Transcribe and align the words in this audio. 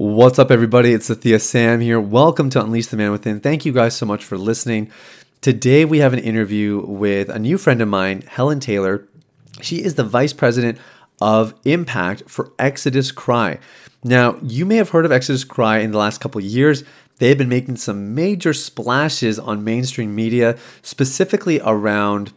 What's 0.00 0.38
up, 0.38 0.50
everybody? 0.50 0.94
It's 0.94 1.10
Sathiya 1.10 1.38
Sam 1.42 1.80
here. 1.80 2.00
Welcome 2.00 2.48
to 2.50 2.62
Unleash 2.62 2.86
the 2.86 2.96
Man 2.96 3.10
Within. 3.10 3.38
Thank 3.38 3.66
you 3.66 3.72
guys 3.72 3.94
so 3.94 4.06
much 4.06 4.24
for 4.24 4.38
listening. 4.38 4.90
Today, 5.42 5.84
we 5.84 5.98
have 5.98 6.14
an 6.14 6.20
interview 6.20 6.86
with 6.86 7.28
a 7.28 7.38
new 7.38 7.58
friend 7.58 7.82
of 7.82 7.88
mine, 7.88 8.22
Helen 8.22 8.60
Taylor. 8.60 9.06
She 9.60 9.84
is 9.84 9.96
the 9.96 10.02
vice 10.02 10.32
president 10.32 10.78
of 11.20 11.52
impact 11.66 12.22
for 12.30 12.50
Exodus 12.58 13.12
Cry. 13.12 13.58
Now, 14.02 14.38
you 14.42 14.64
may 14.64 14.76
have 14.76 14.88
heard 14.88 15.04
of 15.04 15.12
Exodus 15.12 15.44
Cry 15.44 15.80
in 15.80 15.92
the 15.92 15.98
last 15.98 16.18
couple 16.18 16.40
years. 16.40 16.82
They've 17.18 17.36
been 17.36 17.50
making 17.50 17.76
some 17.76 18.14
major 18.14 18.54
splashes 18.54 19.38
on 19.38 19.64
mainstream 19.64 20.14
media, 20.14 20.56
specifically 20.80 21.60
around 21.62 22.32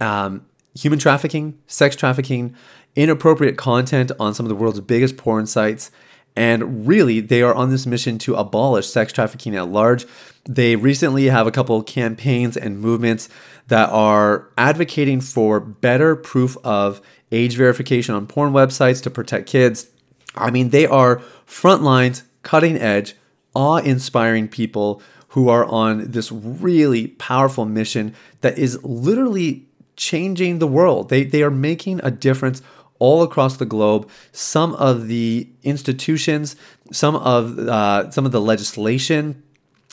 um, 0.00 0.46
human 0.78 1.00
trafficking, 1.00 1.58
sex 1.66 1.96
trafficking, 1.96 2.54
inappropriate 2.94 3.58
content 3.58 4.12
on 4.20 4.32
some 4.32 4.46
of 4.46 4.48
the 4.48 4.54
world's 4.54 4.80
biggest 4.80 5.16
porn 5.16 5.48
sites, 5.48 5.90
and 6.36 6.86
really, 6.86 7.20
they 7.20 7.42
are 7.42 7.54
on 7.54 7.70
this 7.70 7.86
mission 7.86 8.18
to 8.18 8.34
abolish 8.34 8.88
sex 8.88 9.12
trafficking 9.12 9.54
at 9.54 9.68
large. 9.68 10.06
They 10.44 10.76
recently 10.76 11.26
have 11.26 11.46
a 11.46 11.52
couple 11.52 11.80
campaigns 11.82 12.56
and 12.56 12.80
movements 12.80 13.28
that 13.68 13.88
are 13.90 14.48
advocating 14.58 15.20
for 15.20 15.60
better 15.60 16.16
proof 16.16 16.56
of 16.64 17.00
age 17.30 17.56
verification 17.56 18.14
on 18.14 18.26
porn 18.26 18.52
websites 18.52 19.02
to 19.04 19.10
protect 19.10 19.48
kids. 19.48 19.88
I 20.34 20.50
mean, 20.50 20.70
they 20.70 20.86
are 20.86 21.20
front 21.46 21.82
lines, 21.82 22.24
cutting 22.42 22.76
edge, 22.76 23.14
awe 23.54 23.78
inspiring 23.78 24.48
people 24.48 25.00
who 25.28 25.48
are 25.48 25.64
on 25.64 26.10
this 26.10 26.30
really 26.30 27.08
powerful 27.08 27.64
mission 27.64 28.14
that 28.40 28.58
is 28.58 28.82
literally 28.84 29.66
changing 29.96 30.58
the 30.58 30.66
world. 30.66 31.08
They, 31.08 31.24
they 31.24 31.42
are 31.42 31.50
making 31.50 32.00
a 32.02 32.10
difference 32.10 32.62
all 32.98 33.22
across 33.22 33.56
the 33.56 33.66
globe. 33.66 34.08
Some 34.32 34.74
of 34.74 35.08
the 35.08 35.48
institutions, 35.62 36.56
some 36.92 37.16
of 37.16 37.58
uh, 37.58 38.10
some 38.10 38.26
of 38.26 38.32
the 38.32 38.40
legislation, 38.40 39.42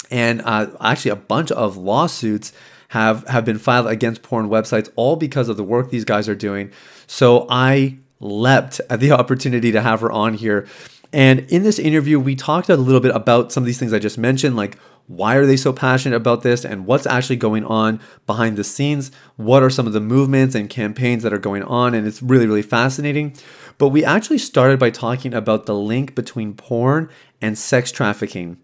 and 0.10 0.42
uh, 0.44 0.68
actually 0.80 1.12
a 1.12 1.16
bunch 1.16 1.52
of 1.52 1.78
lawsuits 1.78 2.54
have 2.90 3.28
have 3.28 3.46
been 3.46 3.58
filed 3.58 3.88
against 3.88 4.22
porn 4.22 4.50
websites, 4.50 4.90
all 4.96 5.16
because 5.16 5.50
of 5.50 5.58
the 5.58 5.64
work 5.64 5.90
these 5.90 6.06
guys 6.06 6.28
are 6.28 6.36
doing. 6.36 6.72
So 7.08 7.48
I 7.50 7.98
leapt 8.20 8.82
at 8.90 9.00
the 9.00 9.12
opportunity 9.20 9.72
to 9.72 9.82
have 9.82 10.02
her 10.02 10.12
on 10.12 10.34
here. 10.34 10.68
And 11.14 11.42
in 11.52 11.64
this 11.64 11.78
interview, 11.78 12.20
we 12.20 12.36
talked 12.36 12.70
a 12.70 12.78
little 12.78 13.02
bit 13.02 13.14
about 13.16 13.52
some 13.52 13.64
of 13.64 13.66
these 13.66 13.78
things 13.78 13.94
I 13.94 14.00
just 14.00 14.18
mentioned, 14.18 14.56
like 14.56 14.78
why 15.08 15.36
are 15.36 15.46
they 15.46 15.58
so 15.58 15.74
passionate 15.74 16.16
about 16.16 16.42
this 16.42 16.64
and 16.64 16.86
what's 16.86 17.06
actually 17.06 17.36
going 17.36 17.66
on 17.66 18.00
behind 18.26 18.56
the 18.56 18.64
scenes? 18.64 19.12
What 19.36 19.62
are 19.62 19.70
some 19.70 19.88
of 19.88 19.94
the 19.94 20.00
movements 20.00 20.56
and 20.56 20.70
campaigns 20.70 21.24
that 21.24 21.34
are 21.34 21.38
going 21.38 21.64
on? 21.64 21.94
And 21.94 22.08
it's 22.08 22.22
really, 22.22 22.48
really 22.48 22.62
fascinating. 22.62 23.36
But 23.78 23.90
we 23.90 24.06
actually 24.06 24.38
started 24.38 24.80
by 24.80 24.90
talking 24.90 25.34
about 25.34 25.66
the 25.66 25.76
link 25.76 26.16
between 26.16 26.54
porn 26.54 27.10
and 27.42 27.58
sex 27.58 27.92
trafficking. 27.92 28.58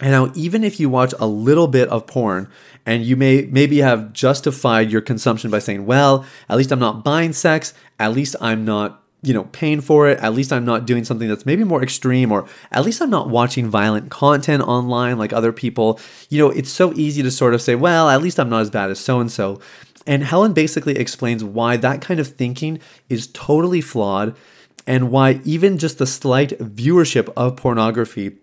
And 0.00 0.12
now, 0.12 0.30
even 0.36 0.62
if 0.62 0.78
you 0.78 0.88
watch 0.88 1.12
a 1.18 1.26
little 1.26 1.66
bit 1.66 1.88
of 1.88 2.06
porn 2.06 2.48
and 2.86 3.04
you 3.04 3.16
may 3.16 3.48
maybe 3.50 3.78
have 3.78 4.12
justified 4.12 4.92
your 4.92 5.00
consumption 5.00 5.50
by 5.50 5.58
saying, 5.58 5.86
well, 5.86 6.24
at 6.48 6.56
least 6.56 6.70
I'm 6.70 6.78
not 6.78 7.02
buying 7.02 7.32
sex, 7.32 7.74
at 7.98 8.12
least 8.12 8.36
I'm 8.40 8.64
not 8.64 9.02
you 9.22 9.34
know, 9.34 9.44
paying 9.44 9.80
for 9.80 10.08
it. 10.08 10.18
At 10.20 10.34
least 10.34 10.52
I'm 10.52 10.64
not 10.64 10.86
doing 10.86 11.04
something 11.04 11.28
that's 11.28 11.46
maybe 11.46 11.64
more 11.64 11.82
extreme, 11.82 12.30
or 12.30 12.46
at 12.70 12.84
least 12.84 13.00
I'm 13.00 13.10
not 13.10 13.28
watching 13.28 13.68
violent 13.68 14.10
content 14.10 14.62
online 14.62 15.18
like 15.18 15.32
other 15.32 15.52
people. 15.52 15.98
You 16.28 16.38
know, 16.38 16.50
it's 16.50 16.70
so 16.70 16.92
easy 16.94 17.22
to 17.22 17.30
sort 17.30 17.54
of 17.54 17.62
say, 17.62 17.74
well, 17.74 18.08
at 18.08 18.22
least 18.22 18.38
I'm 18.38 18.48
not 18.48 18.62
as 18.62 18.70
bad 18.70 18.90
as 18.90 19.00
so 19.00 19.20
and 19.20 19.30
so. 19.30 19.60
And 20.06 20.24
Helen 20.24 20.52
basically 20.52 20.96
explains 20.96 21.44
why 21.44 21.76
that 21.76 22.00
kind 22.00 22.20
of 22.20 22.28
thinking 22.28 22.80
is 23.08 23.26
totally 23.28 23.80
flawed 23.80 24.34
and 24.86 25.10
why 25.10 25.40
even 25.44 25.76
just 25.78 25.98
the 25.98 26.06
slight 26.06 26.50
viewership 26.58 27.30
of 27.36 27.56
pornography 27.56 28.38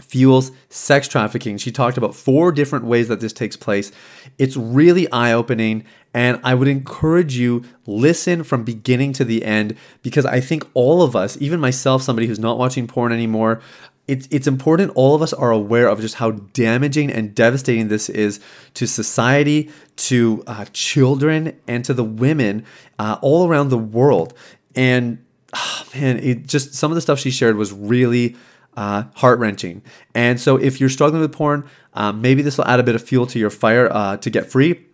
fuels 0.00 0.52
sex 0.68 1.06
trafficking. 1.06 1.58
She 1.58 1.70
talked 1.70 1.96
about 1.96 2.14
four 2.14 2.50
different 2.50 2.86
ways 2.86 3.08
that 3.08 3.20
this 3.20 3.32
takes 3.32 3.56
place. 3.56 3.92
It's 4.38 4.56
really 4.56 5.10
eye-opening 5.12 5.84
and 6.14 6.40
I 6.44 6.54
would 6.54 6.68
encourage 6.68 7.36
you 7.36 7.64
listen 7.86 8.44
from 8.44 8.64
beginning 8.64 9.12
to 9.14 9.24
the 9.24 9.44
end 9.44 9.76
because 10.02 10.26
I 10.26 10.40
think 10.40 10.64
all 10.74 11.02
of 11.02 11.16
us, 11.16 11.38
even 11.40 11.58
myself, 11.58 12.02
somebody 12.02 12.26
who's 12.26 12.38
not 12.38 12.58
watching 12.58 12.86
porn 12.86 13.12
anymore, 13.12 13.60
it's 14.08 14.26
it's 14.30 14.46
important 14.46 14.92
all 14.94 15.14
of 15.14 15.22
us 15.22 15.32
are 15.32 15.52
aware 15.52 15.88
of 15.88 16.00
just 16.00 16.16
how 16.16 16.32
damaging 16.32 17.10
and 17.10 17.34
devastating 17.34 17.88
this 17.88 18.08
is 18.08 18.40
to 18.74 18.86
society, 18.86 19.70
to 19.96 20.42
uh, 20.46 20.64
children, 20.72 21.58
and 21.68 21.84
to 21.84 21.94
the 21.94 22.04
women 22.04 22.66
uh, 22.98 23.18
all 23.22 23.48
around 23.48 23.68
the 23.68 23.78
world. 23.78 24.34
And 24.74 25.24
oh, 25.54 25.84
man, 25.94 26.18
it 26.18 26.46
just 26.46 26.74
some 26.74 26.90
of 26.90 26.96
the 26.96 27.00
stuff 27.00 27.20
she 27.20 27.30
shared 27.30 27.56
was 27.56 27.72
really 27.72 28.36
uh, 28.76 29.04
heart 29.16 29.38
wrenching. 29.38 29.82
And 30.14 30.40
so, 30.40 30.56
if 30.56 30.80
you're 30.80 30.88
struggling 30.88 31.20
with 31.20 31.32
porn, 31.32 31.68
um, 31.94 32.20
maybe 32.20 32.42
this 32.42 32.58
will 32.58 32.66
add 32.66 32.80
a 32.80 32.82
bit 32.82 32.94
of 32.94 33.02
fuel 33.02 33.26
to 33.26 33.38
your 33.38 33.50
fire 33.50 33.92
uh, 33.92 34.16
to 34.18 34.30
get 34.30 34.46
free. 34.46 34.86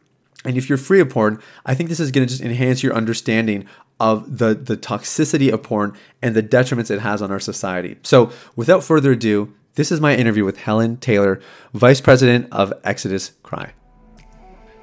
And 0.45 0.57
if 0.57 0.69
you're 0.69 0.79
free 0.79 1.01
of 1.01 1.11
porn, 1.11 1.41
I 1.67 1.75
think 1.75 1.89
this 1.89 2.01
is 2.01 2.11
going 2.11 2.27
to 2.27 2.31
just 2.31 2.43
enhance 2.43 2.83
your 2.83 2.95
understanding 2.95 3.67
of 4.01 4.39
the, 4.39 4.55
the 4.55 4.77
toxicity 4.77 5.53
of 5.53 5.63
porn 5.63 5.97
and 6.23 6.35
the 6.35 6.43
detriments 6.43 6.91
it 6.91 7.01
has 7.01 7.21
on 7.21 7.31
our 7.31 7.41
society. 7.41 7.97
So, 8.03 8.31
without 8.55 8.85
further 8.85 9.13
ado, 9.13 9.53
this 9.75 9.93
is 9.93 10.01
my 10.01 10.17
interview 10.17 10.45
with 10.45 10.59
Helen 10.59 10.97
Taylor, 10.97 11.41
Vice 11.75 12.01
President 12.01 12.49
of 12.53 12.73
Exodus 12.85 13.33
Cry. 13.43 13.73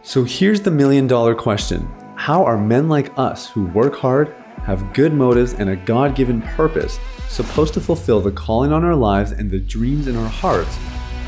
So, 0.04 0.24
here's 0.24 0.62
the 0.62 0.72
million 0.72 1.08
dollar 1.08 1.36
question 1.36 1.90
How 2.16 2.44
are 2.46 2.58
men 2.58 2.90
like 2.90 3.18
us 3.18 3.50
who 3.50 3.66
work 3.68 3.96
hard, 3.96 4.36
have 4.66 4.94
good 4.94 5.14
motives, 5.14 5.54
and 5.54 5.70
a 5.70 5.76
God 5.76 6.16
given 6.16 6.42
purpose 6.42 7.00
supposed 7.30 7.74
to 7.76 7.82
fulfill 7.82 8.20
the 8.20 8.32
calling 8.32 8.72
on 8.72 8.84
our 8.84 8.96
lives 8.96 9.32
and 9.32 9.50
the 9.50 9.60
dreams 9.60 10.08
in 10.08 10.16
our 10.16 10.28
hearts 10.28 10.78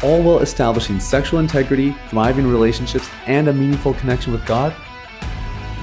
all 0.04 0.22
while 0.22 0.40
establishing 0.40 1.00
sexual 1.00 1.40
integrity, 1.40 1.96
thriving 2.10 2.48
relationships, 2.48 3.10
and 3.26 3.48
a 3.48 3.54
meaningful 3.54 3.94
connection 3.96 4.32
with 4.32 4.46
God? 4.46 4.76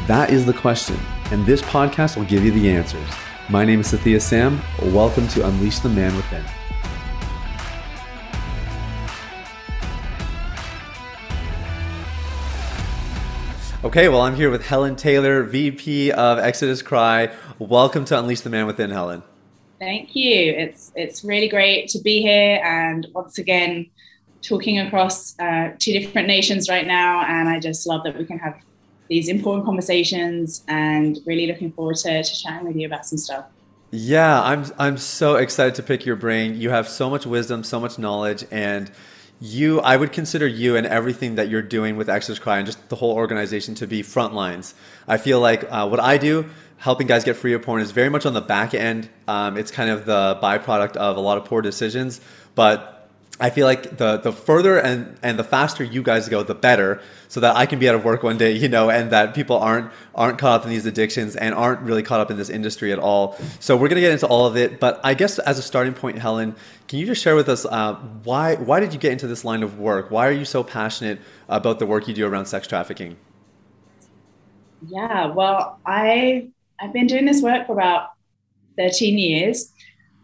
That 0.06 0.31
is 0.31 0.47
the 0.47 0.53
question, 0.53 0.98
and 1.31 1.44
this 1.47 1.62
podcast 1.62 2.16
will 2.16 2.25
give 2.25 2.44
you 2.44 2.53
the 2.53 2.70
answers. 2.70 3.09
My 3.48 3.65
name 3.65 3.81
is 3.81 3.92
Sathiya 3.92 4.21
Sam. 4.21 4.60
Welcome 4.92 5.28
to 5.28 5.47
Unleash 5.47 5.81
the 5.81 5.88
Man 5.88 6.15
Within. 6.16 6.44
Okay, 13.84 14.09
well, 14.09 14.22
I'm 14.22 14.34
here 14.34 14.50
with 14.50 14.65
Helen 14.65 14.97
Taylor, 14.97 15.42
VP 15.42 16.10
of 16.12 16.38
Exodus 16.38 16.81
Cry. 16.81 17.26
Welcome 17.69 18.04
to 18.06 18.19
Unleash 18.19 18.42
the 18.42 18.50
Man 18.50 18.66
Within, 18.66 18.91
Helen. 18.91 19.22
Thank 19.78 20.14
you. 20.14 20.52
It's 20.52 20.92
it's 20.94 21.25
really 21.25 21.48
great 21.48 21.88
to 21.88 21.98
be 21.98 22.20
here 22.20 22.60
and 22.62 23.06
once 23.14 23.38
again 23.38 23.86
talking 24.42 24.80
across 24.80 25.34
uh, 25.38 25.70
two 25.78 25.92
different 25.98 26.28
nations 26.28 26.69
right 26.69 26.86
now. 26.86 27.24
And 27.24 27.48
I 27.48 27.58
just 27.58 27.86
love 27.86 28.04
that 28.04 28.19
we 28.19 28.26
can 28.26 28.38
have 28.38 28.60
these 29.08 29.30
important 29.30 29.64
conversations 29.64 30.62
and 30.69 31.19
really 31.24 31.47
looking 31.47 31.72
forward 31.72 31.97
to, 31.97 32.22
to 32.22 32.42
chatting 32.42 32.66
with 32.66 32.76
you 32.76 32.86
about 32.86 33.06
some 33.06 33.16
stuff. 33.16 33.47
Yeah, 33.92 34.42
I'm 34.42 34.66
I'm 34.78 34.98
so 34.98 35.36
excited 35.36 35.74
to 35.76 35.82
pick 35.82 36.04
your 36.04 36.16
brain. 36.16 36.60
You 36.60 36.69
have 36.69 36.86
so 36.86 37.08
much 37.08 37.24
wisdom, 37.24 37.64
so 37.64 37.80
much 37.80 37.98
knowledge, 37.98 38.44
and 38.50 38.91
you 39.41 39.81
I 39.81 39.97
would 39.97 40.12
consider 40.12 40.47
you 40.47 40.77
and 40.77 40.87
everything 40.87 41.34
that 41.34 41.49
you're 41.49 41.62
doing 41.62 41.97
with 41.97 42.09
Exodus 42.09 42.39
Cry 42.39 42.59
and 42.59 42.67
just 42.67 42.89
the 42.89 42.97
whole 42.97 43.12
organization 43.12 43.75
to 43.77 43.87
be 43.87 44.03
front 44.03 44.34
lines. 44.34 44.75
I 45.06 45.17
feel 45.19 45.41
like 45.41 45.65
uh, 45.71 45.89
what 45.89 46.00
I 46.00 46.19
do 46.19 46.47
helping 46.77 47.06
guys 47.06 47.25
get 47.25 47.34
free 47.37 47.55
of 47.55 47.62
porn 47.62 47.81
is 47.81 47.93
very 47.93 48.11
much 48.11 48.27
on 48.27 48.34
the 48.34 48.41
back 48.41 48.75
end. 48.75 49.09
Um, 49.27 49.56
it's 49.56 49.71
kind 49.71 49.91
of 49.91 50.05
the 50.05 50.39
byproduct 50.43 50.97
of 50.97 51.17
a 51.17 51.21
lot 51.21 51.39
of 51.39 51.47
poor 51.47 51.62
decisions, 51.62 52.21
but 52.55 52.94
I 53.41 53.50
feel 53.50 53.67
like 53.67 53.97
the 53.97 54.19
the 54.19 54.33
further 54.33 54.78
and 54.78 55.19
and 55.22 55.37
the 55.37 55.43
faster 55.43 55.83
you 55.83 56.05
guys 56.05 56.28
go, 56.28 56.45
the 56.45 56.55
better, 56.55 57.00
so 57.27 57.41
that 57.41 57.56
I 57.56 57.67
can 57.67 57.81
be 57.81 57.89
out 57.89 57.97
of 57.97 58.05
work 58.05 58.22
one 58.22 58.39
day, 58.39 58.53
you 58.53 58.69
know, 58.69 58.91
and 58.91 59.11
that 59.11 59.34
people 59.34 59.56
aren't 59.59 59.91
aren't 60.15 60.39
caught 60.39 60.61
up 60.61 60.65
in 60.65 60.71
these 60.71 60.87
addictions 60.87 61.34
and 61.34 61.53
aren't 61.53 61.81
really 61.81 62.05
caught 62.05 62.21
up 62.21 62.31
in 62.31 62.37
this 62.37 62.49
industry 62.49 62.93
at 62.93 62.99
all. 63.00 63.37
So 63.59 63.77
we're 63.77 63.89
gonna 63.89 64.03
get 64.03 64.12
into 64.12 64.28
all 64.28 64.47
of 64.47 64.56
it, 64.56 64.78
but 64.78 65.00
I 65.03 65.15
guess 65.15 65.41
as 65.41 65.59
a 65.59 65.62
starting 65.62 65.95
point, 65.95 66.19
Helen, 66.19 66.55
can 66.87 67.00
you 67.00 67.06
just 67.06 67.22
share 67.22 67.34
with 67.34 67.49
us 67.49 67.65
uh, 67.65 67.95
why 68.22 68.54
why 68.54 68.78
did 68.78 68.92
you 68.92 69.01
get 69.01 69.10
into 69.10 69.27
this 69.27 69.45
line 69.45 69.65
of 69.65 69.80
work? 69.80 70.13
Why 70.13 70.28
are 70.28 70.33
you 70.33 70.45
so 70.45 70.63
passionate 70.63 71.19
about 71.48 71.80
the 71.80 71.87
work 71.87 72.07
you 72.07 72.15
do 72.15 72.27
around 72.27 72.47
sex 72.47 72.69
trafficking? 72.69 73.16
Yeah, 74.87 75.27
well, 75.27 75.80
I 75.84 76.51
I've 76.80 76.92
been 76.92 77.09
doing 77.09 77.25
this 77.25 77.42
work 77.42 77.66
for 77.66 77.72
about 77.72 78.10
13 78.78 79.19
years. 79.19 79.72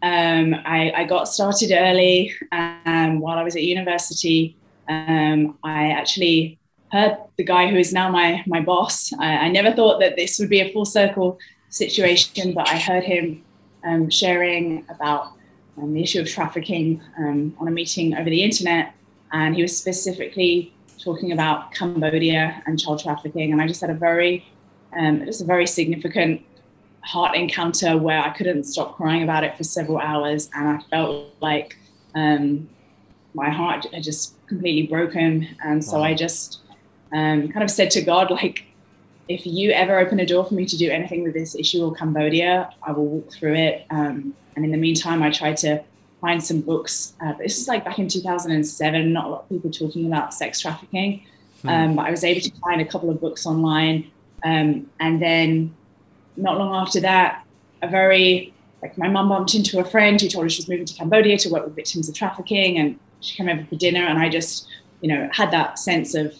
Um, 0.03 0.55
I, 0.65 0.91
I, 0.95 1.03
got 1.03 1.27
started 1.27 1.71
early 1.71 2.33
um, 2.51 3.19
while 3.19 3.37
I 3.37 3.43
was 3.43 3.55
at 3.55 3.61
university. 3.61 4.57
Um, 4.89 5.59
I 5.63 5.91
actually 5.91 6.57
heard 6.91 7.17
the 7.37 7.43
guy 7.43 7.67
who 7.69 7.77
is 7.77 7.93
now 7.93 8.09
my, 8.09 8.43
my 8.47 8.61
boss. 8.61 9.13
I, 9.19 9.37
I, 9.37 9.47
never 9.49 9.71
thought 9.71 9.99
that 9.99 10.15
this 10.15 10.39
would 10.39 10.49
be 10.49 10.59
a 10.61 10.73
full 10.73 10.85
circle 10.85 11.37
situation, 11.69 12.53
but 12.53 12.67
I 12.67 12.77
heard 12.77 13.03
him 13.03 13.43
um, 13.85 14.09
sharing 14.09 14.85
about 14.89 15.33
um, 15.77 15.93
the 15.93 16.01
issue 16.01 16.19
of 16.19 16.27
trafficking 16.27 16.99
um, 17.19 17.55
on 17.59 17.67
a 17.67 17.71
meeting 17.71 18.15
over 18.15 18.29
the 18.29 18.43
internet. 18.43 18.95
And 19.31 19.55
he 19.55 19.61
was 19.61 19.77
specifically 19.77 20.73
talking 20.97 21.31
about 21.31 21.73
Cambodia 21.73 22.63
and 22.65 22.79
child 22.79 23.03
trafficking. 23.03 23.51
And 23.51 23.61
I 23.61 23.67
just 23.67 23.81
had 23.81 23.91
a 23.91 23.95
very, 23.95 24.45
just 25.25 25.41
a 25.41 25.45
very 25.45 25.67
significant 25.67 26.41
heart 27.03 27.35
encounter 27.35 27.97
where 27.97 28.19
I 28.19 28.29
couldn't 28.29 28.63
stop 28.63 28.95
crying 28.95 29.23
about 29.23 29.43
it 29.43 29.57
for 29.57 29.63
several 29.63 29.97
hours, 29.97 30.49
and 30.53 30.67
I 30.67 30.79
felt 30.89 31.33
like 31.41 31.77
um, 32.15 32.69
my 33.33 33.49
heart 33.49 33.85
had 33.93 34.03
just 34.03 34.35
completely 34.47 34.87
broken. 34.87 35.47
And 35.63 35.83
so 35.83 35.99
wow. 35.99 36.05
I 36.05 36.13
just 36.13 36.59
um, 37.13 37.49
kind 37.49 37.63
of 37.63 37.71
said 37.71 37.91
to 37.91 38.01
God, 38.01 38.31
like, 38.31 38.65
if 39.27 39.45
you 39.45 39.71
ever 39.71 39.97
open 39.97 40.19
a 40.19 40.25
door 40.25 40.45
for 40.45 40.53
me 40.53 40.65
to 40.65 40.77
do 40.77 40.89
anything 40.89 41.23
with 41.23 41.33
this 41.33 41.55
issue 41.55 41.83
or 41.85 41.93
Cambodia, 41.93 42.69
I 42.83 42.91
will 42.91 43.05
walk 43.05 43.31
through 43.31 43.55
it. 43.55 43.85
Um, 43.89 44.35
and 44.55 44.65
in 44.65 44.71
the 44.71 44.77
meantime, 44.77 45.23
I 45.23 45.29
tried 45.29 45.57
to 45.57 45.83
find 46.19 46.43
some 46.43 46.61
books. 46.61 47.13
Uh, 47.21 47.33
this 47.33 47.59
is 47.59 47.67
like 47.67 47.85
back 47.85 47.97
in 47.97 48.07
2007, 48.07 49.13
not 49.13 49.25
a 49.25 49.27
lot 49.29 49.43
of 49.43 49.49
people 49.49 49.71
talking 49.71 50.05
about 50.05 50.33
sex 50.33 50.59
trafficking. 50.59 51.23
Hmm. 51.61 51.69
Um, 51.69 51.95
but 51.95 52.07
I 52.07 52.11
was 52.11 52.23
able 52.23 52.41
to 52.41 52.51
find 52.59 52.81
a 52.81 52.85
couple 52.85 53.09
of 53.09 53.21
books 53.21 53.45
online. 53.45 54.11
Um, 54.43 54.89
and 54.99 55.21
then 55.21 55.75
not 56.41 56.57
long 56.57 56.75
after 56.75 56.99
that, 57.01 57.45
a 57.81 57.87
very, 57.87 58.53
like 58.81 58.97
my 58.97 59.07
mum 59.07 59.29
bumped 59.29 59.55
into 59.55 59.79
a 59.79 59.85
friend 59.85 60.19
who 60.19 60.27
told 60.27 60.45
her 60.45 60.49
she 60.49 60.59
was 60.59 60.69
moving 60.69 60.85
to 60.85 60.93
Cambodia 60.93 61.37
to 61.39 61.49
work 61.49 61.65
with 61.65 61.75
victims 61.75 62.09
of 62.09 62.15
trafficking. 62.15 62.77
And 62.77 62.99
she 63.21 63.35
came 63.35 63.47
over 63.47 63.65
for 63.65 63.75
dinner. 63.75 64.05
And 64.05 64.19
I 64.19 64.29
just, 64.29 64.67
you 65.01 65.09
know, 65.09 65.29
had 65.31 65.51
that 65.51 65.79
sense 65.79 66.15
of, 66.15 66.35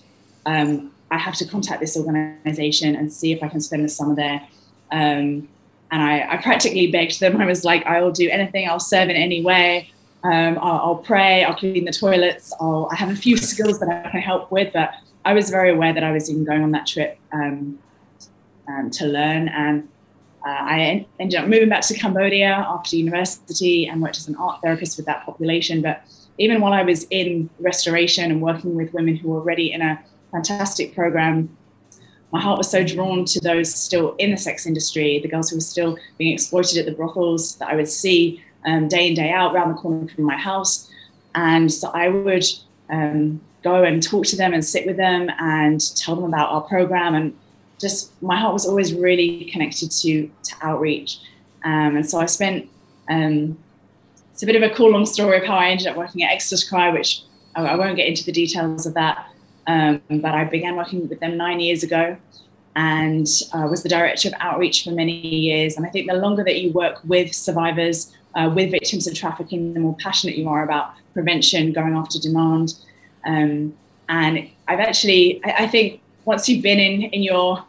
um, 0.46 0.92
I 1.12 1.18
have 1.18 1.36
to 1.36 1.46
contact 1.46 1.82
this 1.82 1.98
organization 1.98 2.96
and 2.96 3.12
see 3.12 3.32
if 3.32 3.44
I 3.44 3.50
can 3.50 3.60
spend 3.60 3.84
the 3.84 3.90
summer 3.90 4.16
there. 4.16 4.42
Um, 4.92 5.48
and 5.92 6.02
I, 6.02 6.34
I, 6.34 6.38
practically 6.38 6.88
begged 6.88 7.20
them. 7.20 7.38
I 7.38 7.46
was 7.46 7.66
like, 7.66 7.86
I 7.86 8.02
will 8.02 8.12
do 8.12 8.30
anything. 8.30 8.68
I'll 8.68 8.80
serve 8.80 9.10
in 9.10 9.16
any 9.16 9.42
way. 9.42 9.90
Um, 10.24 10.58
I'll, 10.62 10.80
I'll, 10.80 10.96
pray. 10.96 11.44
I'll 11.44 11.56
clean 11.56 11.86
the 11.86 11.92
toilets. 11.92 12.54
I'll, 12.60 12.88
I 12.92 12.96
have 12.96 13.10
a 13.10 13.16
few 13.16 13.36
skills 13.52 13.80
that 13.80 13.90
I 14.06 14.10
can 14.10 14.22
help 14.22 14.52
with, 14.52 14.72
but 14.74 14.94
I 15.26 15.34
was 15.34 15.50
very 15.50 15.72
aware 15.72 15.94
that 15.94 16.04
I 16.04 16.12
was 16.12 16.30
even 16.30 16.46
going 16.46 16.64
on 16.64 16.72
that 16.72 16.88
trip 16.88 17.18
um, 17.32 17.78
um, 18.72 18.90
to 18.92 19.06
learn. 19.06 19.48
And 19.50 19.88
uh, 20.46 20.50
I 20.50 21.06
ended 21.20 21.40
up 21.40 21.48
moving 21.48 21.70
back 21.70 21.82
to 21.84 21.98
Cambodia 21.98 22.66
after 22.68 22.96
university 22.96 23.88
and 23.88 24.02
worked 24.02 24.18
as 24.18 24.28
an 24.28 24.36
art 24.36 24.62
therapist 24.62 24.98
with 24.98 25.06
that 25.06 25.26
population. 25.26 25.82
But 25.82 26.04
even 26.38 26.62
while 26.62 26.74
I 26.74 26.84
was 26.84 27.06
in 27.10 27.50
restoration 27.60 28.32
and 28.32 28.42
working 28.42 28.76
with 28.76 28.94
women 28.94 29.16
who 29.16 29.30
were 29.30 29.40
already 29.40 29.72
in 29.72 29.82
a 29.82 30.04
fantastic 30.32 30.96
program, 30.96 31.56
my 32.32 32.40
heart 32.40 32.58
was 32.58 32.72
so 32.72 32.84
drawn 32.84 33.26
to 33.26 33.40
those 33.42 33.74
still 33.74 34.16
in 34.16 34.32
the 34.32 34.38
sex 34.38 34.66
industry, 34.66 35.20
the 35.20 35.28
girls 35.28 35.50
who 35.50 35.58
were 35.58 35.62
still 35.62 35.98
being 36.18 36.34
exploited 36.34 36.78
at 36.78 36.86
the 36.86 36.94
brothels 36.94 37.56
that 37.58 37.68
I 37.68 37.76
would 37.76 37.90
see 37.90 38.42
um, 38.66 38.88
day 38.88 39.10
in, 39.10 39.14
day 39.14 39.32
out 39.32 39.54
around 39.54 39.70
the 39.70 39.76
corner 39.76 40.08
from 40.08 40.24
my 40.24 40.38
house. 40.38 40.90
And 41.36 41.72
so 41.72 41.90
I 41.90 42.08
would 42.08 42.46
um, 42.90 43.42
go 43.64 43.84
and 43.84 44.02
talk 44.02 44.26
to 44.28 44.36
them 44.36 44.54
and 44.54 44.64
sit 44.64 44.86
with 44.86 44.98
them 44.98 45.30
and 45.40 45.80
tell 45.96 46.16
them 46.16 46.26
about 46.26 46.50
our 46.52 46.62
program. 46.62 47.16
And 47.16 47.38
just 47.82 48.22
my 48.22 48.40
heart 48.40 48.54
was 48.54 48.66
always 48.66 48.94
really 48.94 49.46
connected 49.52 49.92
to, 49.92 50.30
to 50.44 50.56
outreach. 50.62 51.20
Um, 51.64 51.98
and 51.98 52.10
so 52.10 52.20
I 52.20 52.26
spent, 52.26 52.70
um, 53.10 53.58
it's 54.32 54.44
a 54.44 54.46
bit 54.46 54.56
of 54.56 54.64
a 54.64 54.74
cool 54.74 54.92
long 54.92 55.06
story 55.06 55.38
of 55.38 55.46
how 55.46 55.56
I 55.56 55.70
ended 55.70 55.88
up 55.88 55.98
working 55.98 56.24
at 56.24 56.32
Exodus 56.32 56.68
Cry, 56.68 56.90
which 56.90 57.24
I, 57.56 57.64
I 57.64 57.76
won't 57.76 57.96
get 57.96 58.08
into 58.08 58.24
the 58.24 58.32
details 58.32 58.86
of 58.86 58.94
that. 58.94 59.28
Um, 59.68 60.02
but 60.10 60.34
I 60.34 60.46
began 60.46 60.76
working 60.76 61.08
with 61.08 61.20
them 61.20 61.38
nine 61.38 61.60
years 61.60 61.84
ago 61.84 62.18
and 62.76 63.28
uh, 63.54 63.68
was 63.70 63.84
the 63.84 63.90
director 63.90 64.30
of 64.30 64.34
outreach 64.40 64.84
for 64.84 64.92
many 64.92 65.14
years. 65.14 65.76
And 65.76 65.86
I 65.86 65.90
think 65.90 66.10
the 66.10 66.16
longer 66.16 66.44
that 66.44 66.62
you 66.62 66.72
work 66.72 67.00
with 67.04 67.34
survivors, 67.34 68.14
uh, 68.36 68.52
with 68.54 68.72
victims 68.72 69.08
of 69.08 69.14
trafficking, 69.14 69.74
the 69.74 69.80
more 69.80 69.96
passionate 70.00 70.38
you 70.38 70.48
are 70.50 70.64
about 70.64 70.94
prevention, 71.14 71.74
going 71.74 71.94
after 71.96 72.18
demand. 72.20 72.76
Um, 73.26 73.76
and 74.08 74.50
I've 74.68 74.80
actually, 74.80 75.42
I, 75.44 75.66
I, 75.66 75.68
think 75.68 76.02
once 76.26 76.48
you've 76.48 76.64
been 76.64 76.80
in, 76.80 77.04
in 77.04 77.24
your, 77.24 77.64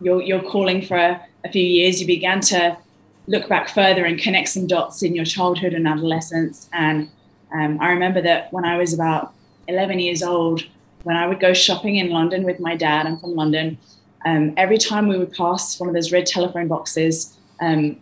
your, 0.00 0.22
your 0.22 0.42
calling 0.42 0.82
for 0.82 0.96
a, 0.96 1.24
a 1.44 1.50
few 1.50 1.62
years, 1.62 2.00
you 2.00 2.06
began 2.06 2.40
to 2.40 2.76
look 3.26 3.48
back 3.48 3.68
further 3.68 4.04
and 4.04 4.18
connect 4.18 4.48
some 4.48 4.66
dots 4.66 5.02
in 5.02 5.14
your 5.14 5.24
childhood 5.24 5.72
and 5.74 5.86
adolescence. 5.86 6.68
And 6.72 7.10
um, 7.52 7.78
I 7.80 7.90
remember 7.90 8.20
that 8.22 8.52
when 8.52 8.64
I 8.64 8.76
was 8.76 8.92
about 8.92 9.32
11 9.68 9.98
years 10.00 10.22
old, 10.22 10.64
when 11.04 11.16
I 11.16 11.26
would 11.26 11.40
go 11.40 11.52
shopping 11.52 11.96
in 11.96 12.10
London 12.10 12.42
with 12.44 12.60
my 12.60 12.76
dad, 12.76 13.06
I'm 13.06 13.18
from 13.18 13.34
London, 13.34 13.78
um, 14.24 14.52
every 14.56 14.78
time 14.78 15.08
we 15.08 15.16
would 15.16 15.32
pass 15.32 15.80
one 15.80 15.88
of 15.88 15.94
those 15.94 16.12
red 16.12 16.26
telephone 16.26 16.68
boxes 16.68 17.38
um, 17.60 17.96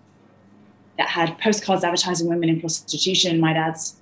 that 0.97 1.09
had 1.09 1.39
postcards 1.39 1.85
advertising 1.85 2.29
women 2.29 2.49
in 2.49 2.61
prostitution, 2.61 3.39
my 3.39 3.53
dad's 3.53 3.97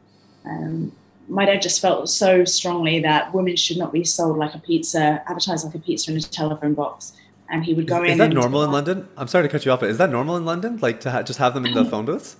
um, 0.44 0.92
my 1.28 1.44
dad 1.44 1.60
just 1.60 1.80
felt 1.80 2.08
so 2.08 2.44
strongly 2.44 3.00
that 3.00 3.34
women 3.34 3.56
should 3.56 3.76
not 3.76 3.92
be 3.92 4.04
sold 4.04 4.38
like 4.38 4.54
a 4.54 4.58
pizza, 4.58 5.22
advertised 5.26 5.64
like 5.64 5.74
a 5.74 5.78
pizza 5.78 6.10
in 6.10 6.16
a 6.16 6.20
telephone 6.20 6.74
box. 6.74 7.14
And 7.48 7.64
he 7.64 7.74
would 7.74 7.86
go 7.86 8.02
is, 8.02 8.06
in. 8.06 8.12
Is 8.12 8.18
that 8.18 8.32
normal 8.32 8.64
in 8.64 8.72
London? 8.72 9.08
I'm 9.16 9.28
sorry 9.28 9.44
to 9.44 9.48
cut 9.48 9.64
you 9.64 9.72
off, 9.72 9.80
but 9.80 9.88
is 9.88 9.98
that 9.98 10.10
normal 10.10 10.36
in 10.36 10.44
London? 10.44 10.78
Like 10.78 11.00
to 11.00 11.10
ha- 11.10 11.22
just 11.22 11.38
have 11.38 11.54
them 11.54 11.64
in 11.66 11.74
the 11.74 11.84
phone 11.84 12.04
booths? 12.04 12.36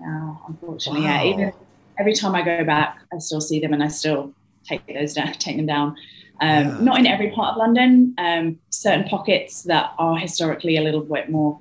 No, 0.00 0.40
unfortunately, 0.46 1.02
wow. 1.02 1.22
yeah. 1.22 1.24
Even 1.24 1.52
every 1.98 2.14
time 2.14 2.34
I 2.34 2.42
go 2.42 2.64
back, 2.64 2.98
I 3.12 3.18
still 3.18 3.40
see 3.40 3.60
them, 3.60 3.72
and 3.72 3.82
I 3.82 3.88
still 3.88 4.32
take 4.64 4.86
those 4.86 5.14
down, 5.14 5.32
take 5.38 5.56
them 5.56 5.66
down. 5.66 5.96
Um, 6.40 6.66
yeah. 6.66 6.78
Not 6.80 6.98
in 6.98 7.06
every 7.06 7.30
part 7.30 7.52
of 7.52 7.56
London. 7.58 8.14
Um, 8.18 8.58
certain 8.70 9.04
pockets 9.04 9.62
that 9.64 9.92
are 9.98 10.16
historically 10.16 10.76
a 10.76 10.82
little 10.82 11.02
bit 11.02 11.30
more 11.30 11.58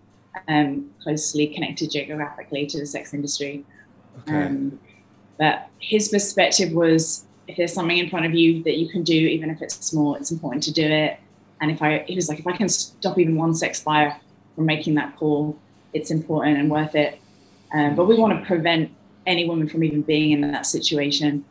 um, 0.47 0.89
closely 1.03 1.47
connected 1.47 1.91
geographically 1.91 2.65
to 2.67 2.79
the 2.79 2.85
sex 2.85 3.13
industry. 3.13 3.65
Okay. 4.19 4.43
Um, 4.43 4.79
but 5.37 5.69
his 5.79 6.09
perspective 6.09 6.73
was, 6.73 7.25
if 7.47 7.57
there's 7.57 7.73
something 7.73 7.97
in 7.97 8.09
front 8.09 8.25
of 8.25 8.33
you 8.33 8.63
that 8.63 8.77
you 8.77 8.89
can 8.89 9.03
do, 9.03 9.13
even 9.13 9.49
if 9.49 9.61
it's 9.61 9.75
small, 9.85 10.15
it's 10.15 10.31
important 10.31 10.63
to 10.63 10.73
do 10.73 10.85
it. 10.85 11.19
And 11.61 11.71
if 11.71 11.81
I, 11.81 11.99
he 12.07 12.15
was 12.15 12.29
like, 12.29 12.39
if 12.39 12.47
I 12.47 12.55
can 12.55 12.69
stop 12.69 13.17
even 13.17 13.35
one 13.35 13.53
sex 13.53 13.81
buyer 13.81 14.15
from 14.55 14.65
making 14.65 14.95
that 14.95 15.15
call, 15.17 15.57
it's 15.93 16.11
important 16.11 16.57
and 16.57 16.69
worth 16.69 16.95
it. 16.95 17.19
Um, 17.73 17.95
but 17.95 18.05
we 18.05 18.15
want 18.15 18.39
to 18.39 18.45
prevent 18.45 18.91
any 19.25 19.47
woman 19.47 19.67
from 19.67 19.83
even 19.83 20.01
being 20.01 20.31
in 20.31 20.41
that 20.51 20.65
situation. 20.65 21.45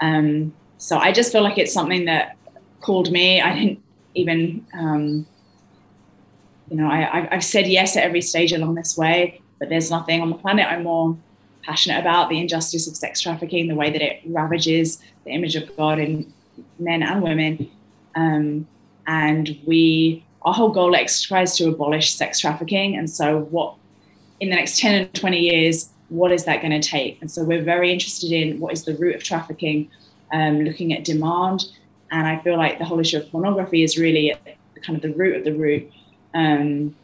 Um, 0.00 0.52
so 0.78 0.98
I 0.98 1.12
just 1.12 1.32
feel 1.32 1.42
like 1.42 1.58
it's 1.58 1.72
something 1.72 2.06
that 2.06 2.36
called 2.80 3.10
me. 3.10 3.40
I 3.40 3.54
didn't 3.54 3.82
even, 4.14 4.66
um, 4.74 5.26
you 6.70 6.76
know, 6.76 6.88
I, 6.88 7.28
I've 7.30 7.44
said 7.44 7.66
yes 7.66 7.96
at 7.96 8.04
every 8.04 8.20
stage 8.20 8.52
along 8.52 8.74
this 8.74 8.96
way, 8.96 9.40
but 9.58 9.68
there's 9.68 9.90
nothing 9.90 10.20
on 10.20 10.30
the 10.30 10.36
planet 10.36 10.66
I'm 10.66 10.84
more 10.84 11.16
passionate 11.62 12.00
about 12.00 12.28
the 12.28 12.38
injustice 12.38 12.86
of 12.86 12.96
sex 12.96 13.20
trafficking, 13.20 13.68
the 13.68 13.74
way 13.74 13.90
that 13.90 14.02
it 14.02 14.20
ravages 14.26 14.98
the 15.24 15.30
image 15.30 15.56
of 15.56 15.74
God 15.76 15.98
in 15.98 16.32
men 16.78 17.02
and 17.02 17.22
women. 17.22 17.70
Um, 18.14 18.66
and 19.06 19.58
we, 19.66 20.24
our 20.42 20.54
whole 20.54 20.70
goal 20.70 20.94
X 20.94 21.22
tries 21.22 21.56
to 21.56 21.68
abolish 21.68 22.14
sex 22.14 22.38
trafficking. 22.38 22.96
And 22.96 23.08
so, 23.08 23.40
what 23.50 23.74
in 24.40 24.50
the 24.50 24.56
next 24.56 24.78
10 24.78 24.94
and 24.94 25.14
20 25.14 25.38
years, 25.38 25.90
what 26.08 26.32
is 26.32 26.44
that 26.44 26.60
going 26.60 26.78
to 26.78 26.86
take? 26.86 27.20
And 27.20 27.30
so, 27.30 27.44
we're 27.44 27.62
very 27.62 27.92
interested 27.92 28.32
in 28.32 28.60
what 28.60 28.72
is 28.72 28.84
the 28.84 28.94
root 28.96 29.14
of 29.14 29.22
trafficking, 29.22 29.90
um, 30.32 30.60
looking 30.60 30.92
at 30.92 31.04
demand. 31.04 31.66
And 32.10 32.26
I 32.26 32.38
feel 32.40 32.56
like 32.56 32.78
the 32.78 32.84
whole 32.84 33.00
issue 33.00 33.18
of 33.18 33.30
pornography 33.30 33.82
is 33.82 33.98
really 33.98 34.34
kind 34.82 34.96
of 34.96 35.02
the 35.02 35.12
root 35.14 35.36
of 35.36 35.44
the 35.44 35.54
root. 35.54 35.90
Um, 36.34 36.94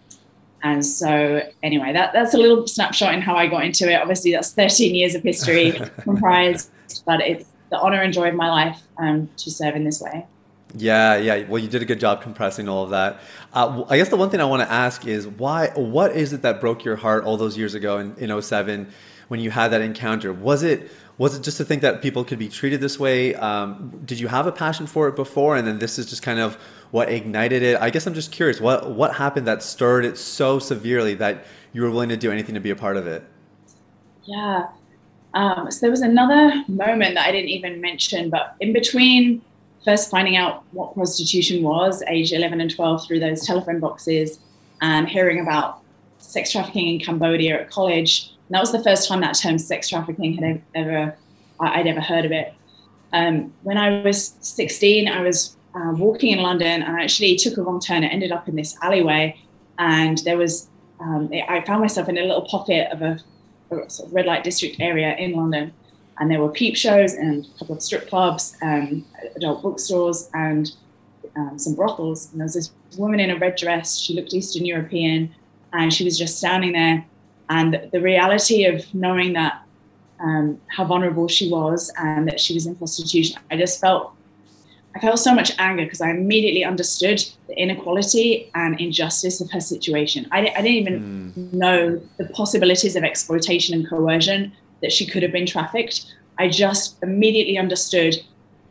and 0.63 0.85
so, 0.85 1.43
anyway, 1.63 1.93
that, 1.93 2.13
that's 2.13 2.35
a 2.35 2.39
little 2.39 2.67
snapshot 2.67 3.15
in 3.15 3.23
how 3.23 3.35
I 3.35 3.47
got 3.47 3.65
into 3.65 3.91
it. 3.91 3.95
Obviously, 3.95 4.33
that's 4.33 4.53
13 4.53 4.95
years 4.95 5.15
of 5.15 5.23
history 5.23 5.73
comprised, 6.01 6.71
but 7.07 7.21
it's 7.21 7.47
the 7.71 7.79
honor 7.79 8.03
and 8.03 8.13
joy 8.13 8.29
of 8.29 8.35
my 8.35 8.51
life 8.51 8.83
um, 8.99 9.31
to 9.39 9.51
serve 9.51 9.75
in 9.75 9.85
this 9.85 10.01
way. 10.01 10.27
Yeah, 10.75 11.17
yeah. 11.17 11.49
Well, 11.49 11.61
you 11.61 11.69
did 11.69 11.83
a 11.83 11.85
good 11.85 12.01
job 12.01 12.23
compressing 12.23 12.69
all 12.69 12.85
of 12.85 12.91
that. 12.91 13.21
Uh, 13.53 13.85
I 13.89 13.97
guess 13.97 14.09
the 14.09 14.17
one 14.17 14.31
thing 14.31 14.41
I 14.41 14.45
want 14.45 14.63
to 14.63 14.71
ask 14.71 15.07
is 15.07 15.27
why? 15.27 15.69
What 15.75 16.13
is 16.13 16.33
it 16.33 16.43
that 16.43 16.61
broke 16.61 16.85
your 16.85 16.97
heart 16.97 17.25
all 17.25 17.37
those 17.37 17.57
years 17.57 17.75
ago 17.75 17.99
in, 17.99 18.15
in 18.17 18.43
07 18.43 18.89
when 19.29 19.41
you 19.41 19.51
had 19.51 19.69
that 19.69 19.81
encounter? 19.81 20.33
Was 20.33 20.63
it 20.63 20.91
was 21.19 21.37
it 21.37 21.43
just 21.43 21.59
to 21.59 21.65
think 21.65 21.83
that 21.83 22.01
people 22.01 22.25
could 22.25 22.39
be 22.39 22.49
treated 22.49 22.81
this 22.81 22.99
way? 22.99 23.35
Um, 23.35 24.01
did 24.05 24.19
you 24.19 24.29
have 24.29 24.47
a 24.47 24.53
passion 24.53 24.87
for 24.87 25.07
it 25.09 25.17
before, 25.17 25.57
and 25.57 25.67
then 25.67 25.79
this 25.79 25.99
is 25.99 26.07
just 26.07 26.23
kind 26.23 26.39
of 26.39 26.55
what 26.93 27.11
ignited 27.11 27.63
it? 27.63 27.79
I 27.81 27.91
guess 27.91 28.07
I'm 28.07 28.15
just 28.15 28.33
curious. 28.33 28.61
What 28.61 28.93
what 28.93 29.15
happened 29.15 29.47
that 29.47 29.63
stirred 29.63 30.05
it 30.05 30.17
so 30.17 30.59
severely 30.59 31.15
that 31.15 31.45
you 31.73 31.83
were 31.83 31.91
willing 31.91 32.09
to 32.11 32.17
do 32.17 32.31
anything 32.31 32.55
to 32.55 32.61
be 32.61 32.71
a 32.71 32.77
part 32.77 32.97
of 32.97 33.07
it? 33.07 33.25
Yeah. 34.25 34.69
Um, 35.35 35.71
so 35.71 35.81
there 35.81 35.91
was 35.91 36.01
another 36.01 36.65
moment 36.67 37.15
that 37.15 37.27
I 37.27 37.33
didn't 37.33 37.51
even 37.51 37.81
mention, 37.81 38.31
but 38.31 38.57
in 38.61 38.73
between 38.73 39.43
first 39.85 40.11
finding 40.11 40.37
out 40.37 40.65
what 40.73 40.95
prostitution 40.95 41.63
was, 41.63 42.03
age 42.09 42.33
11 42.33 42.61
and 42.61 42.75
12, 42.75 43.07
through 43.07 43.21
those 43.21 43.47
telephone 43.47 43.81
boxes, 43.81 44.41
and 44.81 45.09
hearing 45.09 45.41
about 45.41 45.81
sex 46.19 46.53
trafficking 46.53 46.89
in 46.89 47.01
Cambodia 47.01 47.61
at 47.61 47.71
college, 47.71 48.33
and 48.51 48.57
that 48.57 48.61
was 48.61 48.73
the 48.73 48.83
first 48.83 49.07
time 49.07 49.21
that 49.21 49.35
term 49.35 49.59
sex 49.59 49.89
trafficking 49.89 50.35
had 50.35 50.61
ever, 50.75 51.17
I'd 51.61 51.87
ever 51.87 52.01
heard 52.01 52.25
of 52.25 52.33
it. 52.33 52.53
Um, 53.13 53.55
when 53.63 53.77
I 53.77 54.03
was 54.03 54.35
16, 54.41 55.07
I 55.07 55.23
was 55.23 55.57
uh, 55.73 55.93
walking 55.93 56.33
in 56.33 56.41
London 56.41 56.83
and 56.83 56.97
I 56.97 57.05
actually 57.05 57.37
took 57.37 57.59
a 57.59 57.63
wrong 57.63 57.79
turn. 57.79 58.03
It 58.03 58.09
ended 58.09 58.33
up 58.33 58.49
in 58.49 58.57
this 58.57 58.77
alleyway, 58.83 59.41
and 59.79 60.19
there 60.19 60.37
was, 60.37 60.69
um, 60.99 61.31
I 61.49 61.63
found 61.65 61.81
myself 61.81 62.09
in 62.09 62.19
a 62.19 62.23
little 62.23 62.43
pocket 62.43 62.91
of 62.91 63.03
a, 63.03 63.21
a 63.71 63.89
sort 63.89 64.09
of 64.09 64.15
red 64.15 64.27
light 64.27 64.43
district 64.43 64.81
area 64.81 65.15
in 65.15 65.33
London. 65.33 65.73
And 66.21 66.31
there 66.31 66.41
were 66.41 66.51
peep 66.51 66.77
shows 66.77 67.15
and 67.15 67.47
a 67.47 67.59
couple 67.59 67.75
of 67.75 67.83
strip 67.83 68.09
clubs, 68.09 68.57
and 68.61 69.05
adult 69.37 69.63
bookstores, 69.63 70.31
and 70.35 70.71
um, 71.37 71.59
some 71.59 71.75
brothels. 71.75 72.31
And 72.31 72.41
there 72.41 72.45
was 72.45 72.55
this 72.55 72.71
woman 72.97 73.21
in 73.21 73.31
a 73.31 73.39
red 73.39 73.57
dress. 73.57 73.99
She 73.99 74.15
looked 74.15 74.35
Eastern 74.35 74.65
European 74.65 75.35
and 75.73 75.93
she 75.93 76.05
was 76.05 76.19
just 76.19 76.39
standing 76.39 76.73
there. 76.73 77.05
And 77.49 77.89
the 77.93 78.01
reality 78.01 78.65
of 78.65 78.93
knowing 78.95 79.33
that 79.33 79.63
um, 80.21 80.61
how 80.69 80.85
vulnerable 80.85 81.29
she 81.29 81.51
was 81.51 81.93
and 81.97 82.29
that 82.29 82.39
she 82.39 82.55
was 82.55 82.67
in 82.67 82.75
prostitution, 82.77 83.41
I 83.51 83.57
just 83.57 83.81
felt 83.81 84.15
I 84.95 84.99
felt 84.99 85.21
so 85.21 85.33
much 85.33 85.53
anger 85.59 85.85
because 85.85 86.01
I 86.01 86.11
immediately 86.11 86.65
understood 86.65 87.25
the 87.47 87.57
inequality 87.57 88.51
and 88.57 88.81
injustice 88.81 89.41
of 89.41 89.49
her 89.53 89.61
situation. 89.61 90.27
I, 90.33 90.41
I 90.41 90.63
didn't 90.63 90.67
even 90.67 91.33
mm. 91.37 91.53
know 91.53 92.03
the 92.17 92.25
possibilities 92.31 92.97
of 92.97 93.05
exploitation 93.05 93.73
and 93.75 93.89
coercion 93.89 94.53
that 94.83 94.93
she 94.93 95.07
could 95.07 95.23
have 95.23 95.33
been 95.33 95.47
trafficked. 95.47 96.15
I 96.39 96.49
just 96.49 96.97
immediately 97.03 97.59
understood 97.59 98.17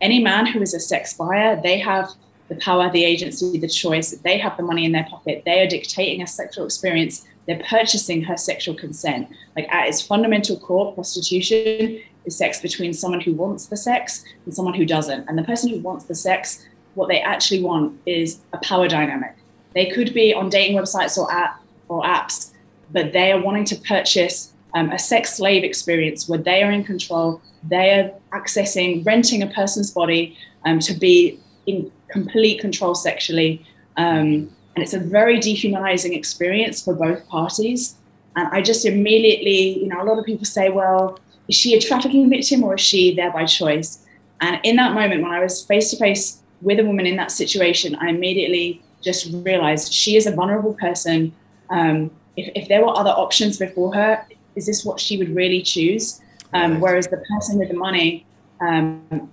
any 0.02 0.20
man 0.20 0.46
who 0.46 0.62
is 0.62 0.74
a 0.74 0.80
sex 0.80 1.14
buyer, 1.14 1.60
they 1.62 1.80
have 1.80 2.10
the 2.50 2.56
power, 2.56 2.90
the 2.92 3.06
agency, 3.06 3.58
the 3.58 3.68
choice. 3.68 4.12
They 4.12 4.38
have 4.40 4.58
the 4.58 4.64
money 4.64 4.84
in 4.84 4.92
their 4.92 5.06
pocket. 5.10 5.44
They 5.46 5.62
are 5.62 5.68
dictating 5.68 6.22
a 6.22 6.28
sexual 6.28 6.66
experience. 6.66 7.28
They're 7.46 7.62
purchasing 7.70 8.24
her 8.24 8.38
sexual 8.38 8.76
consent. 8.76 9.30
Like 9.56 9.72
at 9.72 9.88
its 9.88 10.02
fundamental 10.02 10.60
core, 10.60 10.94
prostitution 10.94 12.02
is 12.26 12.36
sex 12.36 12.60
between 12.60 12.94
someone 12.94 13.22
who 13.22 13.34
wants 13.34 13.68
the 13.68 13.78
sex 13.78 14.26
and 14.46 14.54
someone 14.54 14.74
who 14.74 14.86
doesn't. 14.86 15.28
And 15.30 15.38
the 15.38 15.44
person 15.44 15.70
who 15.70 15.80
wants 15.80 16.06
the 16.06 16.16
sex, 16.16 16.66
what 16.96 17.08
they 17.08 17.22
actually 17.22 17.62
want 17.62 18.00
is 18.06 18.40
a 18.52 18.58
power 18.58 18.88
dynamic. 18.88 19.36
They 19.76 19.92
could 19.92 20.14
be 20.14 20.34
on 20.34 20.50
dating 20.50 20.78
websites 20.78 21.18
or 21.18 21.32
app 21.32 21.62
or 21.88 22.02
apps, 22.04 22.52
but 22.92 23.14
they 23.14 23.32
are 23.32 23.42
wanting 23.42 23.66
to 23.66 23.76
purchase 23.76 24.54
um, 24.74 24.92
a 24.92 25.00
sex 25.00 25.36
slave 25.36 25.64
experience 25.64 26.30
where 26.30 26.40
they 26.40 26.64
are 26.64 26.72
in 26.72 26.84
control. 26.84 27.42
They 27.68 28.00
are 28.00 28.12
accessing, 28.32 29.06
renting 29.06 29.42
a 29.42 29.48
person's 29.48 29.92
body 29.92 30.38
um, 30.66 30.80
to 30.80 30.94
be 30.94 31.40
in 31.66 31.92
complete 32.10 32.60
control 32.60 32.96
sexually. 32.96 33.66
Um, 33.98 34.50
and 34.76 34.84
it's 34.84 34.94
a 34.94 35.00
very 35.00 35.40
dehumanizing 35.40 36.14
experience 36.14 36.84
for 36.84 36.94
both 36.94 37.28
parties. 37.28 37.96
And 38.36 38.48
I 38.50 38.62
just 38.62 38.86
immediately, 38.86 39.80
you 39.80 39.88
know, 39.88 40.02
a 40.02 40.06
lot 40.06 40.18
of 40.18 40.26
people 40.26 40.46
say, 40.46 40.70
well, 40.70 41.20
is 41.48 41.56
she 41.56 41.74
a 41.76 41.82
trafficking 41.82 42.30
victim 42.30 42.64
or 42.64 42.76
is 42.76 42.82
she 42.82 43.16
there 43.16 43.32
by 43.32 43.46
choice? 43.46 44.06
And 44.42 44.60
in 44.64 44.76
that 44.78 44.94
moment, 44.94 45.24
when 45.24 45.32
I 45.32 45.42
was 45.42 45.66
face 45.66 45.90
to 45.92 45.98
face 45.98 46.42
with 46.62 46.80
a 46.80 46.86
woman 46.86 47.06
in 47.06 47.16
that 47.18 47.32
situation, 47.32 47.96
I 47.96 48.10
immediately 48.10 48.82
just 49.02 49.32
realized 49.34 49.92
she 49.92 50.16
is 50.16 50.28
a 50.28 50.32
vulnerable 50.32 50.74
person. 50.76 51.34
Um, 51.70 52.12
if, 52.38 52.52
if, 52.56 52.68
there 52.68 52.86
were 52.86 52.98
other 52.98 53.10
options 53.10 53.58
before 53.58 53.94
her, 53.94 54.26
is 54.56 54.66
this 54.66 54.86
what 54.86 55.00
she 55.00 55.18
would 55.18 55.36
really 55.36 55.62
choose? 55.62 56.22
Um, 56.54 56.74
right. 56.74 56.82
Whereas 56.82 57.08
the 57.08 57.18
person 57.18 57.60
with 57.60 57.70
the 57.70 57.76
money, 57.76 58.26
um, 58.62 59.30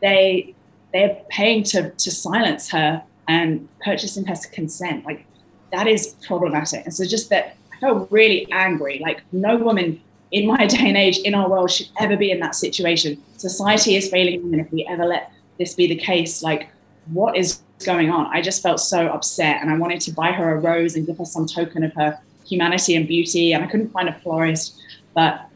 they 0.00 0.54
they're 0.92 1.20
paying 1.30 1.62
to 1.64 1.90
to 1.90 2.10
silence 2.10 2.70
her 2.70 3.02
and 3.28 3.68
purchasing 3.84 4.24
her 4.26 4.34
consent. 4.52 5.04
Like 5.04 5.24
that 5.72 5.86
is 5.86 6.14
problematic. 6.26 6.84
And 6.84 6.94
so 6.94 7.04
just 7.04 7.30
that 7.30 7.56
I 7.72 7.78
felt 7.80 8.10
really 8.10 8.50
angry. 8.52 9.00
Like 9.02 9.22
no 9.32 9.56
woman 9.56 10.00
in 10.30 10.46
my 10.46 10.66
day 10.74 10.88
and 10.88 10.96
age 10.96 11.18
in 11.18 11.34
our 11.34 11.48
world 11.48 11.70
should 11.70 11.88
ever 11.98 12.16
be 12.16 12.30
in 12.30 12.40
that 12.40 12.54
situation. 12.54 13.22
Society 13.36 13.96
is 13.96 14.08
failing 14.10 14.42
women 14.42 14.60
if 14.60 14.70
we 14.72 14.86
ever 14.86 15.04
let 15.04 15.32
this 15.58 15.74
be 15.74 15.86
the 15.86 15.96
case. 15.96 16.42
Like, 16.42 16.68
what 17.12 17.36
is 17.36 17.60
going 17.84 18.10
on? 18.10 18.26
I 18.26 18.40
just 18.40 18.62
felt 18.62 18.80
so 18.80 19.08
upset 19.08 19.60
and 19.60 19.70
I 19.70 19.76
wanted 19.76 20.00
to 20.02 20.12
buy 20.12 20.32
her 20.32 20.54
a 20.54 20.60
rose 20.60 20.94
and 20.94 21.06
give 21.06 21.18
her 21.18 21.24
some 21.24 21.46
token 21.46 21.82
of 21.82 21.92
her 21.94 22.18
humanity 22.46 22.94
and 22.96 23.06
beauty. 23.06 23.52
And 23.52 23.64
I 23.64 23.66
couldn't 23.66 23.90
find 23.90 24.08
a 24.08 24.18
florist. 24.20 24.80
But 25.14 25.46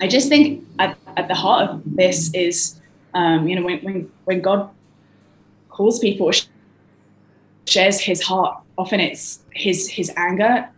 I 0.00 0.08
just 0.08 0.28
think 0.28 0.66
at, 0.78 0.96
at 1.16 1.28
the 1.28 1.34
heart 1.34 1.70
of 1.70 1.82
this 1.84 2.32
is, 2.34 2.80
um, 3.14 3.48
you 3.48 3.56
know, 3.56 3.62
when, 3.62 3.78
when, 3.80 4.12
when 4.24 4.40
God 4.40 4.70
calls 5.68 5.98
people, 5.98 6.30
shares 7.66 8.00
his 8.00 8.22
heart, 8.22 8.58
often 8.76 9.00
it's 9.00 9.40
his, 9.52 9.88
his 9.88 10.12
anger 10.16 10.68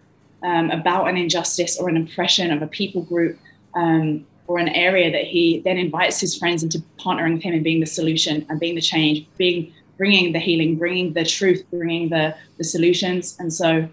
um, 0.42 0.70
about 0.70 1.08
an 1.08 1.16
injustice 1.16 1.78
or 1.78 1.88
an 1.88 1.96
oppression 1.96 2.52
of 2.52 2.62
a 2.62 2.66
people 2.66 3.02
group 3.02 3.38
um, 3.74 4.26
or 4.46 4.58
an 4.58 4.68
area 4.68 5.10
that 5.10 5.24
he 5.24 5.60
then 5.60 5.78
invites 5.78 6.20
his 6.20 6.36
friends 6.36 6.62
into 6.62 6.82
partnering 6.98 7.34
with 7.34 7.42
him 7.42 7.54
and 7.54 7.64
being 7.64 7.80
the 7.80 7.86
solution 7.86 8.44
and 8.48 8.60
being 8.60 8.74
the 8.74 8.80
change, 8.80 9.26
being 9.38 9.72
bringing 9.96 10.32
the 10.32 10.38
healing, 10.38 10.76
bringing 10.76 11.12
the 11.12 11.24
truth, 11.24 11.64
bringing 11.70 12.08
the 12.08 12.34
the 12.58 12.64
solutions. 12.64 13.36
And 13.38 13.52
so, 13.52 13.88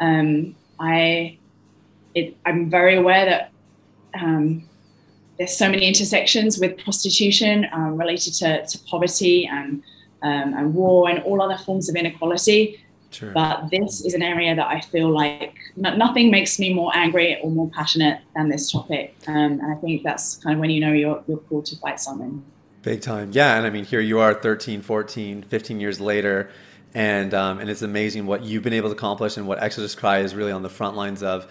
um, 0.00 0.54
I 0.82 1.38
it, 2.14 2.36
I'm 2.44 2.68
very 2.68 2.96
aware 2.96 3.24
that 3.24 3.52
um, 4.20 4.68
there's 5.38 5.56
so 5.56 5.70
many 5.70 5.86
intersections 5.86 6.58
with 6.58 6.76
prostitution 6.78 7.66
um, 7.72 7.96
related 7.96 8.34
to, 8.34 8.66
to 8.66 8.78
poverty 8.84 9.46
and 9.46 9.82
um, 10.22 10.54
and 10.54 10.74
war 10.74 11.08
and 11.08 11.22
all 11.24 11.40
other 11.40 11.58
forms 11.58 11.88
of 11.88 11.96
inequality. 11.96 12.84
Sure. 13.10 13.32
But 13.32 13.70
this 13.70 14.04
is 14.04 14.14
an 14.14 14.22
area 14.22 14.54
that 14.54 14.66
I 14.66 14.80
feel 14.80 15.10
like 15.10 15.54
nothing 15.76 16.30
makes 16.30 16.58
me 16.58 16.72
more 16.72 16.90
angry 16.94 17.38
or 17.42 17.50
more 17.50 17.68
passionate 17.70 18.20
than 18.34 18.48
this 18.48 18.70
topic. 18.70 19.14
Um, 19.26 19.60
and 19.60 19.72
I 19.72 19.74
think 19.76 20.02
that's 20.02 20.36
kind 20.36 20.54
of 20.54 20.60
when 20.60 20.70
you 20.70 20.80
know 20.80 20.92
you're, 20.92 21.22
you're 21.26 21.38
called 21.38 21.66
to 21.66 21.76
fight 21.76 22.00
something. 22.00 22.42
Big 22.82 23.02
time. 23.02 23.30
Yeah. 23.32 23.56
And 23.56 23.66
I 23.66 23.70
mean, 23.70 23.84
here 23.84 24.00
you 24.00 24.18
are 24.20 24.32
13, 24.32 24.80
14, 24.80 25.42
15 25.42 25.80
years 25.80 26.00
later. 26.00 26.50
And, 26.94 27.32
um, 27.32 27.58
and 27.58 27.70
it's 27.70 27.82
amazing 27.82 28.26
what 28.26 28.44
you've 28.44 28.62
been 28.62 28.74
able 28.74 28.90
to 28.90 28.94
accomplish 28.94 29.36
and 29.36 29.46
what 29.46 29.62
Exodus 29.62 29.94
Cry 29.94 30.18
is 30.18 30.34
really 30.34 30.52
on 30.52 30.62
the 30.62 30.68
front 30.68 30.96
lines 30.96 31.22
of. 31.22 31.46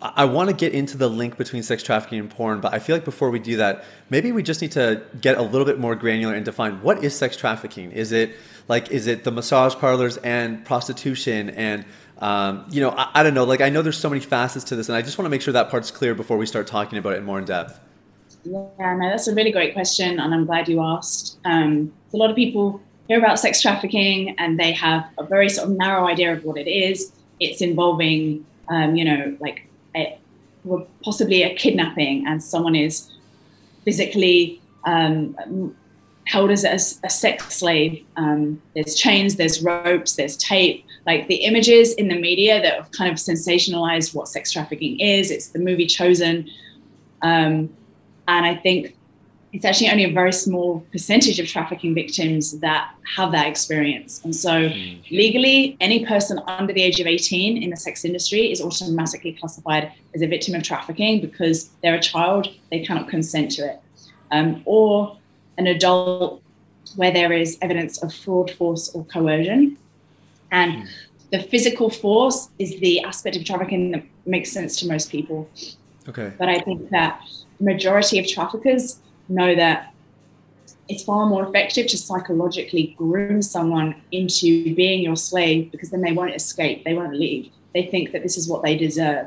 I 0.00 0.26
want 0.26 0.50
to 0.50 0.54
get 0.54 0.74
into 0.74 0.98
the 0.98 1.08
link 1.08 1.38
between 1.38 1.62
sex 1.62 1.82
trafficking 1.82 2.18
and 2.18 2.28
porn, 2.28 2.60
but 2.60 2.74
I 2.74 2.78
feel 2.80 2.94
like 2.94 3.04
before 3.06 3.30
we 3.30 3.38
do 3.38 3.56
that, 3.56 3.84
maybe 4.10 4.30
we 4.30 4.42
just 4.42 4.60
need 4.60 4.72
to 4.72 5.02
get 5.22 5.38
a 5.38 5.42
little 5.42 5.64
bit 5.64 5.78
more 5.78 5.96
granular 5.96 6.34
and 6.34 6.44
define 6.44 6.82
what 6.82 7.02
is 7.02 7.16
sex 7.16 7.34
trafficking. 7.34 7.92
Is 7.92 8.12
it 8.12 8.36
like 8.68 8.90
is 8.90 9.06
it 9.06 9.24
the 9.24 9.30
massage 9.30 9.74
parlors 9.74 10.16
and 10.18 10.64
prostitution 10.64 11.50
and 11.50 11.84
um, 12.18 12.66
you 12.70 12.80
know 12.80 12.90
I, 12.90 13.10
I, 13.14 13.22
don't 13.22 13.34
know 13.34 13.44
like 13.44 13.60
i 13.60 13.68
know 13.68 13.82
there's 13.82 13.98
so 13.98 14.08
many 14.08 14.20
facets 14.20 14.64
to 14.66 14.76
this 14.76 14.88
and 14.88 14.96
i 14.96 15.02
just 15.02 15.18
want 15.18 15.26
to 15.26 15.30
make 15.30 15.42
sure 15.42 15.52
that 15.52 15.70
part's 15.70 15.90
clear 15.90 16.14
before 16.14 16.38
we 16.38 16.46
start 16.46 16.66
talking 16.66 16.98
about 16.98 17.12
it 17.12 17.22
more 17.22 17.38
in 17.38 17.44
depth 17.44 17.78
yeah 18.44 18.68
no 18.78 19.10
that's 19.10 19.28
a 19.28 19.34
really 19.34 19.52
great 19.52 19.74
question 19.74 20.18
and 20.18 20.34
i'm 20.34 20.46
glad 20.46 20.68
you 20.68 20.80
asked 20.82 21.38
um, 21.44 21.92
a 22.14 22.16
lot 22.16 22.30
of 22.30 22.36
people 22.36 22.80
hear 23.08 23.18
about 23.18 23.38
sex 23.38 23.60
trafficking 23.60 24.34
and 24.38 24.58
they 24.58 24.72
have 24.72 25.08
a 25.18 25.24
very 25.24 25.48
sort 25.48 25.68
of 25.70 25.76
narrow 25.76 26.06
idea 26.06 26.32
of 26.32 26.44
what 26.44 26.56
it 26.56 26.68
is 26.68 27.12
it's 27.40 27.60
involving 27.60 28.44
um, 28.68 28.96
you 28.96 29.04
know 29.04 29.36
like 29.40 29.66
a, 29.94 30.18
possibly 31.02 31.42
a 31.42 31.54
kidnapping 31.54 32.26
and 32.26 32.42
someone 32.42 32.74
is 32.74 33.10
physically 33.84 34.60
um, 34.84 35.36
held 36.26 36.50
as 36.50 36.64
a, 36.64 36.74
a 37.06 37.10
sex 37.10 37.56
slave. 37.56 38.04
Um, 38.16 38.60
there's 38.74 38.94
chains, 38.94 39.36
there's 39.36 39.62
ropes, 39.62 40.16
there's 40.16 40.36
tape. 40.36 40.84
Like 41.06 41.28
the 41.28 41.36
images 41.36 41.94
in 41.94 42.08
the 42.08 42.18
media 42.18 42.60
that 42.60 42.74
have 42.74 42.90
kind 42.90 43.10
of 43.10 43.16
sensationalized 43.16 44.14
what 44.14 44.28
sex 44.28 44.50
trafficking 44.50 44.98
is. 44.98 45.30
It's 45.30 45.48
the 45.48 45.60
movie 45.60 45.86
Chosen. 45.86 46.50
Um, 47.22 47.70
and 48.28 48.44
I 48.44 48.56
think 48.56 48.95
it's 49.56 49.64
actually 49.64 49.88
only 49.88 50.04
a 50.04 50.12
very 50.12 50.34
small 50.34 50.80
percentage 50.92 51.40
of 51.40 51.46
trafficking 51.48 51.94
victims 51.94 52.58
that 52.60 52.94
have 53.16 53.32
that 53.32 53.46
experience. 53.46 54.20
And 54.22 54.36
so, 54.36 54.68
hmm. 54.68 54.96
legally, 55.10 55.78
any 55.80 56.04
person 56.04 56.38
under 56.46 56.74
the 56.74 56.82
age 56.82 57.00
of 57.00 57.06
18 57.06 57.62
in 57.62 57.70
the 57.70 57.76
sex 57.78 58.04
industry 58.04 58.52
is 58.52 58.60
automatically 58.60 59.32
classified 59.32 59.92
as 60.14 60.20
a 60.20 60.26
victim 60.26 60.54
of 60.54 60.62
trafficking 60.62 61.22
because 61.22 61.70
they're 61.82 61.94
a 61.94 62.00
child, 62.02 62.48
they 62.70 62.84
cannot 62.84 63.08
consent 63.08 63.50
to 63.52 63.62
it. 63.66 63.80
Um, 64.30 64.60
or 64.66 65.16
an 65.56 65.68
adult 65.68 66.42
where 66.96 67.10
there 67.10 67.32
is 67.32 67.56
evidence 67.62 68.02
of 68.02 68.12
fraud, 68.12 68.50
force, 68.50 68.90
or 68.94 69.06
coercion. 69.06 69.78
And 70.52 70.82
mm. 70.82 70.88
the 71.32 71.42
physical 71.44 71.88
force 71.88 72.50
is 72.58 72.78
the 72.80 73.00
aspect 73.00 73.36
of 73.36 73.44
trafficking 73.46 73.92
that 73.92 74.04
makes 74.26 74.52
sense 74.52 74.78
to 74.80 74.86
most 74.86 75.10
people. 75.10 75.48
Okay. 76.10 76.34
But 76.38 76.50
I 76.50 76.58
think 76.58 76.90
that 76.90 77.22
the 77.58 77.64
majority 77.64 78.18
of 78.18 78.28
traffickers 78.28 79.00
know 79.28 79.54
that 79.54 79.92
it's 80.88 81.02
far 81.02 81.26
more 81.26 81.46
effective 81.46 81.86
to 81.88 81.98
psychologically 81.98 82.94
groom 82.96 83.42
someone 83.42 83.94
into 84.12 84.74
being 84.74 85.02
your 85.02 85.16
slave 85.16 85.70
because 85.72 85.90
then 85.90 86.00
they 86.00 86.12
won't 86.12 86.34
escape, 86.34 86.84
they 86.84 86.94
won't 86.94 87.14
leave. 87.14 87.50
They 87.74 87.86
think 87.86 88.12
that 88.12 88.22
this 88.22 88.36
is 88.36 88.48
what 88.48 88.62
they 88.62 88.76
deserve. 88.76 89.26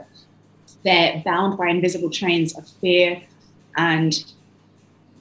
They're 0.83 1.21
bound 1.25 1.57
by 1.57 1.67
invisible 1.67 2.09
chains 2.09 2.57
of 2.57 2.67
fear 2.67 3.21
and 3.77 4.23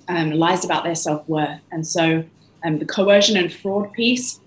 um, 0.08 0.30
lies 0.30 0.64
about 0.64 0.84
their 0.84 0.94
self 0.94 1.28
worth. 1.28 1.60
And 1.72 1.86
so 1.86 2.24
um, 2.64 2.78
the 2.78 2.86
coercion 2.86 3.36
and 3.36 3.52
fraud 3.52 3.92
piece 3.92 4.40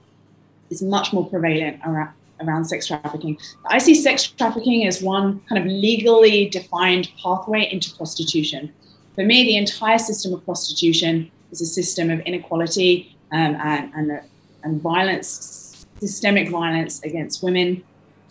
is 0.69 0.81
much 0.81 1.13
more 1.13 1.29
prevalent 1.29 1.81
around, 1.85 2.13
around 2.39 2.65
sex 2.65 2.87
trafficking. 2.87 3.37
I 3.65 3.77
see 3.77 3.93
sex 3.93 4.23
trafficking 4.23 4.87
as 4.87 5.01
one 5.01 5.41
kind 5.49 5.61
of 5.61 5.65
legally 5.67 6.49
defined 6.49 7.11
pathway 7.21 7.69
into 7.71 7.93
prostitution. 7.95 8.73
For 9.21 9.27
me, 9.27 9.43
the 9.43 9.55
entire 9.55 9.99
system 9.99 10.33
of 10.33 10.43
prostitution 10.45 11.29
is 11.51 11.61
a 11.61 11.67
system 11.67 12.09
of 12.09 12.21
inequality 12.21 13.15
um, 13.31 13.53
and, 13.53 13.93
and, 13.93 14.19
and, 14.63 14.81
violence, 14.81 15.85
systemic 15.99 16.49
violence 16.49 17.03
against 17.03 17.43
women. 17.43 17.83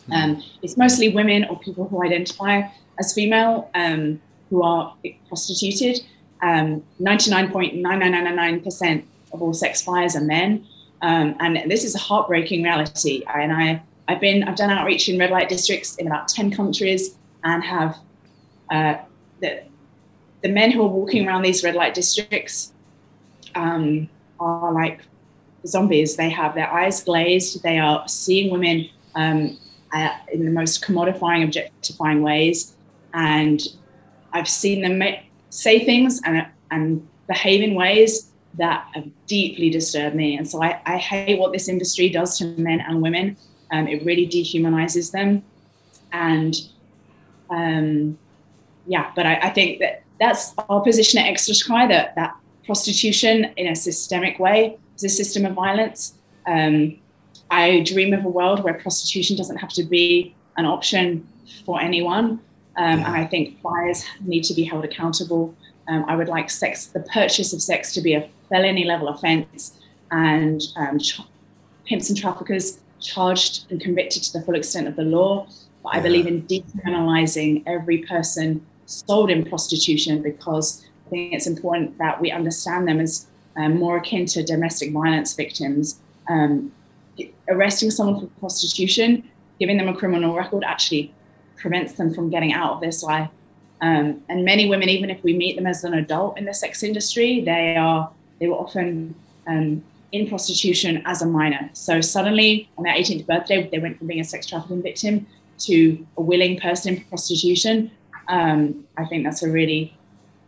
Hmm. 0.07 0.13
Um, 0.13 0.43
it's 0.63 0.77
mostly 0.77 1.11
women 1.11 1.45
or 1.45 1.61
people 1.61 1.87
who 1.87 2.03
identify 2.03 2.63
as 2.99 3.15
female 3.15 3.71
um, 3.77 4.21
who 4.49 4.65
are 4.65 4.97
prostituted 5.29 6.01
um, 6.43 6.83
99.9999% 7.01 9.05
of 9.33 9.43
all 9.43 9.55
sex 9.55 9.83
buyers 9.83 10.17
are 10.17 10.23
men. 10.23 10.67
Um, 11.03 11.37
and 11.39 11.71
this 11.71 11.85
is 11.85 11.95
a 11.95 12.01
heartbreaking 12.01 12.65
reality. 12.65 13.23
And 13.33 13.53
I, 13.53 13.81
I've 14.09 14.21
been 14.21 14.43
I've 14.43 14.57
done 14.57 14.71
outreach 14.71 15.09
in 15.09 15.21
red 15.21 15.31
light 15.31 15.49
districts 15.49 15.95
in 15.99 16.09
about 16.09 16.27
ten 16.27 16.51
countries 16.51 17.15
and 17.45 17.63
have 17.63 17.97
uh, 18.73 18.97
the 19.41 19.70
the 20.43 20.49
men 20.49 20.71
who 20.71 20.83
are 20.83 20.89
walking 20.89 21.27
around 21.27 21.43
these 21.43 21.63
red 21.63 21.75
light 21.75 21.95
districts 21.95 22.73
um, 23.55 24.09
are 24.39 24.73
like 24.73 25.01
zombies. 25.67 26.17
They 26.17 26.31
have 26.31 26.55
their 26.55 26.71
eyes 26.73 27.03
glazed. 27.03 27.63
They 27.63 27.79
are 27.79 28.07
seeing 28.09 28.51
women 28.51 28.89
um, 29.15 29.59
uh, 29.93 30.11
in 30.33 30.45
the 30.45 30.51
most 30.51 30.85
commodifying, 30.85 31.45
objectifying 31.45 32.23
ways, 32.23 32.75
and 33.13 33.61
I've 34.33 34.49
seen 34.49 34.83
them 34.83 35.03
say 35.51 35.85
things 35.85 36.21
and 36.25 36.47
and 36.71 37.07
behave 37.27 37.63
in 37.63 37.75
ways 37.75 38.31
that 38.55 38.89
have 38.95 39.09
deeply 39.27 39.71
disturbed 39.71 40.17
me. 40.17 40.37
And 40.37 40.49
so 40.49 40.63
I, 40.63 40.81
I 40.87 40.97
hate 40.97 41.39
what 41.39 41.53
this 41.53 41.69
industry 41.69 42.09
does 42.09 42.39
to 42.39 42.47
men 42.59 42.81
and 42.81 43.01
women. 43.01 43.37
Um, 43.71 43.87
it 43.87 44.05
really 44.05 44.27
dehumanizes 44.27 45.13
them. 45.13 45.45
And 46.13 46.57
um, 47.49 48.19
yeah, 48.87 49.13
but 49.15 49.27
I, 49.27 49.37
I, 49.37 49.51
think 49.51 49.79
that 49.79 50.03
that's 50.21 50.55
our 50.69 50.83
position 50.83 51.19
at 51.19 51.27
Exodus 51.27 51.63
Cry 51.63 51.87
that, 51.89 52.15
that 52.15 52.37
prostitution 52.65 53.53
in 53.57 53.69
a 53.69 53.75
systemic 53.75 54.39
way 54.39 54.79
is 54.97 55.05
a 55.05 55.09
system 55.09 55.47
of 55.47 55.55
violence. 55.55 56.15
Um, 56.47 56.99
I 57.51 57.81
dream 57.81 58.13
of 58.13 58.25
a 58.25 58.29
world 58.29 58.63
where 58.63 58.75
prostitution 58.75 59.37
doesn't 59.37 59.57
have 59.57 59.71
to 59.71 59.83
be 59.83 60.35
an 60.57 60.67
option 60.67 61.27
for 61.65 61.81
anyone. 61.81 62.41
Um, 62.77 63.01
and 63.01 63.07
I 63.07 63.27
think 63.27 63.61
buyers 63.63 64.05
need 64.21 64.45
to 64.45 64.55
be 64.55 64.63
held 64.63 64.85
accountable. 64.85 65.55
Um, 65.89 66.05
I 66.07 66.15
would 66.17 66.29
like 66.29 66.51
sex, 66.51 66.87
the 66.87 67.01
purchase 67.01 67.53
of 67.53 67.61
sex, 67.61 67.93
to 67.95 68.01
be 68.01 68.15
a 68.15 68.29
felony 68.49 68.85
level 68.85 69.09
offence, 69.09 69.79
and 70.11 70.61
um, 70.77 70.99
ch- 70.99 71.21
pimps 71.87 72.11
and 72.11 72.19
traffickers 72.19 72.79
charged 73.01 73.71
and 73.71 73.81
convicted 73.81 74.23
to 74.25 74.33
the 74.35 74.43
full 74.43 74.55
extent 74.55 74.87
of 74.87 74.97
the 74.97 75.03
law. 75.03 75.49
But 75.83 75.97
I 75.97 76.01
believe 76.01 76.27
in 76.27 76.43
decriminalising 76.43 77.65
every 77.67 77.99
person 77.99 78.65
sold 78.91 79.31
in 79.31 79.45
prostitution 79.45 80.23
because 80.23 80.85
I 81.07 81.11
think 81.11 81.33
it's 81.33 81.47
important 81.47 81.97
that 81.99 82.21
we 82.21 82.31
understand 82.31 82.89
them 82.89 83.01
as 83.01 83.27
um, 83.57 83.79
more 83.79 83.99
akin 83.99 84.27
to 84.27 84.43
domestic 84.43 84.93
violence 84.93 85.35
victims. 85.35 86.01
Um, 86.29 86.73
arresting 87.49 87.91
someone 87.91 88.21
for 88.21 88.27
prostitution, 88.41 89.29
giving 89.59 89.77
them 89.77 89.89
a 89.89 89.95
criminal 89.95 90.35
record, 90.35 90.65
actually 90.65 91.13
prevents 91.57 91.95
them 91.95 92.15
from 92.15 92.31
getting 92.31 92.53
out 92.53 92.73
of 92.75 92.81
this 92.81 93.03
life. 93.03 93.29
Um, 93.83 94.23
and 94.29 94.45
many 94.45 94.69
women, 94.69 94.89
even 94.89 95.11
if 95.11 95.23
we 95.23 95.37
meet 95.37 95.57
them 95.57 95.67
as 95.67 95.85
an 95.85 95.95
adult 95.95 96.39
in 96.39 96.45
the 96.45 96.55
sex 96.55 96.83
industry, 96.83 97.41
they 97.41 97.77
are 97.77 98.11
they 98.39 98.49
were 98.49 98.57
often 98.57 99.15
um, 99.47 99.83
in 100.13 100.29
prostitution 100.29 101.03
as 101.05 101.23
a 101.23 101.27
minor. 101.27 101.71
So 101.73 102.01
suddenly, 102.01 102.69
on 102.77 102.85
their 102.85 102.95
18th 102.95 103.27
birthday, 103.27 103.69
they 103.71 103.79
went 103.79 103.99
from 103.99 104.07
being 104.07 104.21
a 104.21 104.25
sex 104.25 104.47
trafficking 104.47 104.83
victim 104.83 105.27
to 105.61 106.07
a 106.17 106.23
willing 106.23 106.59
person 106.59 106.97
in 106.97 107.05
prostitution. 107.05 107.91
Um, 108.31 108.87
I 108.97 109.05
think 109.05 109.25
that's 109.25 109.43
a 109.43 109.51
really 109.51 109.95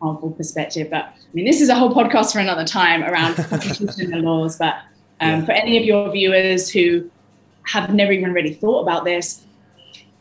harmful 0.00 0.30
perspective. 0.30 0.88
But 0.90 1.04
I 1.04 1.34
mean, 1.34 1.44
this 1.44 1.60
is 1.60 1.68
a 1.68 1.74
whole 1.74 1.94
podcast 1.94 2.32
for 2.32 2.38
another 2.38 2.64
time 2.64 3.02
around 3.02 3.34
prostitution 3.48 4.14
and 4.14 4.22
laws. 4.22 4.56
But 4.56 4.76
um, 5.20 5.40
yeah. 5.40 5.44
for 5.44 5.52
any 5.52 5.76
of 5.76 5.84
your 5.84 6.10
viewers 6.10 6.70
who 6.70 7.10
have 7.64 7.92
never 7.92 8.12
even 8.12 8.32
really 8.32 8.54
thought 8.54 8.82
about 8.82 9.04
this, 9.04 9.44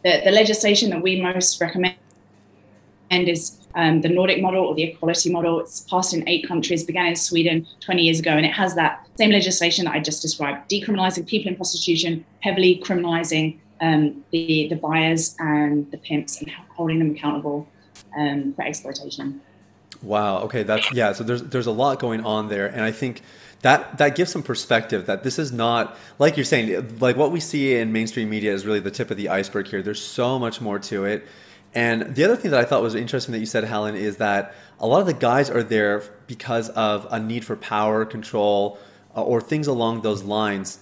the, 0.03 0.21
the 0.25 0.31
legislation 0.31 0.89
that 0.89 1.01
we 1.01 1.21
most 1.21 1.61
recommend 1.61 1.95
is 3.11 3.59
um, 3.75 4.01
the 4.01 4.09
Nordic 4.09 4.41
model 4.41 4.65
or 4.65 4.75
the 4.75 4.83
equality 4.83 5.31
model. 5.31 5.59
It's 5.59 5.81
passed 5.81 6.13
in 6.13 6.27
eight 6.27 6.47
countries, 6.47 6.83
began 6.83 7.07
in 7.07 7.15
Sweden 7.15 7.67
20 7.81 8.01
years 8.01 8.19
ago, 8.19 8.31
and 8.31 8.45
it 8.45 8.53
has 8.53 8.75
that 8.75 9.07
same 9.17 9.31
legislation 9.31 9.85
that 9.85 9.93
I 9.93 9.99
just 9.99 10.21
described 10.21 10.69
decriminalizing 10.69 11.27
people 11.27 11.49
in 11.49 11.55
prostitution, 11.55 12.25
heavily 12.39 12.81
criminalizing 12.83 13.59
um, 13.81 14.23
the, 14.31 14.67
the 14.69 14.75
buyers 14.75 15.35
and 15.39 15.89
the 15.91 15.97
pimps 15.97 16.41
and 16.41 16.49
holding 16.75 16.99
them 16.99 17.11
accountable 17.11 17.67
um, 18.17 18.53
for 18.53 18.63
exploitation. 18.63 19.41
Wow. 20.01 20.39
Okay. 20.43 20.63
That's 20.63 20.91
yeah. 20.93 21.13
So 21.13 21.23
there's 21.23 21.43
there's 21.43 21.67
a 21.67 21.71
lot 21.71 21.99
going 21.99 22.25
on 22.25 22.47
there, 22.47 22.67
and 22.67 22.81
I 22.81 22.91
think 22.91 23.21
that 23.61 23.97
that 23.97 24.15
gives 24.15 24.31
some 24.31 24.43
perspective 24.43 25.05
that 25.05 25.23
this 25.23 25.37
is 25.37 25.51
not 25.51 25.97
like 26.19 26.37
you're 26.37 26.43
saying 26.43 26.97
like 26.99 27.15
what 27.15 27.31
we 27.31 27.39
see 27.39 27.75
in 27.75 27.91
mainstream 27.91 28.29
media 28.29 28.53
is 28.53 28.65
really 28.65 28.79
the 28.79 28.91
tip 28.91 29.11
of 29.11 29.17
the 29.17 29.29
iceberg 29.29 29.67
here 29.67 29.81
there's 29.81 30.01
so 30.03 30.39
much 30.39 30.61
more 30.61 30.79
to 30.79 31.05
it 31.05 31.27
and 31.73 32.15
the 32.15 32.23
other 32.23 32.35
thing 32.35 32.51
that 32.51 32.59
i 32.59 32.63
thought 32.63 32.81
was 32.81 32.95
interesting 32.95 33.31
that 33.31 33.39
you 33.39 33.45
said 33.45 33.63
helen 33.63 33.95
is 33.95 34.17
that 34.17 34.55
a 34.79 34.87
lot 34.87 34.99
of 34.99 35.05
the 35.05 35.13
guys 35.13 35.49
are 35.49 35.63
there 35.63 36.03
because 36.27 36.69
of 36.69 37.07
a 37.11 37.19
need 37.19 37.45
for 37.45 37.55
power 37.55 38.03
control 38.05 38.79
uh, 39.15 39.21
or 39.21 39.39
things 39.39 39.67
along 39.67 40.01
those 40.01 40.23
lines 40.23 40.79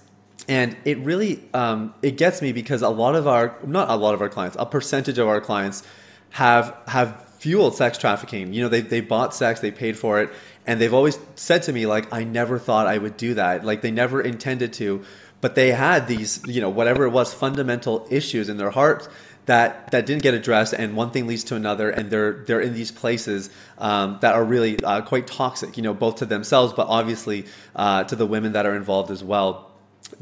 and 0.50 0.76
it 0.84 0.98
really 0.98 1.40
um, 1.54 1.94
it 2.02 2.18
gets 2.18 2.42
me 2.42 2.52
because 2.52 2.82
a 2.82 2.88
lot 2.88 3.14
of 3.14 3.26
our 3.28 3.56
not 3.64 3.88
a 3.88 3.94
lot 3.94 4.14
of 4.14 4.20
our 4.20 4.28
clients 4.28 4.56
a 4.58 4.66
percentage 4.66 5.16
of 5.16 5.28
our 5.28 5.40
clients 5.40 5.84
have 6.30 6.76
have 6.88 7.24
fueled 7.38 7.74
sex 7.74 7.96
trafficking. 7.96 8.52
You 8.52 8.62
know 8.62 8.68
they, 8.68 8.82
they 8.82 9.00
bought 9.00 9.34
sex 9.34 9.60
they 9.60 9.70
paid 9.70 9.96
for 9.96 10.20
it 10.20 10.30
and 10.66 10.80
they've 10.80 10.92
always 10.92 11.18
said 11.36 11.62
to 11.62 11.72
me 11.72 11.86
like 11.86 12.12
i 12.12 12.22
never 12.24 12.58
thought 12.58 12.86
i 12.86 12.98
would 12.98 13.16
do 13.16 13.34
that. 13.34 13.64
Like 13.64 13.80
they 13.80 13.92
never 13.92 14.20
intended 14.20 14.72
to 14.74 15.04
but 15.40 15.54
they 15.54 15.70
had 15.70 16.08
these 16.08 16.42
you 16.46 16.60
know 16.60 16.68
whatever 16.68 17.04
it 17.04 17.10
was 17.10 17.32
fundamental 17.32 18.06
issues 18.10 18.48
in 18.48 18.56
their 18.56 18.70
heart 18.70 19.08
that 19.46 19.90
that 19.92 20.04
didn't 20.04 20.22
get 20.22 20.34
addressed 20.34 20.74
and 20.74 20.96
one 20.96 21.12
thing 21.12 21.28
leads 21.28 21.44
to 21.44 21.54
another 21.54 21.90
and 21.90 22.10
they're 22.10 22.44
they're 22.44 22.60
in 22.60 22.74
these 22.74 22.90
places 22.90 23.50
um, 23.78 24.18
that 24.20 24.34
are 24.34 24.44
really 24.44 24.82
uh, 24.82 25.00
quite 25.00 25.28
toxic 25.28 25.76
you 25.76 25.82
know 25.82 25.94
both 25.94 26.16
to 26.16 26.26
themselves 26.26 26.72
but 26.72 26.88
obviously 26.88 27.46
uh, 27.76 28.02
to 28.04 28.16
the 28.16 28.26
women 28.26 28.52
that 28.52 28.66
are 28.66 28.74
involved 28.74 29.12
as 29.12 29.22
well 29.22 29.69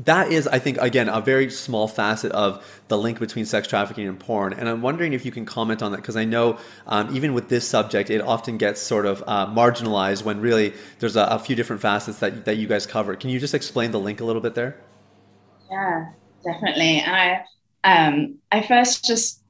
that 0.00 0.32
is, 0.32 0.46
I 0.46 0.58
think, 0.58 0.78
again, 0.78 1.08
a 1.08 1.20
very 1.20 1.50
small 1.50 1.88
facet 1.88 2.32
of 2.32 2.64
the 2.88 2.98
link 2.98 3.18
between 3.18 3.44
sex 3.44 3.68
trafficking 3.68 4.06
and 4.06 4.18
porn. 4.18 4.52
And 4.52 4.68
I'm 4.68 4.82
wondering 4.82 5.12
if 5.12 5.24
you 5.24 5.32
can 5.32 5.44
comment 5.44 5.82
on 5.82 5.92
that 5.92 5.98
because 5.98 6.16
I 6.16 6.24
know 6.24 6.58
um, 6.86 7.14
even 7.14 7.34
with 7.34 7.48
this 7.48 7.66
subject, 7.66 8.10
it 8.10 8.20
often 8.20 8.58
gets 8.58 8.80
sort 8.80 9.06
of 9.06 9.22
uh, 9.26 9.46
marginalized 9.46 10.24
when 10.24 10.40
really 10.40 10.74
there's 10.98 11.16
a, 11.16 11.24
a, 11.24 11.38
few 11.38 11.56
different 11.56 11.82
facets 11.82 12.18
that, 12.18 12.44
that 12.44 12.56
you 12.56 12.66
guys 12.66 12.86
cover. 12.86 13.14
Can 13.16 13.30
you 13.30 13.38
just 13.38 13.54
explain 13.54 13.90
the 13.90 14.00
link 14.00 14.20
a 14.20 14.24
little 14.24 14.42
bit 14.42 14.54
there? 14.54 14.80
Yeah, 15.70 16.06
definitely. 16.44 17.02
I, 17.06 17.44
um, 17.84 18.36
I 18.52 18.62
first 18.62 19.04
just 19.04 19.42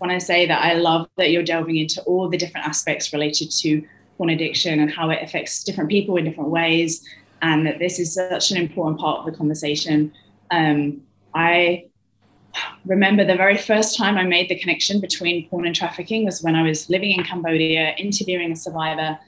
want 0.00 0.12
to 0.12 0.24
say 0.24 0.46
that 0.46 0.64
I 0.64 0.74
love 0.74 1.08
that 1.16 1.30
you're 1.30 1.42
delving 1.42 1.76
into 1.76 2.02
all 2.02 2.28
the 2.28 2.36
different 2.36 2.66
aspects 2.66 3.12
related 3.12 3.50
to 3.62 3.82
porn 4.16 4.30
addiction 4.30 4.80
and 4.80 4.90
how 4.90 5.10
it 5.10 5.22
affects 5.22 5.64
different 5.64 5.90
people 5.90 6.16
in 6.16 6.24
different 6.24 6.50
ways 6.50 7.04
and 7.44 7.66
that 7.66 7.78
this 7.78 7.98
is 7.98 8.14
such 8.14 8.50
an 8.50 8.56
important 8.56 8.98
part 8.98 9.18
of 9.18 9.26
the 9.26 9.36
conversation. 9.36 10.10
Um, 10.50 11.02
I 11.34 11.84
remember 12.86 13.22
the 13.22 13.36
very 13.36 13.58
first 13.58 13.98
time 13.98 14.16
I 14.16 14.24
made 14.24 14.48
the 14.48 14.58
connection 14.58 14.98
between 14.98 15.46
porn 15.50 15.66
and 15.66 15.76
trafficking 15.76 16.24
was 16.24 16.42
when 16.42 16.54
I 16.54 16.62
was 16.62 16.88
living 16.88 17.10
in 17.10 17.22
Cambodia, 17.22 17.94
interviewing 17.98 18.50
a 18.50 18.56
survivor, 18.56 19.18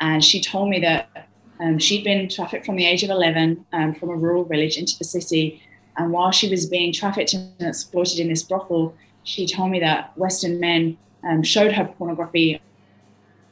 and 0.00 0.24
she 0.24 0.40
told 0.40 0.70
me 0.70 0.80
that 0.80 1.28
um, 1.60 1.78
she'd 1.78 2.02
been 2.02 2.30
trafficked 2.30 2.64
from 2.64 2.76
the 2.76 2.86
age 2.86 3.02
of 3.02 3.10
11 3.10 3.66
um, 3.74 3.94
from 3.94 4.08
a 4.08 4.16
rural 4.16 4.44
village 4.44 4.78
into 4.78 4.96
the 4.96 5.04
city. 5.04 5.60
And 5.98 6.12
while 6.12 6.30
she 6.30 6.48
was 6.48 6.64
being 6.66 6.94
trafficked 6.94 7.34
and 7.34 7.52
exploited 7.60 8.20
in 8.20 8.28
this 8.28 8.42
brothel, 8.42 8.94
she 9.24 9.46
told 9.46 9.70
me 9.70 9.80
that 9.80 10.16
Western 10.16 10.60
men 10.60 10.96
um, 11.28 11.42
showed 11.42 11.72
her 11.72 11.84
pornography 11.84 12.58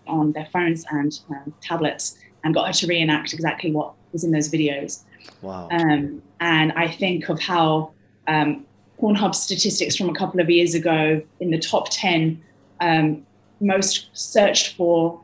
on 0.06 0.32
their 0.32 0.46
phones 0.46 0.86
and 0.90 1.20
um, 1.28 1.52
tablets 1.60 2.16
and 2.42 2.54
got 2.54 2.66
her 2.68 2.72
to 2.72 2.86
reenact 2.86 3.34
exactly 3.34 3.70
what 3.70 3.94
was 4.14 4.24
in 4.24 4.30
those 4.30 4.48
videos. 4.48 5.02
Wow. 5.42 5.68
Um, 5.70 6.22
and 6.40 6.72
I 6.72 6.88
think 6.88 7.28
of 7.28 7.38
how 7.38 7.92
um, 8.26 8.64
Pornhub 8.98 9.34
statistics 9.34 9.96
from 9.96 10.08
a 10.08 10.14
couple 10.14 10.40
of 10.40 10.48
years 10.48 10.74
ago 10.74 11.20
in 11.40 11.50
the 11.50 11.58
top 11.58 11.88
10 11.90 12.42
um, 12.80 13.26
most 13.60 14.08
searched 14.14 14.76
for 14.76 15.20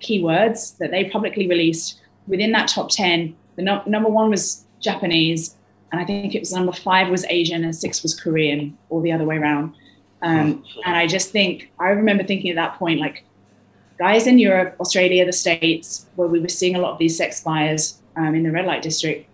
keywords 0.00 0.76
that 0.78 0.90
they 0.90 1.04
publicly 1.04 1.48
released. 1.48 2.00
Within 2.26 2.52
that 2.52 2.68
top 2.68 2.90
10, 2.90 3.34
the 3.56 3.62
no- 3.62 3.82
number 3.86 4.10
one 4.10 4.30
was 4.30 4.64
Japanese, 4.80 5.56
and 5.92 6.00
I 6.00 6.04
think 6.04 6.34
it 6.34 6.40
was 6.40 6.52
number 6.52 6.72
five 6.72 7.08
was 7.08 7.24
Asian, 7.26 7.64
and 7.64 7.74
six 7.74 8.02
was 8.02 8.18
Korean, 8.18 8.76
or 8.90 9.00
the 9.00 9.12
other 9.12 9.24
way 9.24 9.36
around. 9.36 9.74
Um, 10.22 10.64
and 10.86 10.96
I 10.96 11.06
just 11.06 11.30
think, 11.30 11.70
I 11.78 11.90
remember 11.90 12.24
thinking 12.24 12.50
at 12.50 12.56
that 12.56 12.78
point, 12.78 12.98
like, 12.98 13.24
guys 13.98 14.26
in 14.26 14.38
Europe, 14.38 14.76
Australia, 14.80 15.24
the 15.24 15.32
States, 15.32 16.06
where 16.16 16.28
we 16.28 16.40
were 16.40 16.48
seeing 16.48 16.76
a 16.76 16.78
lot 16.78 16.92
of 16.92 16.98
these 16.98 17.16
sex 17.16 17.42
buyers 17.42 18.00
um, 18.16 18.34
in 18.34 18.42
the 18.42 18.50
red 18.50 18.66
light 18.66 18.82
district, 18.82 19.28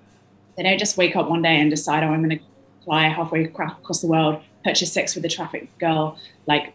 they 0.56 0.62
don't 0.62 0.78
just 0.78 0.96
wake 0.96 1.16
up 1.16 1.28
one 1.28 1.42
day 1.42 1.60
and 1.60 1.70
decide, 1.70 2.02
oh, 2.02 2.08
I'm 2.08 2.22
going 2.22 2.38
to 2.38 2.44
fly 2.84 3.08
halfway 3.08 3.44
across 3.44 4.00
the 4.00 4.06
world, 4.06 4.42
purchase 4.64 4.92
sex 4.92 5.14
with 5.14 5.24
a 5.24 5.28
trafficked 5.28 5.78
girl. 5.78 6.18
Like, 6.46 6.74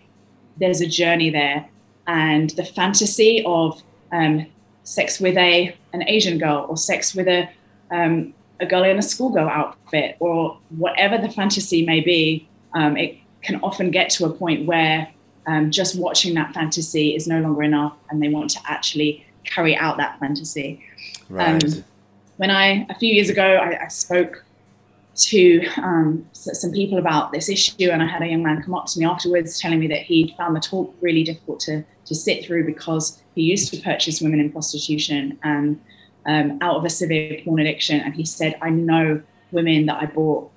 there's 0.58 0.82
a 0.82 0.88
journey 0.88 1.30
there. 1.30 1.68
And 2.08 2.52
the 2.52 2.64
fantasy 2.64 3.44
of 3.46 3.82
um, 4.12 4.46
sex 4.84 5.20
with 5.20 5.36
a 5.38 5.76
an 5.94 6.08
Asian 6.08 6.38
girl 6.38 6.68
or 6.70 6.78
sex 6.78 7.16
with 7.16 7.28
a 7.28 7.50
um, 7.92 8.34
a 8.60 8.66
girl 8.66 8.84
in 8.84 8.98
a 8.98 9.02
schoolgirl 9.02 9.50
outfit 9.50 10.16
or 10.20 10.58
whatever 10.70 11.18
the 11.18 11.30
fantasy 11.30 11.86
may 11.86 12.00
be, 12.00 12.48
um, 12.74 12.96
it 12.96 13.18
can 13.42 13.60
often 13.62 13.92
get 13.92 14.10
to 14.10 14.26
a 14.26 14.30
point 14.30 14.66
where 14.66 15.08
um, 15.48 15.72
just 15.72 16.00
watching 16.00 16.34
that 16.36 16.54
fantasy 16.54 17.16
is 17.16 17.28
no 17.28 17.40
longer 17.42 17.64
enough 17.64 17.96
and 18.10 18.22
they 18.22 18.30
want 18.30 18.50
to 18.52 18.60
actually 18.66 19.26
carry 19.44 19.76
out 19.76 19.98
that 19.98 20.20
fantasy. 20.20 20.84
Right. 21.30 21.64
Um, 21.64 21.84
when 22.38 22.52
I, 22.52 22.86
a 22.90 22.96
few 22.96 23.14
years 23.14 23.30
ago, 23.30 23.44
I, 23.44 23.86
I 23.86 23.88
spoke 23.88 24.44
to 25.16 25.66
um, 25.78 26.28
some 26.34 26.72
people 26.72 26.98
about 26.98 27.32
this 27.32 27.48
issue, 27.48 27.90
and 27.90 28.04
I 28.04 28.06
had 28.06 28.22
a 28.22 28.28
young 28.28 28.44
man 28.44 28.62
come 28.62 28.74
up 28.74 28.88
to 28.88 29.00
me 29.00 29.06
afterwards 29.06 29.60
telling 29.60 29.80
me 29.80 29.88
that 29.88 30.02
he'd 30.02 30.36
found 30.38 30.56
the 30.56 30.60
talk 30.60 30.94
really 31.02 31.24
difficult 31.24 31.62
to, 31.62 31.84
to 32.06 32.16
sit 32.16 32.46
through 32.46 32.66
because 32.66 33.22
he 33.34 33.44
used 33.44 33.74
to 33.74 33.82
purchase 33.82 34.22
women 34.22 34.40
in 34.40 34.52
prostitution 34.52 35.40
and 35.44 35.80
um, 36.26 36.58
out 36.62 36.76
of 36.76 36.84
a 36.84 36.90
severe 36.90 37.40
porn 37.44 37.60
addiction. 37.60 38.02
And 38.02 38.14
he 38.14 38.26
said, 38.26 38.58
I 38.62 38.70
know 38.70 39.22
women 39.52 39.86
that 39.86 40.02
I 40.02 40.06
bought 40.08 40.52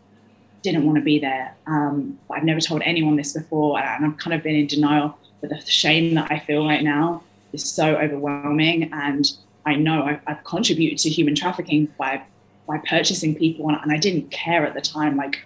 didn't 0.63 0.85
want 0.85 0.99
to 0.99 1.05
be 1.05 1.21
there. 1.21 1.55
Um, 1.67 2.19
I've 2.31 2.43
never 2.43 2.61
told 2.61 2.83
anyone 2.83 3.15
this 3.15 3.33
before, 3.35 3.79
and 3.79 4.07
I've 4.07 4.19
kind 4.19 4.35
of 4.35 4.43
been 4.43 4.57
in 4.57 4.67
denial. 4.67 5.17
But 5.41 5.51
the 5.51 5.61
shame 5.67 6.15
that 6.15 6.33
I 6.33 6.41
feel 6.41 6.67
right 6.67 6.83
now 6.83 7.23
is 7.53 7.65
so 7.65 7.97
overwhelming, 7.97 8.93
and 8.93 9.31
I 9.69 9.75
know 9.77 10.03
I've, 10.11 10.21
I've 10.27 10.43
contributed 10.45 10.99
to 11.05 11.09
human 11.11 11.35
trafficking 11.35 11.89
by 11.99 12.23
by 12.67 12.79
purchasing 12.79 13.35
people, 13.35 13.69
and, 13.69 13.79
and 13.83 13.91
I 13.93 13.99
didn't 14.07 14.31
care 14.31 14.67
at 14.67 14.75
the 14.75 14.81
time. 14.81 15.17
Like, 15.17 15.37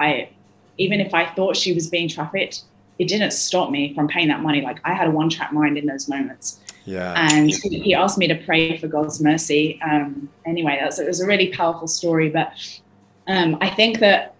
I 0.00 0.30
even 0.76 1.00
if 1.00 1.12
I 1.14 1.24
thought 1.34 1.56
she 1.56 1.72
was 1.72 1.86
being 1.88 2.08
trafficked, 2.08 2.62
it 2.98 3.06
didn't 3.08 3.32
stop 3.32 3.70
me 3.70 3.94
from 3.94 4.08
paying 4.08 4.28
that 4.28 4.40
money. 4.40 4.60
Like, 4.60 4.78
I 4.84 4.92
had 4.92 5.06
a 5.08 5.10
one 5.10 5.28
track 5.30 5.52
mind 5.52 5.78
in 5.78 5.86
those 5.86 6.08
moments. 6.08 6.60
Yeah. 6.84 7.14
And 7.16 7.50
he 7.50 7.94
asked 7.94 8.18
me 8.18 8.28
to 8.28 8.34
pray 8.34 8.76
for 8.76 8.88
God's 8.88 9.20
mercy. 9.20 9.80
Um, 9.82 10.28
anyway, 10.44 10.78
that's, 10.80 10.98
it 10.98 11.06
was 11.06 11.20
a 11.20 11.26
really 11.26 11.48
powerful 11.48 11.88
story. 11.88 12.28
But 12.28 12.52
um, 13.26 13.56
I 13.60 13.70
think 13.70 14.00
that 14.00 14.34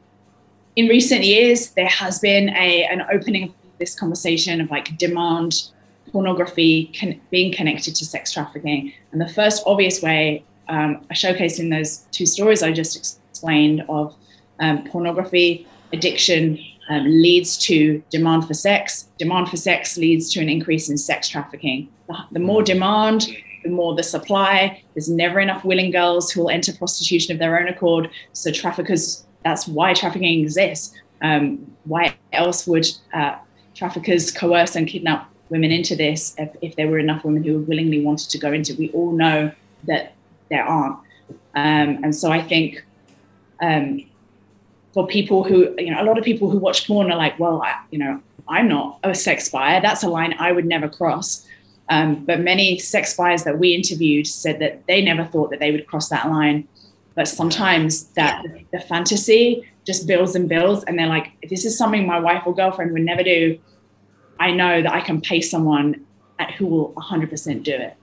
in 0.77 0.89
recent 0.89 1.25
years, 1.25 1.71
there 1.71 1.89
has 1.89 2.19
been 2.19 2.51
a, 2.51 2.85
an 2.85 3.01
opening 3.13 3.45
of 3.45 3.55
this 3.79 3.95
conversation 3.99 4.61
of 4.61 4.71
like 4.71 4.99
demand 4.99 5.71
pornography 6.15 6.93
being 7.33 7.53
connected 7.53 7.93
to 7.97 8.05
sex 8.05 8.33
trafficking. 8.33 8.93
And 9.11 9.21
the 9.21 9.29
first 9.29 9.65
obvious 9.67 10.01
way 10.01 10.45
um, 10.69 11.05
in 11.59 11.71
those 11.71 12.07
two 12.13 12.25
stories 12.25 12.63
I 12.63 12.71
just 12.71 12.97
explained 12.97 13.85
of 13.89 14.15
um, 14.61 14.85
pornography 14.85 15.67
addiction 15.93 16.57
um, 16.89 17.05
leads 17.05 17.59
to 17.67 18.01
demand 18.11 18.47
for 18.47 18.55
sex. 18.55 19.09
Demand 19.19 19.49
for 19.49 19.57
sex 19.57 19.97
leads 19.97 20.33
to 20.33 20.41
an 20.41 20.49
increase 20.49 20.89
in 20.89 20.97
sex 20.97 21.29
trafficking. 21.29 21.89
The, 22.07 22.17
the 22.31 22.39
more 22.39 22.63
demand, 22.63 23.27
the 23.65 23.71
more 23.71 23.97
the 23.97 24.05
supply. 24.05 24.85
There's 24.95 25.09
never 25.09 25.41
enough 25.41 25.65
willing 25.65 25.91
girls 25.91 26.31
who 26.31 26.43
will 26.43 26.51
enter 26.51 26.73
prostitution 26.73 27.33
of 27.33 27.41
their 27.41 27.59
own 27.59 27.67
accord. 27.67 28.09
So 28.35 28.53
traffickers, 28.53 29.27
that's 29.43 29.67
why 29.67 29.95
trafficking 29.95 30.43
exists. 30.43 30.95
Um, 31.23 31.43
why 31.87 32.15
else 32.33 32.69
would 32.69 32.87
uh, 33.13 33.37
traffickers 33.75 34.31
coerce 34.31 34.77
and 34.77 34.87
kidnap 34.87 35.34
women 35.51 35.71
into 35.71 35.95
this 35.95 36.35
if, 36.39 36.51
if, 36.63 36.77
there 36.77 36.89
were 36.89 36.99
enough 36.99 37.25
women 37.25 37.45
who 37.45 37.59
willingly 37.61 38.03
wanted 38.03 38.31
to 38.31 38.39
go 38.39 38.53
into 38.53 38.73
it? 38.73 38.79
We 38.79 38.91
all 38.91 39.13
know 39.13 39.53
that 39.85 40.15
there 40.51 40.65
aren't. 40.65 40.97
Um, 41.55 42.03
and 42.03 42.15
so 42.15 42.31
I 42.31 42.43
think 42.43 42.85
um, 43.61 44.05
for 44.93 45.07
people 45.07 45.45
who, 45.45 45.75
you 45.79 45.91
know, 45.91 46.03
a 46.03 46.05
lot 46.05 46.19
of 46.19 46.25
people 46.25 46.51
who 46.51 46.59
watch 46.59 46.87
porn 46.87 47.11
are 47.11 47.17
like, 47.17 47.39
well, 47.39 47.63
I, 47.63 47.75
you 47.91 47.99
know, 47.99 48.21
I'm 48.49 48.69
not 48.69 48.99
a 49.03 49.15
sex 49.15 49.49
buyer. 49.49 49.81
That's 49.81 50.03
a 50.03 50.09
line 50.09 50.35
I 50.39 50.53
would 50.53 50.67
never 50.67 50.89
cross. 50.89 51.47
Um, 51.91 52.25
but 52.25 52.41
many 52.41 52.79
sex 52.79 53.15
buyers 53.15 53.45
that 53.45 53.59
we 53.59 53.75
interviewed 53.75 54.27
said 54.27 54.59
that 54.61 54.87
they 54.87 55.03
never 55.03 55.25
thought 55.25 55.51
that 55.51 55.61
they 55.61 55.71
would 55.71 55.87
cross 55.87 56.09
that 56.09 56.29
line. 56.29 56.67
But 57.15 57.29
sometimes 57.29 58.05
that 58.15 58.43
the 58.73 58.81
fantasy 58.81 59.69
just 59.85 60.07
builds 60.07 60.35
and 60.35 60.49
builds, 60.49 60.83
and 60.85 60.99
they're 60.99 61.07
like, 61.07 61.33
this 61.49 61.65
is 61.65 61.77
something 61.77 62.07
my 62.07 62.19
wife 62.19 62.43
or 62.47 62.55
girlfriend 62.55 62.93
would 62.93 63.03
never 63.03 63.23
do, 63.23 63.59
I 64.39 64.51
know 64.51 64.83
that 64.83 64.93
I 64.93 65.01
can 65.01 65.21
pay 65.21 65.41
someone 65.41 66.05
who 66.59 66.67
will 66.67 66.93
100% 66.95 67.63
do 67.63 67.73
it. 67.73 67.97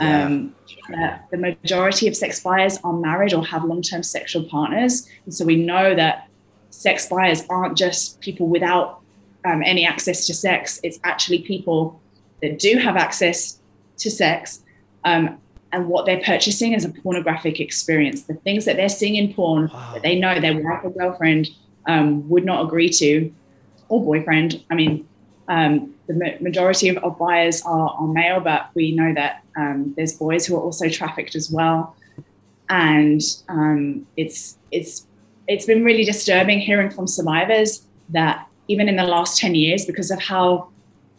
Yeah. 0.00 0.24
Um, 0.24 0.54
uh, 0.94 1.18
the 1.30 1.36
majority 1.36 2.08
of 2.08 2.16
sex 2.16 2.40
buyers 2.40 2.78
are 2.82 2.94
married 2.94 3.34
or 3.34 3.44
have 3.44 3.64
long-term 3.64 4.02
sexual 4.02 4.44
partners, 4.44 5.08
and 5.24 5.34
so 5.34 5.44
we 5.44 5.56
know 5.56 5.94
that 5.94 6.28
sex 6.70 7.06
buyers 7.08 7.44
aren't 7.50 7.76
just 7.76 8.20
people 8.20 8.48
without 8.48 9.00
um, 9.44 9.62
any 9.64 9.86
access 9.86 10.26
to 10.26 10.34
sex. 10.34 10.80
It's 10.82 10.98
actually 11.04 11.40
people 11.42 12.00
that 12.40 12.58
do 12.58 12.78
have 12.78 12.96
access 12.96 13.58
to 13.98 14.10
sex, 14.10 14.62
um, 15.04 15.38
and 15.72 15.88
what 15.88 16.06
they're 16.06 16.22
purchasing 16.22 16.72
is 16.72 16.84
a 16.84 16.88
pornographic 16.88 17.60
experience. 17.60 18.22
The 18.22 18.34
things 18.34 18.64
that 18.64 18.76
they're 18.76 18.88
seeing 18.88 19.16
in 19.16 19.34
porn 19.34 19.70
wow. 19.72 19.90
that 19.92 20.02
they 20.02 20.18
know 20.18 20.40
their 20.40 20.54
wife 20.54 20.80
or 20.84 20.90
girlfriend 20.90 21.48
um, 21.86 22.28
would 22.28 22.44
not 22.44 22.64
agree 22.64 22.90
to, 22.90 23.32
or 23.88 24.02
boyfriend. 24.02 24.64
I 24.70 24.74
mean, 24.74 25.06
um, 25.48 25.94
the 26.06 26.36
majority 26.40 26.88
of, 26.88 26.98
of 26.98 27.18
buyers 27.18 27.62
are, 27.62 27.90
are, 27.90 28.08
male, 28.08 28.40
but 28.40 28.70
we 28.74 28.92
know 28.92 29.12
that 29.14 29.44
um, 29.56 29.92
there's 29.96 30.12
boys 30.14 30.46
who 30.46 30.56
are 30.56 30.60
also 30.60 30.88
trafficked 30.88 31.34
as 31.34 31.50
well, 31.50 31.96
and 32.68 33.20
um, 33.48 34.06
it's 34.16 34.56
it's 34.70 35.06
it's 35.48 35.66
been 35.66 35.84
really 35.84 36.04
disturbing 36.04 36.60
hearing 36.60 36.90
from 36.90 37.06
survivors 37.06 37.84
that 38.10 38.46
even 38.68 38.88
in 38.88 38.96
the 38.96 39.04
last 39.04 39.38
10 39.38 39.54
years, 39.54 39.84
because 39.84 40.10
of 40.10 40.20
how 40.22 40.68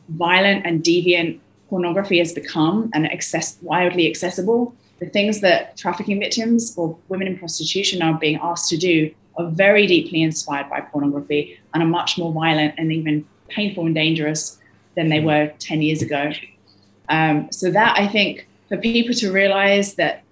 violent 0.10 0.66
and 0.66 0.84
deviant 0.84 1.40
pornography 1.70 2.20
has 2.20 2.32
become 2.32 2.90
and 2.94 3.12
access, 3.12 3.58
widely 3.62 4.10
accessible, 4.10 4.76
the 5.00 5.08
things 5.08 5.42
that 5.42 5.76
trafficking 5.76 6.20
victims 6.20 6.74
or 6.78 6.98
women 7.10 7.28
in 7.28 7.38
prostitution 7.38 8.02
are 8.02 8.18
being 8.18 8.40
asked 8.42 8.70
to 8.70 8.78
do 8.78 9.14
are 9.38 9.50
very 9.50 9.88
deeply 9.88 10.22
inspired 10.22 10.70
by 10.70 10.80
pornography 10.80 11.60
and 11.74 11.84
are 11.84 11.90
much 11.90 12.18
more 12.18 12.32
violent 12.32 12.74
and 12.78 12.92
even 12.92 13.26
painful 13.54 13.86
and 13.86 13.96
dangerous 13.96 14.58
than 14.96 15.10
they 15.10 15.20
were 15.20 15.52
10 15.60 15.82
years 15.82 16.02
ago. 16.02 16.32
Um, 17.10 17.52
so 17.52 17.72
that 17.72 17.98
I 17.98 18.08
think 18.08 18.48
for 18.70 18.78
people 18.78 19.14
to 19.16 19.32
realize 19.32 19.96
that 19.96 20.24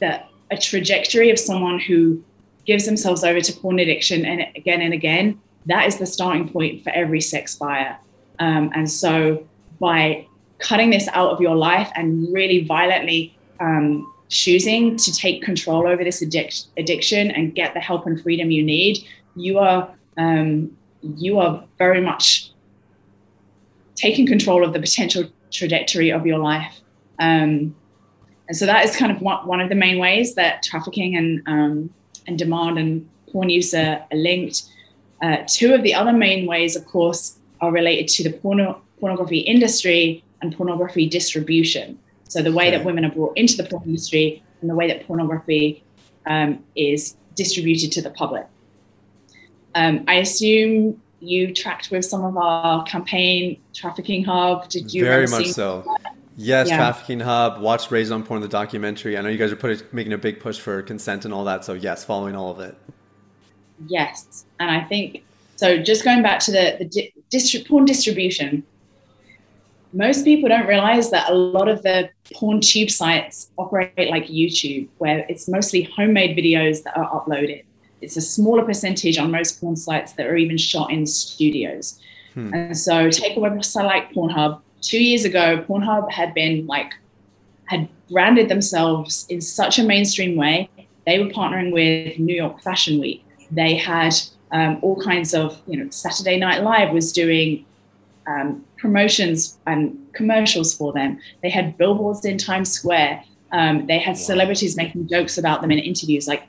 that 0.00 0.28
a 0.50 0.56
trajectory 0.56 1.30
of 1.30 1.38
someone 1.38 1.78
who 1.78 2.22
gives 2.66 2.84
themselves 2.84 3.24
over 3.24 3.40
to 3.40 3.52
porn 3.54 3.78
addiction 3.78 4.24
and 4.24 4.46
again 4.56 4.80
and 4.80 4.92
again, 4.92 5.40
that 5.66 5.86
is 5.86 5.98
the 5.98 6.06
starting 6.06 6.48
point 6.48 6.82
for 6.82 6.90
every 6.90 7.20
sex 7.20 7.54
buyer. 7.54 7.96
Um, 8.38 8.70
and 8.74 8.90
so 8.90 9.46
by 9.80 10.26
cutting 10.58 10.90
this 10.90 11.08
out 11.08 11.30
of 11.30 11.40
your 11.40 11.54
life 11.56 11.90
and 11.94 12.32
really 12.32 12.64
violently 12.64 13.36
um, 13.60 14.12
choosing 14.28 14.96
to 14.96 15.12
take 15.12 15.42
control 15.42 15.86
over 15.86 16.02
this 16.02 16.22
addic- 16.22 16.66
addiction 16.76 17.30
and 17.30 17.54
get 17.54 17.74
the 17.74 17.80
help 17.80 18.06
and 18.06 18.20
freedom 18.20 18.50
you 18.50 18.62
need, 18.62 18.98
you 19.34 19.58
are 19.58 19.90
um, 20.18 20.76
you 21.02 21.38
are 21.38 21.62
very 21.78 22.00
much 22.00 22.50
taking 23.96 24.26
control 24.26 24.64
of 24.64 24.72
the 24.72 24.78
potential 24.78 25.24
trajectory 25.50 26.10
of 26.10 26.26
your 26.26 26.38
life. 26.38 26.80
Um, 27.18 27.74
and 28.48 28.56
so 28.56 28.66
that 28.66 28.84
is 28.84 28.94
kind 28.94 29.10
of 29.10 29.20
one, 29.20 29.46
one 29.46 29.60
of 29.60 29.68
the 29.68 29.74
main 29.74 29.98
ways 29.98 30.34
that 30.36 30.62
trafficking 30.62 31.16
and 31.16 31.42
um, 31.46 31.90
and 32.28 32.38
demand 32.38 32.78
and 32.78 33.08
porn 33.30 33.50
use 33.50 33.74
are, 33.74 34.04
are 34.10 34.16
linked. 34.16 34.64
Uh, 35.22 35.38
two 35.46 35.74
of 35.74 35.82
the 35.82 35.94
other 35.94 36.12
main 36.12 36.46
ways, 36.46 36.76
of 36.76 36.84
course, 36.86 37.38
are 37.60 37.72
related 37.72 38.08
to 38.08 38.22
the 38.22 38.30
porno- 38.30 38.80
pornography 39.00 39.38
industry 39.38 40.22
and 40.42 40.56
pornography 40.56 41.08
distribution. 41.08 41.98
So 42.28 42.42
the 42.42 42.52
way 42.52 42.70
that 42.70 42.84
women 42.84 43.04
are 43.04 43.10
brought 43.10 43.36
into 43.36 43.56
the 43.56 43.64
porn 43.64 43.84
industry 43.84 44.42
and 44.60 44.68
the 44.68 44.74
way 44.74 44.88
that 44.88 45.06
pornography 45.06 45.82
um, 46.26 46.64
is 46.74 47.16
distributed 47.34 47.92
to 47.92 48.02
the 48.02 48.10
public. 48.10 48.46
Um, 49.74 50.04
I 50.08 50.14
assume 50.14 51.00
you 51.20 51.54
tracked 51.54 51.90
with 51.90 52.04
some 52.04 52.24
of 52.24 52.36
our 52.36 52.84
campaign 52.84 53.60
trafficking 53.74 54.24
hub. 54.24 54.68
Did 54.68 54.92
you 54.92 55.04
very 55.04 55.26
much 55.26 55.48
so? 55.48 55.84
Yes, 56.36 56.68
yeah. 56.68 56.76
Trafficking 56.76 57.20
Hub, 57.20 57.62
watched 57.62 57.90
Raised 57.90 58.12
on 58.12 58.22
Porn, 58.22 58.42
the 58.42 58.48
documentary. 58.48 59.16
I 59.16 59.22
know 59.22 59.30
you 59.30 59.38
guys 59.38 59.50
are 59.52 59.56
putting, 59.56 59.80
making 59.92 60.12
a 60.12 60.18
big 60.18 60.38
push 60.38 60.60
for 60.60 60.82
consent 60.82 61.24
and 61.24 61.32
all 61.32 61.44
that. 61.44 61.64
So, 61.64 61.72
yes, 61.72 62.04
following 62.04 62.36
all 62.36 62.50
of 62.50 62.60
it. 62.60 62.76
Yes. 63.86 64.44
And 64.60 64.70
I 64.70 64.82
think, 64.84 65.24
so 65.56 65.82
just 65.82 66.04
going 66.04 66.22
back 66.22 66.40
to 66.40 66.52
the, 66.52 66.76
the 66.78 66.84
di- 66.84 67.14
distri- 67.30 67.66
porn 67.66 67.86
distribution, 67.86 68.64
most 69.94 70.24
people 70.24 70.50
don't 70.50 70.66
realize 70.66 71.10
that 71.10 71.30
a 71.30 71.34
lot 71.34 71.68
of 71.68 71.82
the 71.82 72.10
porn 72.34 72.60
tube 72.60 72.90
sites 72.90 73.50
operate 73.56 74.10
like 74.10 74.26
YouTube, 74.26 74.88
where 74.98 75.24
it's 75.30 75.48
mostly 75.48 75.84
homemade 75.84 76.36
videos 76.36 76.82
that 76.82 76.98
are 76.98 77.08
uploaded. 77.18 77.64
It's 78.06 78.16
a 78.16 78.20
smaller 78.20 78.64
percentage 78.64 79.18
on 79.18 79.32
most 79.32 79.60
porn 79.60 79.74
sites 79.74 80.12
that 80.12 80.26
are 80.26 80.36
even 80.36 80.56
shot 80.56 80.92
in 80.92 81.06
studios. 81.06 82.00
Hmm. 82.34 82.54
And 82.54 82.78
so, 82.78 83.10
take 83.10 83.36
a 83.36 83.40
website 83.40 83.84
like 83.84 84.12
Pornhub, 84.12 84.60
two 84.80 85.02
years 85.02 85.24
ago, 85.24 85.64
Pornhub 85.68 86.10
had 86.10 86.32
been 86.32 86.66
like, 86.66 86.92
had 87.64 87.88
branded 88.08 88.48
themselves 88.48 89.26
in 89.28 89.40
such 89.40 89.78
a 89.80 89.82
mainstream 89.82 90.36
way. 90.36 90.70
They 91.04 91.18
were 91.18 91.30
partnering 91.30 91.72
with 91.72 92.18
New 92.18 92.34
York 92.34 92.62
Fashion 92.62 93.00
Week. 93.00 93.24
They 93.50 93.74
had 93.74 94.14
um, 94.52 94.78
all 94.82 95.00
kinds 95.02 95.34
of, 95.34 95.60
you 95.66 95.76
know, 95.76 95.90
Saturday 95.90 96.38
Night 96.38 96.62
Live 96.62 96.92
was 96.92 97.12
doing 97.12 97.64
um, 98.28 98.64
promotions 98.78 99.58
and 99.66 99.98
commercials 100.12 100.76
for 100.76 100.92
them. 100.92 101.18
They 101.42 101.50
had 101.50 101.76
billboards 101.76 102.24
in 102.24 102.38
Times 102.38 102.70
Square. 102.70 103.24
Um, 103.50 103.86
they 103.86 103.98
had 103.98 104.16
celebrities 104.16 104.76
making 104.76 105.08
jokes 105.08 105.38
about 105.38 105.60
them 105.62 105.72
in 105.72 105.78
interviews. 105.78 106.28
Like 106.28 106.44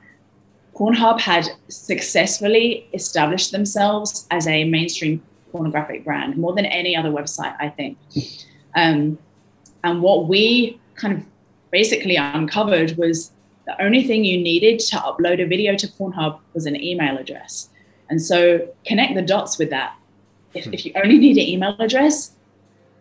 Pornhub 0.78 1.20
had 1.20 1.48
successfully 1.68 2.88
established 2.94 3.50
themselves 3.50 4.28
as 4.30 4.46
a 4.46 4.62
mainstream 4.62 5.20
pornographic 5.50 6.04
brand 6.04 6.36
more 6.36 6.54
than 6.54 6.66
any 6.66 6.94
other 6.94 7.10
website, 7.10 7.56
I 7.58 7.68
think. 7.68 7.98
Um, 8.76 9.18
and 9.82 10.02
what 10.02 10.28
we 10.28 10.78
kind 10.94 11.18
of 11.18 11.24
basically 11.72 12.14
uncovered 12.14 12.96
was 12.96 13.32
the 13.66 13.82
only 13.82 14.04
thing 14.04 14.24
you 14.24 14.38
needed 14.38 14.78
to 14.78 14.96
upload 14.96 15.42
a 15.42 15.46
video 15.46 15.76
to 15.76 15.88
Pornhub 15.88 16.38
was 16.54 16.64
an 16.64 16.80
email 16.80 17.18
address. 17.18 17.70
And 18.08 18.22
so 18.22 18.66
connect 18.86 19.16
the 19.16 19.22
dots 19.22 19.58
with 19.58 19.70
that. 19.70 19.96
If, 20.54 20.68
if 20.68 20.86
you 20.86 20.92
only 20.94 21.18
need 21.18 21.36
an 21.38 21.46
email 21.46 21.76
address, 21.80 22.32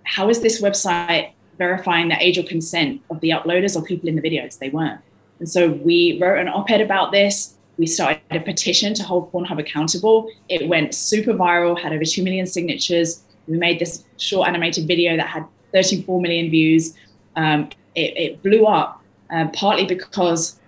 how 0.03 0.29
is 0.29 0.41
this 0.41 0.61
website 0.61 1.31
verifying 1.57 2.07
the 2.09 2.17
age 2.19 2.37
or 2.39 2.43
consent 2.43 3.01
of 3.11 3.19
the 3.21 3.29
uploaders 3.29 3.75
or 3.75 3.83
people 3.83 4.09
in 4.09 4.15
the 4.15 4.21
videos? 4.21 4.57
They 4.57 4.69
weren't. 4.69 4.99
And 5.39 5.47
so 5.47 5.69
we 5.69 6.17
wrote 6.19 6.39
an 6.39 6.47
op 6.47 6.71
ed 6.71 6.81
about 6.81 7.11
this. 7.11 7.53
We 7.77 7.85
started 7.85 8.21
a 8.31 8.39
petition 8.39 8.93
to 8.95 9.03
hold 9.03 9.31
Pornhub 9.31 9.59
accountable. 9.59 10.29
It 10.49 10.67
went 10.67 10.95
super 10.95 11.33
viral, 11.33 11.79
had 11.79 11.93
over 11.93 12.03
2 12.03 12.23
million 12.23 12.47
signatures. 12.47 13.23
We 13.47 13.57
made 13.57 13.79
this 13.79 14.03
short 14.17 14.47
animated 14.47 14.87
video 14.87 15.15
that 15.15 15.27
had 15.27 15.45
34 15.73 16.21
million 16.21 16.49
views. 16.49 16.95
Um, 17.35 17.69
it, 17.95 18.17
it, 18.17 18.43
blew 18.43 18.65
up 18.65 19.01
uh, 19.31 19.47
partly 19.53 19.85
because 19.85 20.59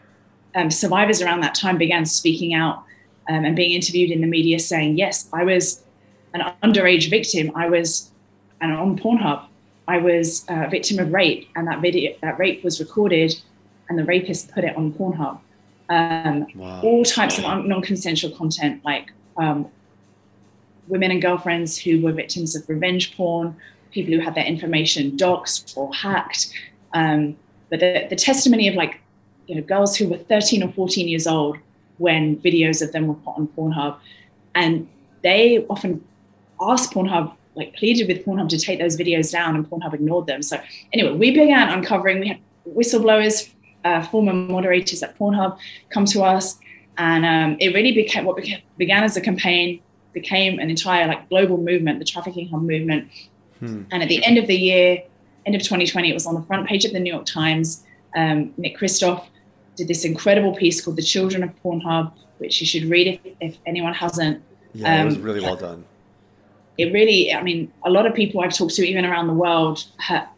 um, 0.55 0.69
survivors 0.69 1.21
around 1.21 1.41
that 1.41 1.55
time 1.55 1.77
began 1.77 2.05
speaking 2.05 2.53
out 2.53 2.83
um, 3.27 3.45
and 3.45 3.55
being 3.55 3.71
interviewed 3.71 4.11
in 4.11 4.21
the 4.21 4.27
media 4.27 4.59
saying, 4.59 4.97
Yes, 4.97 5.27
I 5.33 5.43
was 5.43 5.83
an 6.33 6.41
underage 6.63 7.09
victim. 7.09 7.51
I 7.55 7.69
was 7.69 8.11
and 8.61 8.71
on 8.73 8.97
Pornhub. 8.97 9.45
I 9.87 9.97
was 9.97 10.45
a 10.49 10.69
victim 10.69 10.99
of 10.99 11.11
rape, 11.11 11.49
and 11.55 11.67
that 11.67 11.81
video, 11.81 12.15
that 12.21 12.37
rape 12.37 12.63
was 12.63 12.79
recorded, 12.79 13.33
and 13.89 13.97
the 13.97 14.03
rapist 14.03 14.51
put 14.51 14.63
it 14.63 14.75
on 14.77 14.93
Pornhub. 14.93 15.39
Um, 15.89 16.47
wow. 16.55 16.81
All 16.81 17.03
types 17.03 17.39
of 17.39 17.43
non-consensual 17.43 18.35
content, 18.37 18.83
like 18.85 19.11
um, 19.37 19.67
women 20.87 21.11
and 21.11 21.21
girlfriends 21.21 21.77
who 21.77 22.01
were 22.01 22.11
victims 22.11 22.55
of 22.55 22.67
revenge 22.69 23.15
porn, 23.15 23.55
people 23.91 24.13
who 24.13 24.19
had 24.19 24.35
their 24.35 24.45
information 24.45 25.17
doxed 25.17 25.75
or 25.75 25.93
hacked. 25.93 26.53
Um, 26.93 27.35
but 27.69 27.79
the, 27.79 28.07
the 28.09 28.15
testimony 28.15 28.67
of 28.67 28.75
like, 28.75 28.99
you 29.47 29.55
know, 29.55 29.61
girls 29.61 29.95
who 29.95 30.07
were 30.07 30.17
13 30.17 30.63
or 30.63 30.71
14 30.71 31.07
years 31.07 31.25
old 31.25 31.57
when 31.97 32.37
videos 32.37 32.81
of 32.81 32.91
them 32.91 33.07
were 33.07 33.15
put 33.15 33.35
on 33.35 33.47
Pornhub, 33.47 33.97
and 34.55 34.87
they 35.21 35.65
often 35.69 36.03
asked 36.61 36.93
Pornhub, 36.93 37.33
like 37.55 37.75
pleaded 37.75 38.07
with 38.07 38.25
Pornhub 38.25 38.49
to 38.49 38.57
take 38.57 38.79
those 38.79 38.95
videos 38.95 39.31
down, 39.31 39.55
and 39.55 39.69
Pornhub 39.69 39.93
ignored 39.93 40.27
them. 40.27 40.41
So 40.41 40.59
anyway, 40.93 41.13
we 41.13 41.31
began 41.31 41.69
uncovering. 41.69 42.19
We 42.19 42.27
had 42.29 42.39
whistleblowers, 42.67 43.49
uh, 43.83 44.03
former 44.03 44.33
moderators 44.33 45.01
at 45.03 45.17
Pornhub, 45.17 45.57
come 45.89 46.05
to 46.05 46.23
us, 46.23 46.59
and 46.97 47.25
um, 47.25 47.57
it 47.59 47.73
really 47.73 47.93
became 47.93 48.25
what 48.25 48.35
began, 48.35 48.61
began 48.77 49.03
as 49.03 49.15
a 49.17 49.21
campaign 49.21 49.81
became 50.13 50.59
an 50.59 50.69
entire 50.69 51.07
like 51.07 51.29
global 51.29 51.57
movement, 51.57 51.99
the 51.99 52.05
trafficking 52.05 52.49
hub 52.49 52.61
movement. 52.61 53.09
Hmm. 53.59 53.83
And 53.91 54.01
at 54.03 54.09
the 54.09 54.23
end 54.23 54.37
of 54.37 54.47
the 54.47 54.55
year, 54.55 55.03
end 55.45 55.55
of 55.55 55.61
2020, 55.61 56.09
it 56.09 56.13
was 56.13 56.25
on 56.25 56.35
the 56.35 56.41
front 56.41 56.67
page 56.67 56.85
of 56.85 56.93
the 56.93 56.99
New 56.99 57.11
York 57.11 57.25
Times. 57.25 57.83
Um, 58.15 58.53
Nick 58.57 58.77
Kristof 58.77 59.25
did 59.75 59.87
this 59.87 60.03
incredible 60.05 60.55
piece 60.55 60.81
called 60.81 60.97
"The 60.97 61.03
Children 61.03 61.43
of 61.43 61.51
Pornhub," 61.63 62.11
which 62.39 62.59
you 62.61 62.67
should 62.67 62.85
read 62.85 63.19
if, 63.23 63.33
if 63.39 63.57
anyone 63.65 63.93
hasn't. 63.93 64.43
Yeah, 64.73 64.93
um, 64.93 65.01
it 65.01 65.05
was 65.05 65.15
um, 65.15 65.21
really 65.21 65.41
well 65.41 65.55
done. 65.55 65.85
It 66.77 66.93
really, 66.93 67.33
I 67.33 67.43
mean, 67.43 67.71
a 67.83 67.89
lot 67.89 68.05
of 68.05 68.13
people 68.13 68.41
I've 68.41 68.53
talked 68.53 68.75
to, 68.75 68.87
even 68.87 69.05
around 69.05 69.27
the 69.27 69.33
world, 69.33 69.83
ha- 69.99 70.29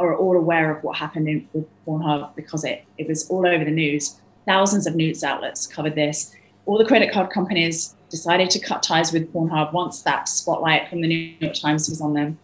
are 0.00 0.16
all 0.16 0.36
aware 0.36 0.74
of 0.74 0.82
what 0.82 0.96
happened 0.96 1.28
in 1.28 1.48
with 1.52 1.66
Pornhub 1.86 2.34
because 2.34 2.64
it 2.64 2.84
it 2.98 3.06
was 3.06 3.28
all 3.28 3.46
over 3.46 3.64
the 3.64 3.70
news. 3.70 4.20
Thousands 4.46 4.86
of 4.86 4.96
news 4.96 5.22
outlets 5.22 5.66
covered 5.66 5.94
this. 5.94 6.34
All 6.66 6.78
the 6.78 6.84
credit 6.84 7.12
card 7.12 7.30
companies 7.30 7.94
decided 8.08 8.50
to 8.50 8.58
cut 8.58 8.82
ties 8.82 9.12
with 9.12 9.32
Pornhub 9.32 9.72
once 9.72 10.02
that 10.02 10.28
spotlight 10.28 10.88
from 10.88 11.00
the 11.00 11.08
New 11.08 11.34
York 11.38 11.54
Times 11.54 11.88
was 11.88 12.00
on 12.00 12.14
them. 12.14 12.38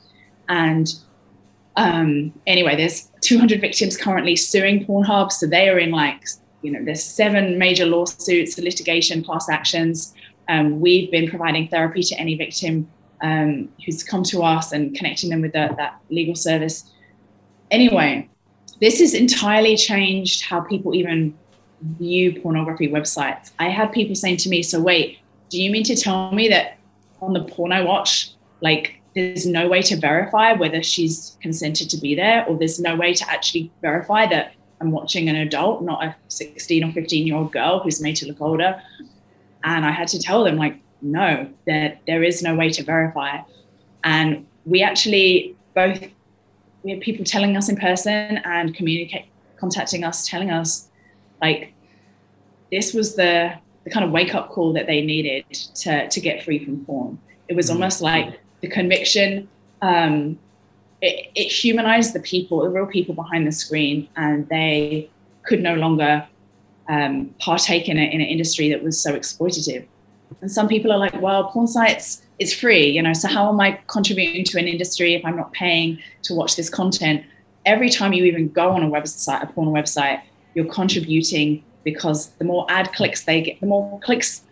And 0.48 0.94
um, 1.76 2.32
anyway, 2.46 2.76
there's 2.76 3.10
200 3.22 3.60
victims 3.60 3.96
currently 3.96 4.36
suing 4.36 4.86
Pornhub. 4.86 5.32
So 5.32 5.46
they 5.46 5.68
are 5.68 5.78
in 5.78 5.90
like, 5.90 6.24
you 6.62 6.70
know, 6.70 6.84
there's 6.84 7.02
seven 7.02 7.58
major 7.58 7.86
lawsuits, 7.86 8.58
litigation, 8.58 9.24
class 9.24 9.48
actions. 9.48 10.14
Um, 10.48 10.80
we've 10.80 11.10
been 11.10 11.28
providing 11.28 11.68
therapy 11.68 12.02
to 12.04 12.14
any 12.16 12.36
victim 12.36 12.88
um, 13.22 13.68
who's 13.84 14.02
come 14.02 14.22
to 14.24 14.42
us 14.42 14.72
and 14.72 14.94
connecting 14.94 15.30
them 15.30 15.40
with 15.40 15.52
the, 15.52 15.74
that 15.76 15.98
legal 16.10 16.34
service. 16.34 16.90
Anyway, 17.70 18.28
this 18.80 19.00
has 19.00 19.14
entirely 19.14 19.76
changed 19.76 20.44
how 20.44 20.60
people 20.60 20.94
even 20.94 21.36
view 21.98 22.40
pornography 22.40 22.88
websites. 22.88 23.52
I 23.58 23.68
had 23.68 23.92
people 23.92 24.14
saying 24.14 24.38
to 24.38 24.48
me, 24.48 24.62
so 24.62 24.80
wait, 24.80 25.18
do 25.50 25.60
you 25.60 25.70
mean 25.70 25.84
to 25.84 25.96
tell 25.96 26.32
me 26.32 26.48
that 26.48 26.78
on 27.20 27.32
the 27.32 27.44
porn 27.44 27.72
I 27.72 27.82
watch, 27.82 28.32
like 28.60 29.00
there's 29.14 29.46
no 29.46 29.68
way 29.68 29.82
to 29.82 29.96
verify 29.96 30.52
whether 30.52 30.82
she's 30.82 31.36
consented 31.40 31.88
to 31.90 31.96
be 31.96 32.14
there, 32.14 32.44
or 32.46 32.58
there's 32.58 32.78
no 32.78 32.94
way 32.94 33.14
to 33.14 33.30
actually 33.30 33.72
verify 33.80 34.26
that 34.26 34.52
I'm 34.80 34.90
watching 34.90 35.28
an 35.28 35.36
adult, 35.36 35.82
not 35.82 36.04
a 36.04 36.14
16 36.28 36.84
or 36.84 36.92
15 36.92 37.26
year 37.26 37.36
old 37.36 37.52
girl 37.52 37.80
who's 37.80 38.00
made 38.00 38.16
to 38.16 38.26
look 38.26 38.40
older? 38.40 38.80
And 39.64 39.86
I 39.86 39.90
had 39.90 40.08
to 40.08 40.20
tell 40.20 40.44
them, 40.44 40.56
like, 40.56 40.78
no, 41.00 41.48
that 41.66 42.00
there 42.06 42.22
is 42.22 42.42
no 42.42 42.54
way 42.54 42.70
to 42.70 42.84
verify. 42.84 43.38
And 44.04 44.46
we 44.66 44.82
actually 44.82 45.56
both 45.74 46.06
we 46.86 46.92
had 46.92 47.00
people 47.00 47.24
telling 47.24 47.56
us 47.56 47.68
in 47.68 47.76
person 47.76 48.38
and 48.44 48.72
communicate 48.72 49.24
contacting 49.58 50.04
us, 50.04 50.24
telling 50.28 50.52
us 50.52 50.88
like 51.42 51.74
this 52.70 52.94
was 52.94 53.16
the 53.16 53.52
the 53.82 53.90
kind 53.90 54.04
of 54.04 54.12
wake 54.12 54.34
up 54.36 54.50
call 54.50 54.72
that 54.72 54.86
they 54.86 55.00
needed 55.00 55.44
to, 55.52 56.08
to 56.08 56.20
get 56.20 56.44
free 56.44 56.64
from 56.64 56.84
porn. 56.84 57.18
It 57.48 57.56
was 57.56 57.66
mm-hmm. 57.66 57.74
almost 57.74 58.00
like 58.00 58.40
the 58.60 58.68
conviction. 58.68 59.48
Um, 59.82 60.38
it, 61.00 61.30
it, 61.34 61.48
humanized 61.48 62.12
the 62.12 62.20
people, 62.20 62.62
the 62.62 62.68
real 62.68 62.86
people 62.86 63.14
behind 63.14 63.46
the 63.46 63.52
screen, 63.52 64.08
and 64.16 64.48
they 64.48 65.08
could 65.44 65.62
no 65.62 65.74
longer 65.74 66.26
um, 66.88 67.34
partake 67.38 67.88
in, 67.88 67.96
a, 67.96 68.02
in 68.02 68.20
an 68.20 68.26
industry 68.26 68.70
that 68.70 68.82
was 68.82 69.00
so 69.00 69.12
exploitative. 69.12 69.86
And 70.40 70.50
some 70.50 70.68
people 70.68 70.92
are 70.92 70.98
like, 70.98 71.20
well, 71.20 71.44
porn 71.44 71.66
sites 71.66 72.22
is 72.38 72.52
free, 72.52 72.86
you 72.88 73.02
know, 73.02 73.12
so 73.12 73.28
how 73.28 73.48
am 73.48 73.60
I 73.60 73.80
contributing 73.86 74.44
to 74.44 74.58
an 74.58 74.68
industry 74.68 75.14
if 75.14 75.24
I'm 75.24 75.36
not 75.36 75.52
paying 75.52 75.98
to 76.22 76.34
watch 76.34 76.56
this 76.56 76.68
content? 76.68 77.24
Every 77.64 77.88
time 77.88 78.12
you 78.12 78.24
even 78.24 78.48
go 78.50 78.70
on 78.70 78.82
a 78.82 78.88
website, 78.88 79.42
a 79.42 79.46
porn 79.46 79.68
website, 79.68 80.20
you're 80.54 80.72
contributing 80.72 81.64
because 81.84 82.30
the 82.32 82.44
more 82.44 82.66
ad 82.68 82.92
clicks 82.92 83.24
they 83.24 83.42
get, 83.42 83.60
the 83.60 83.66
more 83.66 83.98
clicks 84.00 84.42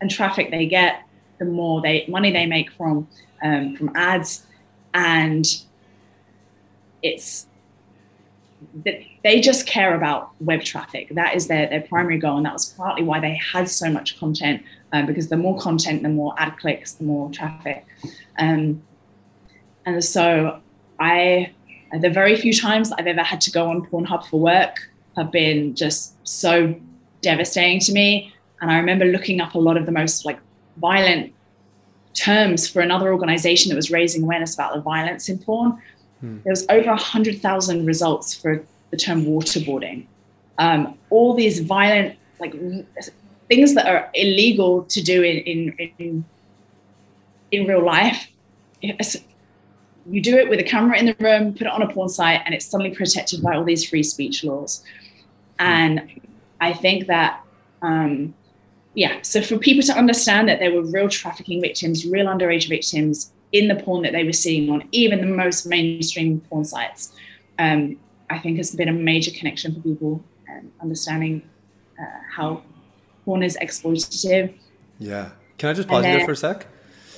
and 0.00 0.10
traffic 0.10 0.50
they 0.50 0.66
get, 0.66 1.02
the 1.38 1.44
more 1.44 1.80
they 1.80 2.04
money 2.08 2.30
they 2.30 2.46
make 2.46 2.70
from 2.72 3.08
um, 3.42 3.76
from 3.76 3.90
ads, 3.94 4.46
and 4.92 5.44
it's 7.02 7.46
they 9.22 9.40
just 9.40 9.66
care 9.66 9.94
about 9.94 10.30
web 10.40 10.62
traffic. 10.62 11.08
That 11.14 11.34
is 11.34 11.46
their, 11.48 11.68
their 11.68 11.82
primary 11.82 12.18
goal, 12.18 12.36
and 12.36 12.46
that 12.46 12.52
was 12.52 12.66
partly 12.76 13.02
why 13.02 13.20
they 13.20 13.34
had 13.34 13.68
so 13.68 13.90
much 13.90 14.18
content. 14.18 14.62
Um, 14.94 15.06
because 15.06 15.26
the 15.26 15.36
more 15.36 15.58
content, 15.58 16.04
the 16.04 16.08
more 16.08 16.34
ad 16.38 16.56
clicks, 16.58 16.92
the 16.92 17.02
more 17.02 17.28
traffic. 17.32 17.84
Um, 18.38 18.80
and 19.84 20.04
so 20.04 20.60
I, 21.00 21.52
the 22.00 22.10
very 22.10 22.36
few 22.36 22.52
times 22.52 22.92
I've 22.92 23.08
ever 23.08 23.24
had 23.24 23.40
to 23.40 23.50
go 23.50 23.68
on 23.68 23.84
Pornhub 23.84 24.24
for 24.26 24.38
work, 24.38 24.88
have 25.16 25.32
been 25.32 25.74
just 25.74 26.14
so 26.22 26.76
devastating 27.22 27.80
to 27.80 27.92
me. 27.92 28.32
And 28.60 28.70
I 28.70 28.76
remember 28.76 29.04
looking 29.06 29.40
up 29.40 29.54
a 29.54 29.58
lot 29.58 29.76
of 29.76 29.84
the 29.84 29.90
most 29.90 30.24
like 30.24 30.38
violent 30.76 31.32
terms 32.14 32.68
for 32.68 32.80
another 32.80 33.12
organization 33.12 33.70
that 33.70 33.76
was 33.76 33.90
raising 33.90 34.22
awareness 34.22 34.54
about 34.54 34.74
the 34.76 34.80
violence 34.80 35.28
in 35.28 35.38
porn. 35.40 35.76
Hmm. 36.20 36.38
There 36.44 36.52
was 36.52 36.66
over 36.68 36.90
100,000 36.90 37.84
results 37.84 38.32
for 38.32 38.64
the 38.92 38.96
term 38.96 39.24
waterboarding. 39.24 40.06
Um, 40.58 40.96
all 41.10 41.34
these 41.34 41.58
violent, 41.58 42.16
like 42.38 42.54
things 43.48 43.74
that 43.74 43.86
are 43.86 44.10
illegal 44.14 44.84
to 44.84 45.02
do 45.02 45.22
in, 45.22 45.36
in, 45.38 45.90
in, 45.98 46.24
in 47.50 47.66
real 47.66 47.84
life. 47.84 48.28
You 48.80 50.20
do 50.20 50.36
it 50.36 50.48
with 50.48 50.60
a 50.60 50.64
camera 50.64 50.98
in 50.98 51.06
the 51.06 51.16
room, 51.18 51.52
put 51.52 51.62
it 51.62 51.72
on 51.72 51.82
a 51.82 51.88
porn 51.92 52.08
site, 52.08 52.42
and 52.44 52.54
it's 52.54 52.66
suddenly 52.66 52.94
protected 52.94 53.42
by 53.42 53.54
all 53.54 53.64
these 53.64 53.88
free 53.88 54.02
speech 54.02 54.44
laws. 54.44 54.84
And 55.58 56.20
I 56.60 56.72
think 56.72 57.06
that, 57.06 57.42
um, 57.82 58.34
yeah, 58.94 59.22
so 59.22 59.40
for 59.40 59.56
people 59.58 59.82
to 59.84 59.92
understand 59.92 60.48
that 60.48 60.58
there 60.58 60.72
were 60.72 60.82
real 60.82 61.08
trafficking 61.08 61.60
victims, 61.60 62.04
real 62.06 62.26
underage 62.26 62.68
victims 62.68 63.32
in 63.52 63.68
the 63.68 63.76
porn 63.76 64.02
that 64.02 64.12
they 64.12 64.24
were 64.24 64.32
seeing 64.32 64.68
on 64.70 64.86
even 64.92 65.20
the 65.20 65.26
most 65.26 65.66
mainstream 65.66 66.40
porn 66.40 66.64
sites, 66.64 67.14
um, 67.58 67.96
I 68.30 68.38
think 68.38 68.56
has 68.56 68.74
been 68.74 68.88
a 68.88 68.92
major 68.92 69.30
connection 69.30 69.74
for 69.74 69.80
people 69.80 70.24
and 70.48 70.70
understanding 70.80 71.42
uh, 72.00 72.20
how 72.30 72.62
porn 73.24 73.42
is 73.42 73.56
exploitative. 73.60 74.54
Yeah. 74.98 75.30
Can 75.58 75.70
I 75.70 75.72
just 75.72 75.88
pause 75.88 76.02
then, 76.02 76.12
you 76.12 76.18
there 76.18 76.26
for 76.26 76.32
a 76.32 76.36
sec? 76.36 76.66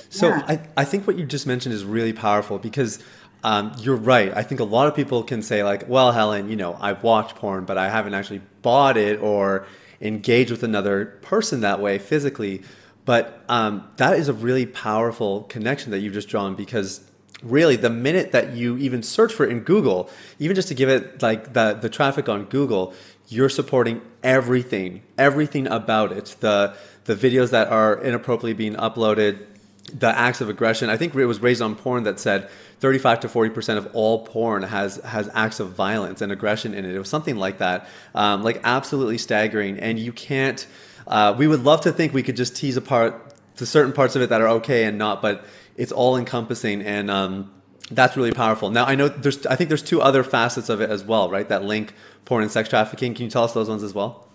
So 0.09 0.29
yeah. 0.29 0.43
I, 0.47 0.59
I 0.77 0.83
think 0.85 1.07
what 1.07 1.17
you 1.17 1.25
just 1.25 1.47
mentioned 1.47 1.73
is 1.73 1.83
really 1.83 2.13
powerful 2.13 2.59
because 2.59 3.03
um, 3.43 3.73
you're 3.79 3.95
right. 3.95 4.35
I 4.35 4.43
think 4.43 4.59
a 4.59 4.65
lot 4.65 4.87
of 4.87 4.95
people 4.95 5.23
can 5.23 5.41
say 5.41 5.63
like, 5.63 5.87
well, 5.87 6.11
Helen, 6.11 6.49
you 6.49 6.55
know, 6.55 6.77
I've 6.79 7.03
watched 7.03 7.35
porn, 7.35 7.65
but 7.65 7.77
I 7.77 7.89
haven't 7.89 8.13
actually 8.13 8.41
bought 8.61 8.97
it 8.97 9.19
or 9.21 9.67
engaged 10.01 10.51
with 10.51 10.63
another 10.63 11.17
person 11.21 11.61
that 11.61 11.79
way 11.79 11.97
physically. 11.97 12.63
But 13.05 13.43
um, 13.47 13.87
that 13.97 14.17
is 14.17 14.27
a 14.27 14.33
really 14.33 14.65
powerful 14.65 15.43
connection 15.43 15.91
that 15.91 15.99
you've 15.99 16.13
just 16.13 16.27
drawn 16.27 16.55
because 16.55 17.01
really 17.43 17.75
the 17.75 17.89
minute 17.89 18.31
that 18.31 18.55
you 18.55 18.77
even 18.77 19.03
search 19.03 19.33
for 19.33 19.45
it 19.45 19.51
in 19.51 19.61
Google, 19.61 20.09
even 20.39 20.55
just 20.55 20.67
to 20.69 20.73
give 20.73 20.89
it 20.89 21.21
like 21.21 21.53
the 21.53 21.77
the 21.79 21.89
traffic 21.89 22.27
on 22.27 22.45
Google, 22.45 22.93
you're 23.27 23.49
supporting 23.49 24.01
everything, 24.23 25.03
everything 25.17 25.67
about 25.67 26.11
it. 26.11 26.35
The 26.39 26.75
the 27.05 27.15
videos 27.15 27.51
that 27.51 27.69
are 27.69 28.01
inappropriately 28.01 28.53
being 28.53 28.75
uploaded, 28.75 29.45
the 29.93 30.07
acts 30.07 30.41
of 30.41 30.49
aggression. 30.49 30.89
I 30.89 30.97
think 30.97 31.15
it 31.15 31.25
was 31.25 31.41
raised 31.41 31.61
on 31.61 31.75
porn 31.75 32.03
that 32.03 32.19
said 32.19 32.49
35 32.79 33.21
to 33.21 33.29
40 33.29 33.49
percent 33.51 33.77
of 33.79 33.89
all 33.93 34.25
porn 34.25 34.63
has 34.63 34.97
has 34.97 35.29
acts 35.33 35.59
of 35.59 35.71
violence 35.71 36.21
and 36.21 36.31
aggression 36.31 36.73
in 36.73 36.85
it. 36.85 36.93
It 36.93 36.99
was 36.99 37.09
something 37.09 37.37
like 37.37 37.59
that, 37.59 37.87
um, 38.15 38.43
like 38.43 38.61
absolutely 38.63 39.17
staggering. 39.17 39.79
And 39.79 39.99
you 39.99 40.11
can't. 40.11 40.65
Uh, 41.05 41.33
we 41.37 41.47
would 41.47 41.63
love 41.63 41.81
to 41.81 41.91
think 41.91 42.13
we 42.13 42.23
could 42.23 42.35
just 42.35 42.55
tease 42.55 42.75
apart 42.75 43.33
the 43.55 43.65
certain 43.65 43.93
parts 43.93 44.15
of 44.15 44.21
it 44.21 44.29
that 44.29 44.41
are 44.41 44.49
okay 44.49 44.83
and 44.83 44.97
not, 44.97 45.21
but 45.21 45.45
it's 45.75 45.91
all 45.91 46.17
encompassing 46.17 46.81
and. 46.81 47.11
Um, 47.11 47.51
that's 47.91 48.17
really 48.17 48.31
powerful. 48.31 48.69
Now 48.69 48.85
I 48.85 48.95
know 48.95 49.07
there's 49.07 49.45
I 49.45 49.55
think 49.55 49.69
there's 49.69 49.83
two 49.83 50.01
other 50.01 50.23
facets 50.23 50.69
of 50.69 50.81
it 50.81 50.89
as 50.89 51.03
well, 51.03 51.29
right? 51.29 51.47
That 51.47 51.63
link 51.63 51.93
porn 52.25 52.43
and 52.43 52.51
sex 52.51 52.69
trafficking. 52.69 53.13
Can 53.13 53.25
you 53.25 53.31
tell 53.31 53.43
us 53.43 53.53
those 53.53 53.69
ones 53.69 53.83
as 53.83 53.93
well? 53.93 54.27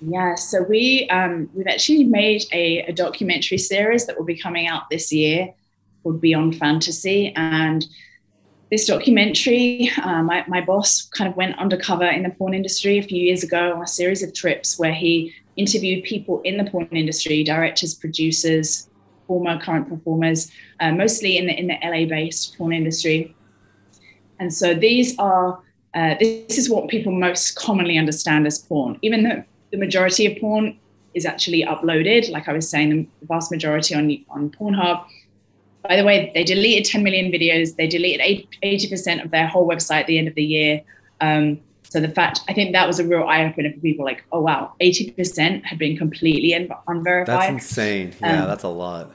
Yeah, 0.00 0.36
so 0.36 0.62
we 0.62 1.08
um, 1.10 1.50
we've 1.54 1.66
actually 1.66 2.04
made 2.04 2.44
a, 2.52 2.82
a, 2.82 2.92
documentary 2.92 3.58
series 3.58 4.06
that 4.06 4.16
will 4.16 4.24
be 4.24 4.38
coming 4.38 4.68
out 4.68 4.88
this 4.90 5.12
year 5.12 5.52
called 6.04 6.20
Beyond 6.20 6.56
Fantasy, 6.56 7.32
and 7.34 7.84
this 8.70 8.86
documentary, 8.86 9.90
uh, 10.02 10.22
my, 10.22 10.44
my 10.46 10.60
boss 10.60 11.08
kind 11.08 11.28
of 11.28 11.36
went 11.36 11.58
undercover 11.58 12.04
in 12.04 12.22
the 12.22 12.30
porn 12.30 12.52
industry 12.52 12.98
a 12.98 13.02
few 13.02 13.20
years 13.20 13.42
ago 13.42 13.74
on 13.74 13.82
a 13.82 13.86
series 13.86 14.22
of 14.22 14.34
trips 14.34 14.78
where 14.78 14.92
he 14.92 15.34
interviewed 15.56 16.04
people 16.04 16.42
in 16.42 16.58
the 16.58 16.70
porn 16.70 16.86
industry, 16.92 17.42
directors, 17.42 17.94
producers, 17.94 18.88
former, 19.26 19.58
current 19.58 19.88
performers, 19.88 20.50
uh, 20.80 20.92
mostly 20.92 21.38
in 21.38 21.46
the 21.46 21.58
in 21.58 21.68
the 21.68 21.78
LA-based 21.82 22.56
porn 22.56 22.72
industry. 22.72 23.34
And 24.40 24.52
so 24.52 24.74
these 24.74 25.18
are 25.18 25.60
uh, 25.94 26.14
this 26.20 26.58
is 26.58 26.70
what 26.70 26.88
people 26.88 27.12
most 27.12 27.56
commonly 27.56 27.98
understand 27.98 28.46
as 28.46 28.58
porn, 28.58 28.98
even 29.02 29.22
though 29.22 29.42
the 29.72 29.78
majority 29.78 30.26
of 30.26 30.38
porn 30.40 30.78
is 31.14 31.26
actually 31.26 31.64
uploaded. 31.64 32.30
Like 32.30 32.48
I 32.48 32.52
was 32.52 32.68
saying, 32.68 33.10
the 33.20 33.26
vast 33.26 33.50
majority 33.50 33.94
on 33.94 34.24
on 34.30 34.50
Pornhub. 34.50 35.04
By 35.82 35.96
the 35.96 36.04
way, 36.04 36.30
they 36.34 36.44
deleted 36.44 36.84
10 36.84 37.02
million 37.02 37.32
videos. 37.32 37.76
They 37.76 37.86
deleted 37.86 38.46
80% 38.62 39.24
of 39.24 39.30
their 39.30 39.46
whole 39.46 39.66
website 39.66 40.00
at 40.00 40.06
the 40.06 40.18
end 40.18 40.28
of 40.28 40.34
the 40.34 40.44
year. 40.44 40.82
Um, 41.20 41.60
so 41.84 42.00
the 42.00 42.08
fact, 42.08 42.40
I 42.48 42.52
think 42.52 42.72
that 42.72 42.86
was 42.86 42.98
a 42.98 43.04
real 43.06 43.22
eye 43.22 43.46
opener 43.46 43.72
for 43.72 43.80
people. 43.80 44.04
Like, 44.04 44.22
oh 44.30 44.40
wow, 44.40 44.74
80% 44.80 45.64
had 45.64 45.78
been 45.78 45.96
completely 45.96 46.52
unverified. 46.52 47.26
That's 47.26 47.48
insane. 47.48 48.12
Yeah, 48.20 48.42
um, 48.42 48.48
that's 48.48 48.64
a 48.64 48.68
lot. 48.68 49.12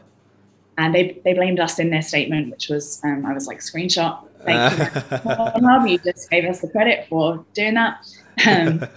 And 0.78 0.94
they 0.94 1.22
they 1.24 1.34
blamed 1.34 1.60
us 1.60 1.80
in 1.80 1.90
their 1.90 2.02
statement, 2.02 2.50
which 2.50 2.70
was 2.70 3.00
um, 3.04 3.26
I 3.26 3.34
was 3.34 3.48
like 3.48 3.60
screenshot. 3.60 4.28
Thank 4.44 4.78
you, 4.78 4.86
Pornhub. 5.20 5.90
You 5.90 5.98
just 6.00 6.30
gave 6.30 6.46
us 6.46 6.62
the 6.62 6.70
credit 6.70 7.08
for 7.10 7.46
doing 7.54 7.76
that. 7.76 8.06
Um, 8.48 8.80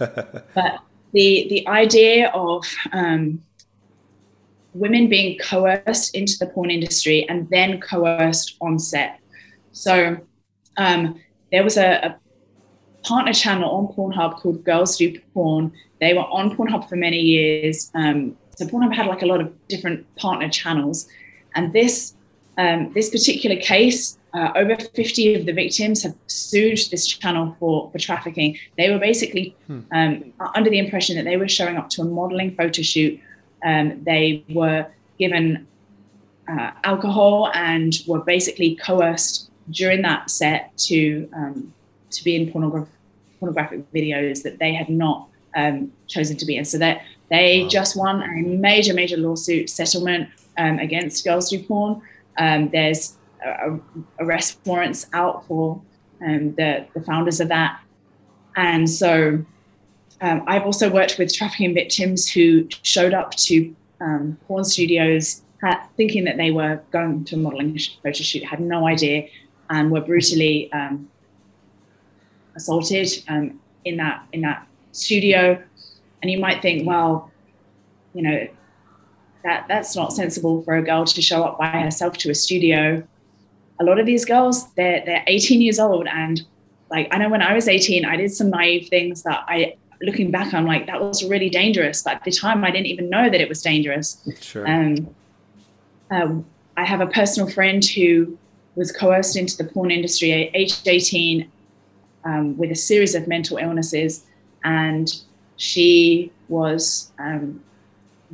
but 0.55 0.79
the 1.13 1.47
the 1.49 1.67
idea 1.67 2.29
of 2.29 2.65
um, 2.91 3.43
women 4.73 5.09
being 5.09 5.37
coerced 5.39 6.15
into 6.15 6.37
the 6.39 6.47
porn 6.47 6.69
industry 6.69 7.27
and 7.29 7.49
then 7.49 7.79
coerced 7.79 8.57
on 8.61 8.79
set. 8.79 9.19
So 9.71 10.17
um, 10.77 11.19
there 11.51 11.63
was 11.63 11.77
a, 11.77 11.91
a, 12.07 12.19
partner 13.03 13.31
channel 13.31 13.69
on 13.69 13.87
Pornhub 13.95 14.37
called 14.37 14.65
Girls 14.65 14.97
Do 14.97 15.17
Porn. 15.33 15.71
They 16.01 16.13
were 16.13 16.25
on 16.25 16.57
Pornhub 16.57 16.89
for 16.89 16.97
many 16.97 17.21
years. 17.21 17.89
Um, 17.93 18.35
so 18.57 18.65
Pornhub 18.65 18.93
had 18.93 19.05
like 19.05 19.21
a 19.21 19.25
lot 19.25 19.39
of 19.39 19.53
different 19.69 20.13
partner 20.17 20.49
channels, 20.49 21.07
and 21.57 21.73
this 21.73 22.13
um, 22.57 22.91
this 22.93 23.09
particular 23.09 23.55
case 23.57 24.17
uh, 24.33 24.51
over 24.55 24.75
50 24.75 25.35
of 25.35 25.45
the 25.45 25.51
victims 25.51 26.03
have 26.03 26.15
sued 26.27 26.79
this 26.91 27.05
channel 27.05 27.55
for, 27.59 27.89
for 27.91 27.99
trafficking. 27.99 28.57
They 28.77 28.89
were 28.89 28.99
basically 28.99 29.55
hmm. 29.67 29.81
um, 29.91 30.33
under 30.55 30.69
the 30.69 30.79
impression 30.79 31.15
that 31.17 31.25
they 31.25 31.37
were 31.37 31.47
showing 31.47 31.77
up 31.77 31.89
to 31.91 32.01
a 32.01 32.05
modeling 32.05 32.55
photo 32.55 32.81
shoot. 32.81 33.19
Um, 33.65 34.03
they 34.03 34.43
were 34.49 34.87
given 35.19 35.67
uh, 36.47 36.71
alcohol 36.83 37.51
and 37.53 37.93
were 38.07 38.21
basically 38.21 38.75
coerced 38.75 39.49
during 39.69 40.01
that 40.03 40.29
set 40.29 40.75
to 40.77 41.29
um, 41.35 41.73
to 42.09 42.23
be 42.23 42.35
in 42.35 42.51
pornograph- 42.51 42.87
pornographic 43.39 43.91
videos 43.91 44.43
that 44.43 44.59
they 44.59 44.73
had 44.73 44.89
not 44.89 45.27
um, 45.55 45.91
chosen 46.07 46.37
to 46.37 46.45
be 46.45 46.55
in. 46.57 46.65
So 46.65 46.77
that 46.77 47.01
they 47.29 47.63
wow. 47.63 47.69
just 47.69 47.97
won 47.97 48.23
a 48.23 48.41
major, 48.43 48.93
major 48.93 49.17
lawsuit 49.17 49.69
settlement 49.69 50.29
um, 50.57 50.79
against 50.79 51.23
Girls 51.23 51.49
Do 51.49 51.61
Porn. 51.63 52.01
Um, 52.37 52.69
there's 52.69 53.15
arrest 54.19 54.59
warrants 54.65 55.07
out 55.13 55.45
for 55.47 55.81
um, 56.21 56.53
the, 56.55 56.85
the 56.93 57.01
founders 57.01 57.39
of 57.39 57.47
that. 57.49 57.79
And 58.55 58.89
so 58.89 59.45
um, 60.21 60.43
I've 60.47 60.63
also 60.63 60.89
worked 60.89 61.17
with 61.17 61.33
trafficking 61.33 61.73
victims 61.73 62.29
who 62.29 62.67
showed 62.81 63.13
up 63.13 63.35
to 63.35 63.75
um, 64.01 64.37
porn 64.47 64.63
studios 64.63 65.43
thinking 65.95 66.23
that 66.23 66.37
they 66.37 66.51
were 66.51 66.79
going 66.91 67.23
to 67.25 67.35
a 67.35 67.37
modeling 67.37 67.77
photo 68.03 68.23
shoot, 68.23 68.43
had 68.43 68.59
no 68.59 68.87
idea, 68.87 69.27
and 69.69 69.91
were 69.91 70.01
brutally 70.01 70.71
um, 70.71 71.09
assaulted 72.55 73.07
in 73.85 73.97
that 73.97 74.25
in 74.33 74.41
that 74.41 74.67
studio. 74.91 75.61
And 76.21 76.31
you 76.31 76.39
might 76.39 76.61
think, 76.61 76.87
well, 76.87 77.31
you 78.13 78.21
know, 78.21 78.47
that 79.47 79.65
that's 79.67 79.95
not 79.95 80.13
sensible 80.13 80.61
for 80.63 80.75
a 80.75 80.83
girl 80.83 81.05
to 81.05 81.21
show 81.21 81.43
up 81.43 81.57
by 81.57 81.69
herself 81.69 82.17
to 82.17 82.29
a 82.29 82.35
studio 82.35 83.03
a 83.79 83.83
lot 83.83 83.99
of 83.99 84.05
these 84.05 84.25
girls, 84.25 84.71
they're 84.73 85.03
they're 85.05 85.23
18 85.27 85.61
years 85.61 85.79
old, 85.79 86.07
and 86.07 86.41
like 86.89 87.07
I 87.11 87.17
know 87.17 87.29
when 87.29 87.41
I 87.41 87.53
was 87.53 87.67
18, 87.67 88.05
I 88.05 88.17
did 88.17 88.31
some 88.31 88.49
naive 88.49 88.89
things 88.89 89.23
that 89.23 89.43
I, 89.47 89.75
looking 90.01 90.31
back, 90.31 90.53
I'm 90.53 90.65
like 90.65 90.87
that 90.87 90.99
was 90.99 91.23
really 91.23 91.49
dangerous. 91.49 92.01
But 92.01 92.15
at 92.15 92.23
the 92.23 92.31
time, 92.31 92.63
I 92.63 92.71
didn't 92.71 92.87
even 92.87 93.09
know 93.09 93.29
that 93.29 93.39
it 93.39 93.49
was 93.49 93.61
dangerous. 93.61 94.17
Sure. 94.39 94.67
Um, 94.67 95.15
um, 96.09 96.45
I 96.75 96.85
have 96.85 97.01
a 97.01 97.07
personal 97.07 97.49
friend 97.49 97.83
who 97.83 98.37
was 98.75 98.91
coerced 98.91 99.35
into 99.35 99.57
the 99.57 99.63
porn 99.65 99.91
industry 99.91 100.31
at 100.31 100.55
age 100.55 100.75
18 100.85 101.51
um, 102.23 102.57
with 102.57 102.71
a 102.71 102.75
series 102.75 103.15
of 103.15 103.27
mental 103.27 103.57
illnesses, 103.57 104.25
and 104.63 105.21
she 105.57 106.31
was 106.49 107.11
um, 107.19 107.61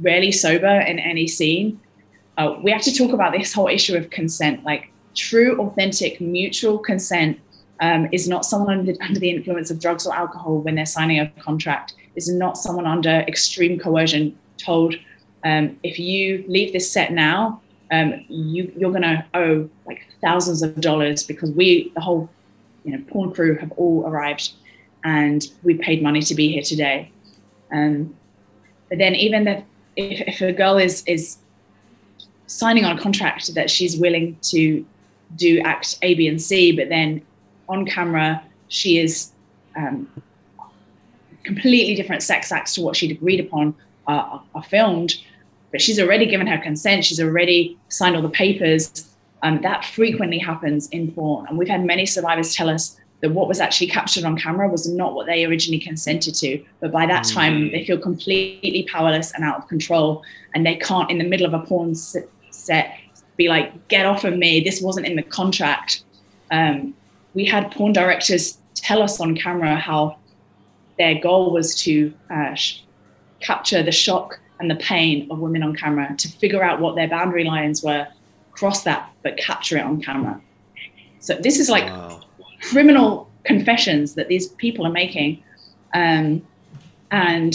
rarely 0.01 0.32
sober 0.32 0.79
in 0.79 0.99
any 0.99 1.27
scene. 1.27 1.79
Uh, 2.38 2.58
we 2.63 2.71
have 2.71 2.82
to 2.82 2.93
talk 2.93 3.13
about 3.13 3.32
this 3.32 3.53
whole 3.53 3.67
issue 3.67 3.95
of 3.95 4.10
consent. 4.10 4.63
Like 4.63 4.91
true, 5.15 5.60
authentic, 5.60 6.19
mutual 6.19 6.79
consent 6.79 7.39
um, 7.79 8.08
is 8.12 8.27
not 8.27 8.45
someone 8.45 8.79
under, 8.79 9.19
the 9.19 9.29
influence 9.29 9.69
of 9.69 9.79
drugs 9.79 10.08
or 10.08 10.13
alcohol 10.13 10.60
when 10.60 10.75
they're 10.75 10.86
signing 10.86 11.19
a 11.19 11.27
contract, 11.39 11.95
is 12.15 12.29
not 12.29 12.58
someone 12.58 12.86
under 12.86 13.23
extreme 13.27 13.79
coercion 13.79 14.38
told, 14.58 14.95
um, 15.43 15.77
if 15.84 15.99
you 15.99 16.45
leave 16.47 16.73
this 16.73 16.89
set 16.89 17.12
now, 17.12 17.62
um, 17.91 18.25
you, 18.27 18.71
you're 18.77 18.91
going 18.91 19.03
to 19.03 19.25
owe 19.34 19.69
like 19.86 20.06
thousands 20.21 20.62
of 20.62 20.79
dollars 20.79 21.23
because 21.23 21.51
we, 21.51 21.91
the 21.95 22.01
whole 22.01 22.29
you 22.84 22.91
know, 22.91 23.03
porn 23.10 23.32
crew, 23.32 23.56
have 23.58 23.71
all 23.73 24.06
arrived 24.08 24.53
and 25.03 25.47
we 25.63 25.75
paid 25.75 26.01
money 26.01 26.21
to 26.21 26.36
be 26.36 26.51
here 26.51 26.63
today. 26.63 27.12
Um, 27.71 28.15
but 28.89 28.97
then 28.97 29.15
even 29.15 29.65
if, 29.95 30.27
if 30.27 30.41
a 30.41 30.53
girl 30.53 30.77
is, 30.77 31.03
is 31.06 31.38
signing 32.47 32.86
on 32.86 32.97
a 32.97 33.01
contract 33.01 33.53
that 33.56 33.69
she's 33.69 33.97
willing 33.97 34.38
to 34.41 34.86
do 35.36 35.60
act 35.62 35.97
A, 36.01 36.13
B, 36.13 36.27
and 36.27 36.41
C, 36.41 36.71
but 36.71 36.89
then 36.89 37.21
on 37.69 37.86
camera 37.86 38.43
she 38.67 38.97
is 38.97 39.32
um, 39.75 40.08
completely 41.43 41.95
different 41.95 42.23
sex 42.23 42.51
acts 42.51 42.73
to 42.75 42.82
what 42.82 42.95
she'd 42.95 43.12
agreed 43.12 43.39
upon 43.39 43.75
are, 44.08 44.43
are, 44.56 44.63
filmed. 44.63 45.15
But 45.71 45.82
she's 45.82 45.99
already 45.99 46.25
given 46.25 46.47
her 46.47 46.58
consent. 46.58 47.06
She's 47.06 47.19
already 47.19 47.77
signed 47.89 48.15
all 48.15 48.21
the 48.21 48.29
papers. 48.29 49.10
Um, 49.41 49.62
that 49.62 49.86
frequently 49.86 50.39
happens 50.39 50.88
in 50.89 51.12
porn, 51.12 51.47
and 51.47 51.58
we've 51.58 51.67
had 51.67 51.84
many 51.86 52.06
survivors 52.06 52.56
tell 52.56 52.69
us 52.69 52.97
that 53.23 53.31
what 53.31 53.47
was 53.47 53.62
actually 53.62 53.88
captured 53.88 54.25
on 54.25 54.38
camera 54.38 54.67
was 54.67 54.86
not 54.86 55.13
what 55.13 55.25
they 55.27 55.45
originally 55.45 55.79
consented 55.79 56.36
to. 56.36 56.62
But 56.81 56.91
by 56.91 57.05
that 57.05 57.23
time, 57.23 57.71
they 57.71 57.86
feel 57.86 57.97
completely 57.97 58.86
powerless 58.91 59.31
and 59.33 59.45
out 59.45 59.59
of 59.59 59.67
control, 59.69 60.23
and 60.53 60.65
they 60.65 60.75
can't, 60.75 61.09
in 61.09 61.19
the 61.19 61.23
middle 61.23 61.45
of 61.45 61.53
a 61.53 61.65
porn 61.65 61.95
set, 61.95 62.99
be 63.38 63.47
like, 63.47 63.88
get 63.88 64.05
off 64.05 64.26
of 64.26 64.38
me. 64.38 64.59
This 64.59 64.82
wasn't 64.82 65.07
in 65.07 65.15
the 65.15 65.24
contract. 65.24 66.03
Um, 66.51 66.93
we 67.34 67.45
had 67.45 67.71
porn 67.71 67.93
directors 67.93 68.57
tell 68.76 69.01
us 69.01 69.21
on 69.21 69.38
camera 69.38 69.78
how 69.78 70.17
their 70.97 71.17
goal 71.21 71.53
was 71.53 71.82
to 71.84 72.13
uh, 72.30 72.55
sh- 72.55 72.82
capture 73.39 73.82
the 73.82 73.91
shock 73.93 74.38
and 74.59 74.69
the 74.69 74.76
pain 74.76 75.32
of 75.32 75.39
women 75.39 75.63
on 75.63 75.74
camera, 75.78 76.13
to 76.17 76.28
figure 76.28 76.61
out 76.61 76.82
what 76.82 76.95
their 76.95 77.07
boundary 77.07 77.45
lines 77.45 77.82
were, 77.82 78.05
cross 78.51 78.84
that, 78.84 79.09
but 79.24 79.38
capture 79.38 79.78
it 79.78 79.86
on 79.86 80.01
camera. 80.01 80.41
So 81.19 81.36
this 81.36 81.57
is 81.57 81.69
like 81.69 81.86
wow. 81.86 82.19
Criminal 82.70 83.30
confessions 83.43 84.16
that 84.16 84.28
these 84.28 84.47
people 84.47 84.86
are 84.86 84.91
making. 84.91 85.43
Um, 85.93 86.45
and 87.11 87.53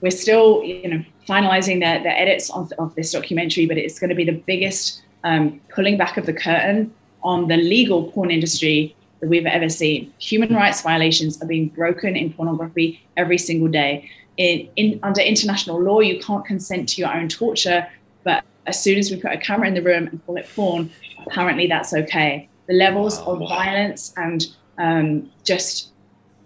we're 0.00 0.10
still, 0.10 0.62
you 0.62 0.88
know, 0.88 1.04
finalizing 1.28 1.80
the, 1.80 2.02
the 2.02 2.20
edits 2.20 2.50
of, 2.50 2.72
of 2.78 2.94
this 2.94 3.12
documentary, 3.12 3.66
but 3.66 3.78
it's 3.78 3.98
going 3.98 4.10
to 4.10 4.16
be 4.16 4.24
the 4.24 4.38
biggest 4.46 5.02
um, 5.24 5.60
pulling 5.70 5.96
back 5.96 6.16
of 6.16 6.26
the 6.26 6.32
curtain 6.32 6.92
on 7.22 7.48
the 7.48 7.56
legal 7.56 8.10
porn 8.12 8.30
industry 8.30 8.94
that 9.20 9.28
we've 9.28 9.46
ever 9.46 9.68
seen. 9.68 10.12
Human 10.18 10.54
rights 10.54 10.82
violations 10.82 11.40
are 11.42 11.46
being 11.46 11.68
broken 11.68 12.14
in 12.14 12.32
pornography 12.32 13.00
every 13.16 13.38
single 13.38 13.68
day. 13.68 14.10
In, 14.36 14.68
in, 14.76 15.00
under 15.02 15.22
international 15.22 15.80
law, 15.80 16.00
you 16.00 16.20
can't 16.20 16.44
consent 16.44 16.90
to 16.90 17.00
your 17.00 17.12
own 17.12 17.28
torture, 17.28 17.88
but 18.24 18.44
as 18.66 18.82
soon 18.82 18.98
as 18.98 19.10
we 19.10 19.16
put 19.16 19.32
a 19.32 19.38
camera 19.38 19.66
in 19.66 19.74
the 19.74 19.82
room 19.82 20.08
and 20.08 20.24
call 20.26 20.36
it 20.36 20.48
porn, 20.54 20.90
apparently 21.26 21.66
that's 21.66 21.94
okay. 21.94 22.48
The 22.66 22.74
levels 22.74 23.18
of 23.20 23.38
violence 23.40 24.12
and 24.16 24.46
um, 24.78 25.30
just 25.44 25.90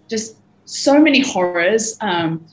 just 0.09 0.37
so 0.65 0.99
many 0.99 1.21
horrors. 1.21 1.97
Um, 2.01 2.45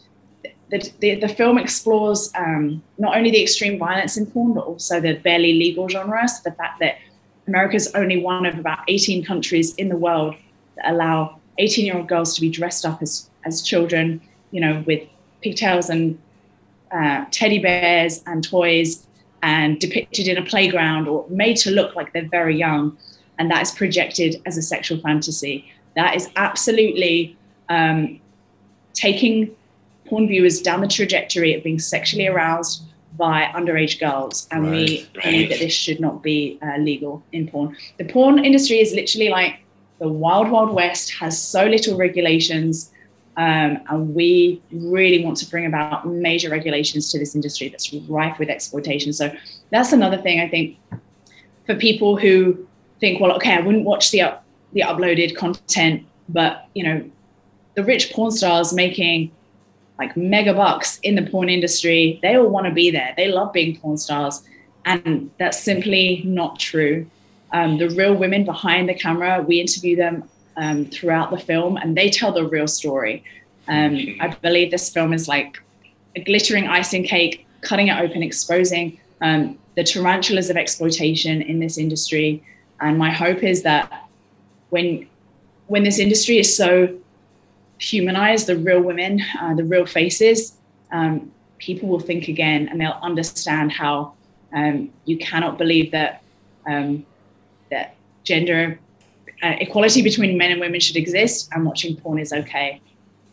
the, 0.68 0.92
the, 0.98 1.14
the, 1.16 1.28
film 1.28 1.58
explores 1.58 2.32
um, 2.36 2.82
not 2.98 3.16
only 3.16 3.30
the 3.30 3.40
extreme 3.40 3.78
violence 3.78 4.16
in 4.16 4.26
porn, 4.26 4.52
but 4.52 4.64
also 4.64 5.00
the 5.00 5.14
barely 5.14 5.52
legal 5.52 5.88
genre. 5.88 6.26
So 6.26 6.50
the 6.50 6.56
fact 6.56 6.80
that 6.80 6.96
America 7.46 7.76
is 7.76 7.88
only 7.94 8.20
one 8.20 8.46
of 8.46 8.58
about 8.58 8.80
18 8.88 9.24
countries 9.24 9.74
in 9.76 9.88
the 9.88 9.96
world 9.96 10.34
that 10.76 10.90
allow 10.90 11.38
18 11.58 11.84
year 11.84 11.96
old 11.96 12.08
girls 12.08 12.34
to 12.34 12.40
be 12.40 12.50
dressed 12.50 12.84
up 12.84 13.00
as, 13.00 13.30
as 13.44 13.62
children, 13.62 14.20
you 14.50 14.60
know, 14.60 14.82
with 14.86 15.08
pigtails 15.42 15.88
and 15.88 16.18
uh, 16.90 17.24
teddy 17.30 17.58
bears 17.58 18.22
and 18.26 18.42
toys 18.42 19.06
and 19.42 19.78
depicted 19.78 20.26
in 20.26 20.36
a 20.36 20.44
playground 20.44 21.06
or 21.06 21.26
made 21.28 21.56
to 21.56 21.70
look 21.70 21.94
like 21.94 22.12
they're 22.12 22.28
very 22.28 22.56
young. 22.56 22.96
And 23.39 23.51
that 23.51 23.62
is 23.62 23.70
projected 23.72 24.41
as 24.47 24.57
a 24.57 24.62
sexual 24.62 24.99
fantasy. 25.01 25.70
That 25.95 26.16
is 26.16 26.30
absolutely 26.37 27.37
um, 27.68 28.20
taking 28.93 29.55
porn 30.07 30.28
viewers 30.28 30.61
down 30.61 30.80
the 30.80 30.89
trajectory 30.89 31.55
of 31.55 31.62
being 31.62 31.78
sexually 31.78 32.26
aroused 32.26 32.82
by 33.16 33.51
underage 33.55 33.99
girls, 33.99 34.47
and 34.51 34.64
right, 34.64 34.72
we 34.72 35.09
right. 35.14 35.24
believe 35.24 35.49
that 35.49 35.59
this 35.59 35.72
should 35.72 36.01
not 36.01 36.22
be 36.22 36.59
uh, 36.62 36.76
legal 36.76 37.22
in 37.32 37.49
porn. 37.49 37.74
The 37.99 38.05
porn 38.05 38.45
industry 38.45 38.80
is 38.80 38.93
literally 38.93 39.30
like 39.30 39.61
the 39.99 40.09
wild, 40.09 40.51
wild 40.51 40.74
west, 40.74 41.14
has 41.14 41.41
so 41.41 41.64
little 41.64 41.97
regulations, 41.97 42.93
um, 43.39 43.78
and 43.89 44.14
we 44.14 44.61
really 44.70 45.24
want 45.24 45.39
to 45.39 45.47
bring 45.49 45.66
about 45.66 46.07
major 46.07 46.51
regulations 46.51 47.11
to 47.12 47.18
this 47.18 47.34
industry 47.34 47.68
that's 47.68 47.93
rife 48.09 48.39
with 48.39 48.51
exploitation. 48.51 49.12
So 49.12 49.34
that's 49.70 49.93
another 49.93 50.18
thing 50.18 50.41
I 50.41 50.49
think 50.49 50.76
for 51.66 51.74
people 51.74 52.16
who 52.16 52.66
think, 53.01 53.20
well, 53.20 53.32
okay, 53.32 53.55
I 53.55 53.61
wouldn't 53.61 53.84
watch 53.84 54.11
the 54.11 54.22
up, 54.22 54.44
the 54.72 54.80
uploaded 54.80 55.36
content, 55.36 56.07
but 56.28 56.68
you 56.74 56.84
know, 56.84 57.11
the 57.74 57.84
rich 57.84 58.12
porn 58.12 58.30
stars 58.30 58.72
making 58.72 59.30
like 59.99 60.16
mega 60.16 60.53
bucks 60.53 60.99
in 61.03 61.14
the 61.14 61.22
porn 61.22 61.49
industry. 61.49 62.18
They 62.22 62.36
all 62.36 62.49
want 62.49 62.66
to 62.66 62.72
be 62.72 62.90
there. 62.90 63.14
They 63.16 63.28
love 63.28 63.53
being 63.53 63.78
porn 63.78 63.97
stars. 63.97 64.42
And 64.84 65.30
that's 65.38 65.59
simply 65.59 66.22
not 66.24 66.59
true. 66.59 67.07
Um, 67.53 67.78
the 67.78 67.88
real 67.90 68.14
women 68.14 68.44
behind 68.44 68.88
the 68.88 68.94
camera, 68.94 69.42
we 69.47 69.61
interview 69.61 69.97
them 69.97 70.28
um, 70.57 70.86
throughout 70.86 71.30
the 71.30 71.38
film 71.38 71.76
and 71.76 71.97
they 71.97 72.11
tell 72.11 72.32
the 72.32 72.47
real 72.47 72.66
story. 72.66 73.24
Um, 73.68 74.16
I 74.20 74.28
believe 74.28 74.70
this 74.70 74.90
film 74.90 75.12
is 75.12 75.28
like 75.28 75.59
a 76.14 76.20
glittering 76.20 76.66
icing 76.66 77.05
cake, 77.05 77.47
cutting 77.62 77.88
it 77.88 77.99
open, 77.99 78.22
exposing 78.22 78.99
um, 79.20 79.59
the 79.76 79.84
tarantulas 79.84 80.51
of 80.51 80.57
exploitation 80.57 81.42
in 81.42 81.59
this 81.59 81.78
industry. 81.78 82.42
And 82.81 82.99
my 82.99 83.11
hope 83.11 83.43
is 83.43 83.62
that 83.62 84.09
when 84.70 85.09
when 85.66 85.83
this 85.83 85.99
industry 85.99 86.39
is 86.39 86.55
so 86.55 86.97
humanized, 87.79 88.47
the 88.47 88.57
real 88.57 88.81
women, 88.81 89.20
uh, 89.41 89.55
the 89.55 89.64
real 89.64 89.85
faces, 89.85 90.57
um, 90.93 91.33
people 91.59 91.89
will 91.89 92.01
think 92.01 92.29
again 92.29 92.68
and 92.68 92.81
they'll 92.81 92.99
understand 93.03 93.72
how 93.72 94.12
um, 94.53 94.91
you 95.05 95.18
cannot 95.18 95.59
believe 95.59 95.91
that 95.91 96.22
um, 96.66 97.05
that 97.70 97.97
gender 98.24 98.79
uh, 99.43 99.55
equality 99.61 100.03
between 100.03 100.39
men 100.39 100.53
and 100.53 100.61
women 100.61 100.81
should 100.81 100.97
exist 100.97 101.49
and 101.53 101.64
watching 101.64 101.97
porn 101.97 102.18
is 102.18 102.33
okay. 102.33 102.81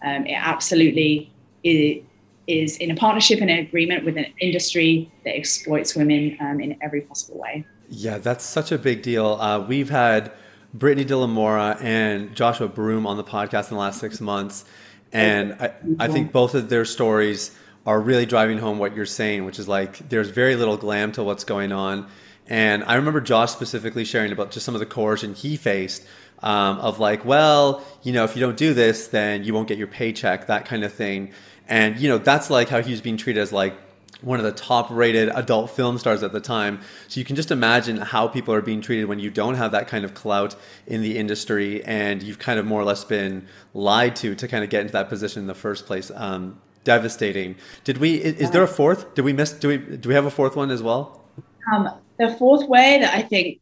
Um, 0.02 0.26
it 0.26 0.36
absolutely 0.36 1.32
is, 1.64 2.04
is, 2.48 2.78
in 2.78 2.92
a 2.92 2.96
partnership 2.96 3.40
and 3.42 3.50
an 3.50 3.60
agreement 3.60 4.04
with 4.04 4.18
an 4.18 4.26
industry 4.40 5.10
that 5.24 5.36
exploits 5.36 5.96
women 5.96 6.38
um, 6.42 6.60
in 6.60 6.78
every 6.82 7.02
possible 7.02 7.40
way. 7.40 7.66
Yeah, 7.96 8.18
that's 8.18 8.44
such 8.44 8.72
a 8.72 8.80
big 8.80 9.04
deal. 9.04 9.34
Uh, 9.34 9.60
we've 9.60 9.92
had 9.92 10.32
Brittany 10.74 11.06
De 11.06 11.16
La 11.16 11.72
and 11.74 12.36
Joshua 12.36 12.68
Broome 12.68 13.06
on 13.06 13.18
the 13.18 13.24
podcast 13.24 13.70
in 13.70 13.76
the 13.76 13.82
last 13.82 14.00
six 14.00 14.20
months. 14.20 14.66
And 15.12 15.54
I, 15.60 15.74
I 16.00 16.08
think 16.08 16.32
both 16.32 16.56
of 16.56 16.70
their 16.70 16.86
stories 16.86 17.52
are 17.86 18.02
really 18.02 18.26
driving 18.26 18.58
home 18.58 18.80
what 18.80 18.96
you're 18.96 19.06
saying, 19.06 19.46
which 19.46 19.60
is 19.60 19.68
like 19.68 20.10
there's 20.10 20.30
very 20.30 20.56
little 20.56 20.76
glam 20.76 21.12
to 21.12 21.24
what's 21.24 21.44
going 21.44 21.72
on. 21.72 22.08
And 22.48 22.84
I 22.86 22.96
remember 22.96 23.22
Josh 23.22 23.52
specifically 23.52 24.06
sharing 24.06 24.32
about 24.32 24.50
just 24.50 24.66
some 24.66 24.74
of 24.74 24.80
the 24.80 24.88
coercion 24.88 25.36
he 25.36 25.56
faced 25.56 26.04
um, 26.42 26.80
of 26.80 27.00
like, 27.00 27.24
well, 27.26 27.86
you 28.02 28.12
know, 28.12 28.24
if 28.24 28.36
you 28.36 28.40
don't 28.40 28.58
do 28.58 28.74
this, 28.74 29.10
then 29.10 29.44
you 29.44 29.54
won't 29.54 29.68
get 29.68 29.78
your 29.78 29.88
paycheck, 29.88 30.48
that 30.48 30.66
kind 30.66 30.84
of 30.84 30.92
thing. 30.92 31.32
And, 31.68 32.00
you 32.00 32.10
know, 32.10 32.18
that's 32.18 32.50
like 32.50 32.70
how 32.70 32.82
he 32.82 32.90
was 32.90 33.02
being 33.02 33.18
treated 33.18 33.40
as 33.40 33.54
like 33.54 33.76
one 34.24 34.40
of 34.40 34.46
the 34.46 34.52
top 34.52 34.90
rated 34.90 35.30
adult 35.30 35.70
film 35.70 35.98
stars 35.98 36.24
at 36.24 36.32
the 36.32 36.40
time. 36.40 36.82
So 37.08 37.20
you 37.20 37.26
can 37.26 37.36
just 37.36 37.52
imagine 37.52 37.98
how 37.98 38.28
people 38.28 38.54
are 38.54 38.62
being 38.62 38.82
treated 38.82 39.06
when 39.06 39.20
you 39.20 39.30
don't 39.30 39.56
have 39.56 39.72
that 39.72 39.88
kind 39.88 40.06
of 40.06 40.14
clout 40.14 40.56
in 40.88 41.02
the 41.02 41.18
industry 41.18 41.84
and 41.84 42.24
you've 42.24 42.40
kind 42.40 42.60
of 42.60 42.66
more 42.66 42.82
or 42.82 42.86
less 42.86 43.04
been 43.04 43.48
lied 43.74 44.16
to 44.18 44.36
to 44.36 44.48
kind 44.48 44.64
of 44.64 44.70
get 44.70 44.82
into 44.82 44.94
that 44.94 45.10
position 45.10 45.42
in 45.42 45.48
the 45.48 45.56
first 45.56 45.86
place. 45.86 46.12
Um, 46.16 46.60
devastating. 46.84 47.56
Did 47.86 47.98
we, 48.00 48.16
is, 48.16 48.36
is, 48.36 48.52
there 48.52 48.64
a 48.64 48.68
fourth? 48.68 49.16
Did 49.16 49.24
we 49.24 49.32
miss, 49.32 49.54
do 49.54 49.70
we, 49.70 49.78
do 49.78 50.10
we 50.10 50.16
have 50.16 50.26
a 50.26 50.32
fourth 50.32 50.58
one 50.58 50.70
as 50.70 50.84
well? 50.84 51.24
Um, 51.72 51.90
the 52.20 52.36
fourth 52.36 52.68
way 52.68 53.00
that 53.00 53.14
I 53.14 53.22
think, 53.22 53.62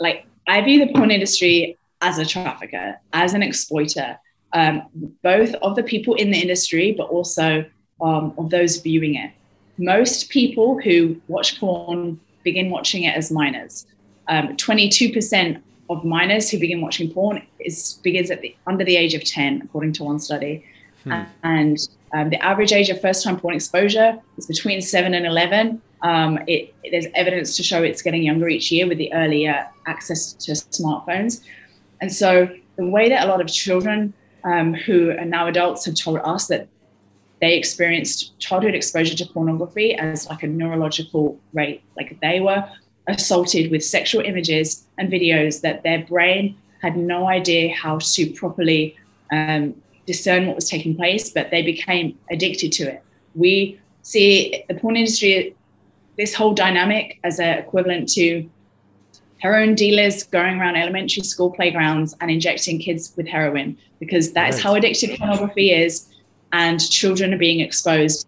like, 0.00 0.26
I 0.48 0.60
view 0.62 0.84
the 0.84 0.92
porn 0.92 1.12
industry 1.12 1.78
as 2.00 2.18
a 2.18 2.26
trafficker, 2.26 2.96
as 3.12 3.34
an 3.34 3.42
exploiter, 3.44 4.18
um, 4.54 4.82
both 5.22 5.54
of 5.54 5.76
the 5.76 5.82
people 5.82 6.14
in 6.14 6.32
the 6.32 6.38
industry, 6.38 6.94
but 6.96 7.04
also 7.04 7.64
um, 8.00 8.34
of 8.38 8.50
those 8.50 8.78
viewing 8.78 9.14
it 9.14 9.30
most 9.78 10.28
people 10.28 10.80
who 10.80 11.20
watch 11.28 11.58
porn 11.58 12.20
begin 12.42 12.70
watching 12.70 13.04
it 13.04 13.16
as 13.16 13.30
minors. 13.30 13.86
Um, 14.28 14.56
22% 14.56 15.60
of 15.90 16.04
minors 16.04 16.50
who 16.50 16.58
begin 16.58 16.80
watching 16.80 17.10
porn 17.10 17.42
is 17.60 17.98
begins 18.02 18.30
at 18.30 18.40
the 18.42 18.54
under 18.66 18.84
the 18.84 18.96
age 18.96 19.14
of 19.14 19.24
10, 19.24 19.62
according 19.62 19.92
to 19.94 20.04
one 20.04 20.18
study. 20.18 20.64
Hmm. 21.04 21.22
And 21.42 21.88
um, 22.12 22.30
the 22.30 22.42
average 22.42 22.72
age 22.72 22.90
of 22.90 23.00
first-time 23.00 23.38
porn 23.38 23.54
exposure 23.54 24.18
is 24.36 24.46
between 24.46 24.82
seven 24.82 25.14
and 25.14 25.26
11. 25.26 25.80
Um, 26.02 26.38
it, 26.46 26.74
it, 26.82 26.90
there's 26.90 27.06
evidence 27.14 27.56
to 27.56 27.62
show 27.62 27.82
it's 27.82 28.02
getting 28.02 28.22
younger 28.22 28.48
each 28.48 28.70
year 28.70 28.86
with 28.86 28.98
the 28.98 29.12
earlier 29.12 29.66
access 29.86 30.32
to 30.34 30.52
smartphones. 30.52 31.40
And 32.00 32.12
so 32.12 32.48
the 32.76 32.86
way 32.86 33.08
that 33.08 33.26
a 33.26 33.28
lot 33.28 33.40
of 33.40 33.48
children 33.48 34.12
um, 34.44 34.74
who 34.74 35.10
are 35.10 35.24
now 35.24 35.46
adults 35.48 35.84
have 35.86 35.94
told 35.94 36.20
us 36.22 36.46
that 36.48 36.68
they 37.40 37.56
experienced 37.56 38.38
childhood 38.38 38.74
exposure 38.74 39.14
to 39.16 39.26
pornography 39.26 39.94
as 39.94 40.28
like 40.28 40.42
a 40.42 40.46
neurological 40.46 41.38
rate. 41.52 41.82
Like 41.96 42.18
they 42.20 42.40
were 42.40 42.68
assaulted 43.06 43.70
with 43.70 43.84
sexual 43.84 44.22
images 44.22 44.86
and 44.98 45.10
videos 45.10 45.60
that 45.62 45.82
their 45.82 46.04
brain 46.04 46.56
had 46.82 46.96
no 46.96 47.28
idea 47.28 47.74
how 47.74 47.98
to 47.98 48.30
properly 48.32 48.96
um, 49.32 49.74
discern 50.06 50.46
what 50.46 50.56
was 50.56 50.68
taking 50.68 50.96
place, 50.96 51.30
but 51.30 51.50
they 51.50 51.62
became 51.62 52.18
addicted 52.30 52.72
to 52.72 52.84
it. 52.84 53.02
We 53.34 53.80
see 54.02 54.64
the 54.68 54.74
porn 54.74 54.96
industry, 54.96 55.54
this 56.16 56.34
whole 56.34 56.54
dynamic 56.54 57.18
as 57.24 57.38
an 57.38 57.58
equivalent 57.58 58.08
to 58.10 58.48
heroin 59.38 59.74
dealers 59.74 60.24
going 60.24 60.58
around 60.58 60.76
elementary 60.76 61.22
school 61.22 61.50
playgrounds 61.50 62.14
and 62.20 62.30
injecting 62.30 62.78
kids 62.78 63.12
with 63.16 63.26
heroin 63.26 63.76
because 64.00 64.32
that 64.32 64.42
right. 64.42 64.54
is 64.54 64.62
how 64.62 64.74
addictive 64.74 65.16
pornography 65.18 65.72
is 65.72 66.07
and 66.52 66.80
children 66.90 67.34
are 67.34 67.38
being 67.38 67.60
exposed. 67.60 68.26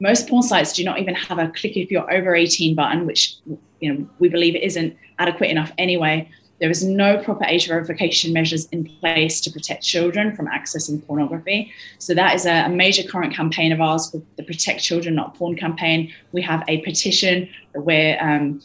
Most 0.00 0.28
porn 0.28 0.42
sites 0.42 0.72
do 0.72 0.84
not 0.84 0.98
even 0.98 1.14
have 1.14 1.38
a 1.38 1.48
click 1.48 1.76
if 1.76 1.90
you're 1.90 2.12
over 2.12 2.34
18 2.34 2.74
button, 2.74 3.06
which 3.06 3.36
you 3.80 3.92
know 3.92 4.08
we 4.18 4.28
believe 4.28 4.56
isn't 4.56 4.96
adequate 5.18 5.50
enough 5.50 5.72
anyway. 5.78 6.28
There 6.62 6.70
is 6.70 6.84
no 6.84 7.18
proper 7.18 7.44
age 7.44 7.66
verification 7.66 8.32
measures 8.32 8.66
in 8.66 8.84
place 8.84 9.40
to 9.40 9.50
protect 9.50 9.82
children 9.82 10.36
from 10.36 10.46
accessing 10.46 11.04
pornography. 11.04 11.72
So 11.98 12.14
that 12.14 12.36
is 12.36 12.46
a, 12.46 12.68
major 12.68 13.02
current 13.02 13.34
campaign 13.34 13.72
of 13.72 13.80
ours 13.80 14.14
the 14.36 14.44
Protect 14.44 14.80
Children 14.80 15.16
Not 15.16 15.34
Porn 15.34 15.56
campaign. 15.56 16.12
We 16.30 16.40
have 16.42 16.62
a 16.68 16.80
petition 16.82 17.48
where 17.74 18.16
um, 18.22 18.62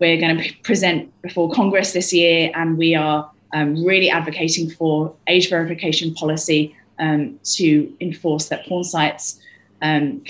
we're 0.00 0.18
going 0.18 0.38
to 0.38 0.52
present 0.64 1.12
before 1.22 1.52
Congress 1.52 1.92
this 1.92 2.12
year, 2.12 2.50
and 2.54 2.76
we 2.76 2.96
are 2.96 3.30
um, 3.54 3.84
really 3.84 4.10
advocating 4.10 4.68
for 4.68 5.14
age 5.28 5.48
verification 5.48 6.14
policy 6.14 6.74
um, 6.98 7.38
to 7.44 7.92
enforce 8.00 8.48
that 8.48 8.66
porn 8.66 8.84
sites, 8.84 9.40
um, 9.82 10.22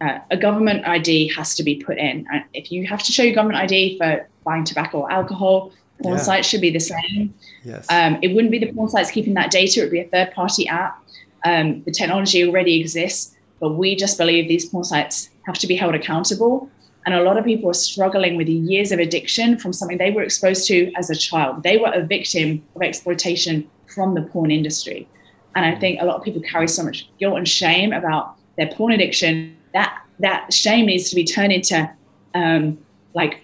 uh, 0.00 0.18
a 0.30 0.36
government 0.36 0.86
ID 0.86 1.32
has 1.34 1.54
to 1.54 1.62
be 1.62 1.76
put 1.76 1.98
in. 1.98 2.26
Uh, 2.32 2.40
if 2.52 2.70
you 2.70 2.86
have 2.86 3.02
to 3.02 3.12
show 3.12 3.22
your 3.22 3.34
government 3.34 3.58
ID 3.60 3.98
for 3.98 4.28
buying 4.44 4.64
tobacco 4.64 5.00
or 5.00 5.12
alcohol, 5.12 5.72
porn 6.02 6.16
yeah. 6.16 6.22
sites 6.22 6.48
should 6.48 6.60
be 6.60 6.70
the 6.70 6.80
same. 6.80 7.34
Yes. 7.64 7.86
Um, 7.90 8.18
it 8.22 8.34
wouldn't 8.34 8.50
be 8.50 8.58
the 8.58 8.72
porn 8.72 8.88
sites 8.88 9.10
keeping 9.10 9.34
that 9.34 9.50
data, 9.50 9.80
it 9.80 9.84
would 9.84 9.92
be 9.92 10.00
a 10.00 10.08
third 10.08 10.32
party 10.32 10.68
app. 10.68 11.02
Um, 11.44 11.82
the 11.84 11.92
technology 11.92 12.44
already 12.44 12.80
exists, 12.80 13.36
but 13.60 13.74
we 13.74 13.96
just 13.96 14.18
believe 14.18 14.48
these 14.48 14.66
porn 14.66 14.84
sites 14.84 15.30
have 15.46 15.58
to 15.58 15.66
be 15.66 15.76
held 15.76 15.94
accountable 15.94 16.70
And 17.06 17.14
a 17.14 17.22
lot 17.22 17.38
of 17.38 17.44
people 17.44 17.70
are 17.70 17.74
struggling 17.74 18.36
with 18.36 18.48
years 18.48 18.90
of 18.90 18.98
addiction 18.98 19.58
from 19.58 19.72
something 19.72 19.96
they 19.96 20.10
were 20.10 20.22
exposed 20.22 20.66
to 20.66 20.92
as 20.96 21.08
a 21.08 21.14
child. 21.14 21.62
They 21.62 21.78
were 21.78 21.92
a 21.94 22.02
victim 22.04 22.64
of 22.74 22.82
exploitation 22.82 23.70
from 23.86 24.14
the 24.14 24.22
porn 24.22 24.50
industry. 24.50 25.08
And 25.56 25.64
I 25.64 25.74
think 25.74 26.00
a 26.00 26.04
lot 26.04 26.16
of 26.16 26.22
people 26.22 26.42
carry 26.42 26.68
so 26.68 26.84
much 26.84 27.08
guilt 27.18 27.38
and 27.38 27.48
shame 27.48 27.94
about 27.94 28.36
their 28.56 28.68
porn 28.68 28.92
addiction. 28.92 29.56
That 29.72 29.98
that 30.20 30.52
shame 30.52 30.86
needs 30.86 31.08
to 31.10 31.16
be 31.16 31.24
turned 31.24 31.52
into 31.52 31.90
um, 32.34 32.78
like 33.14 33.40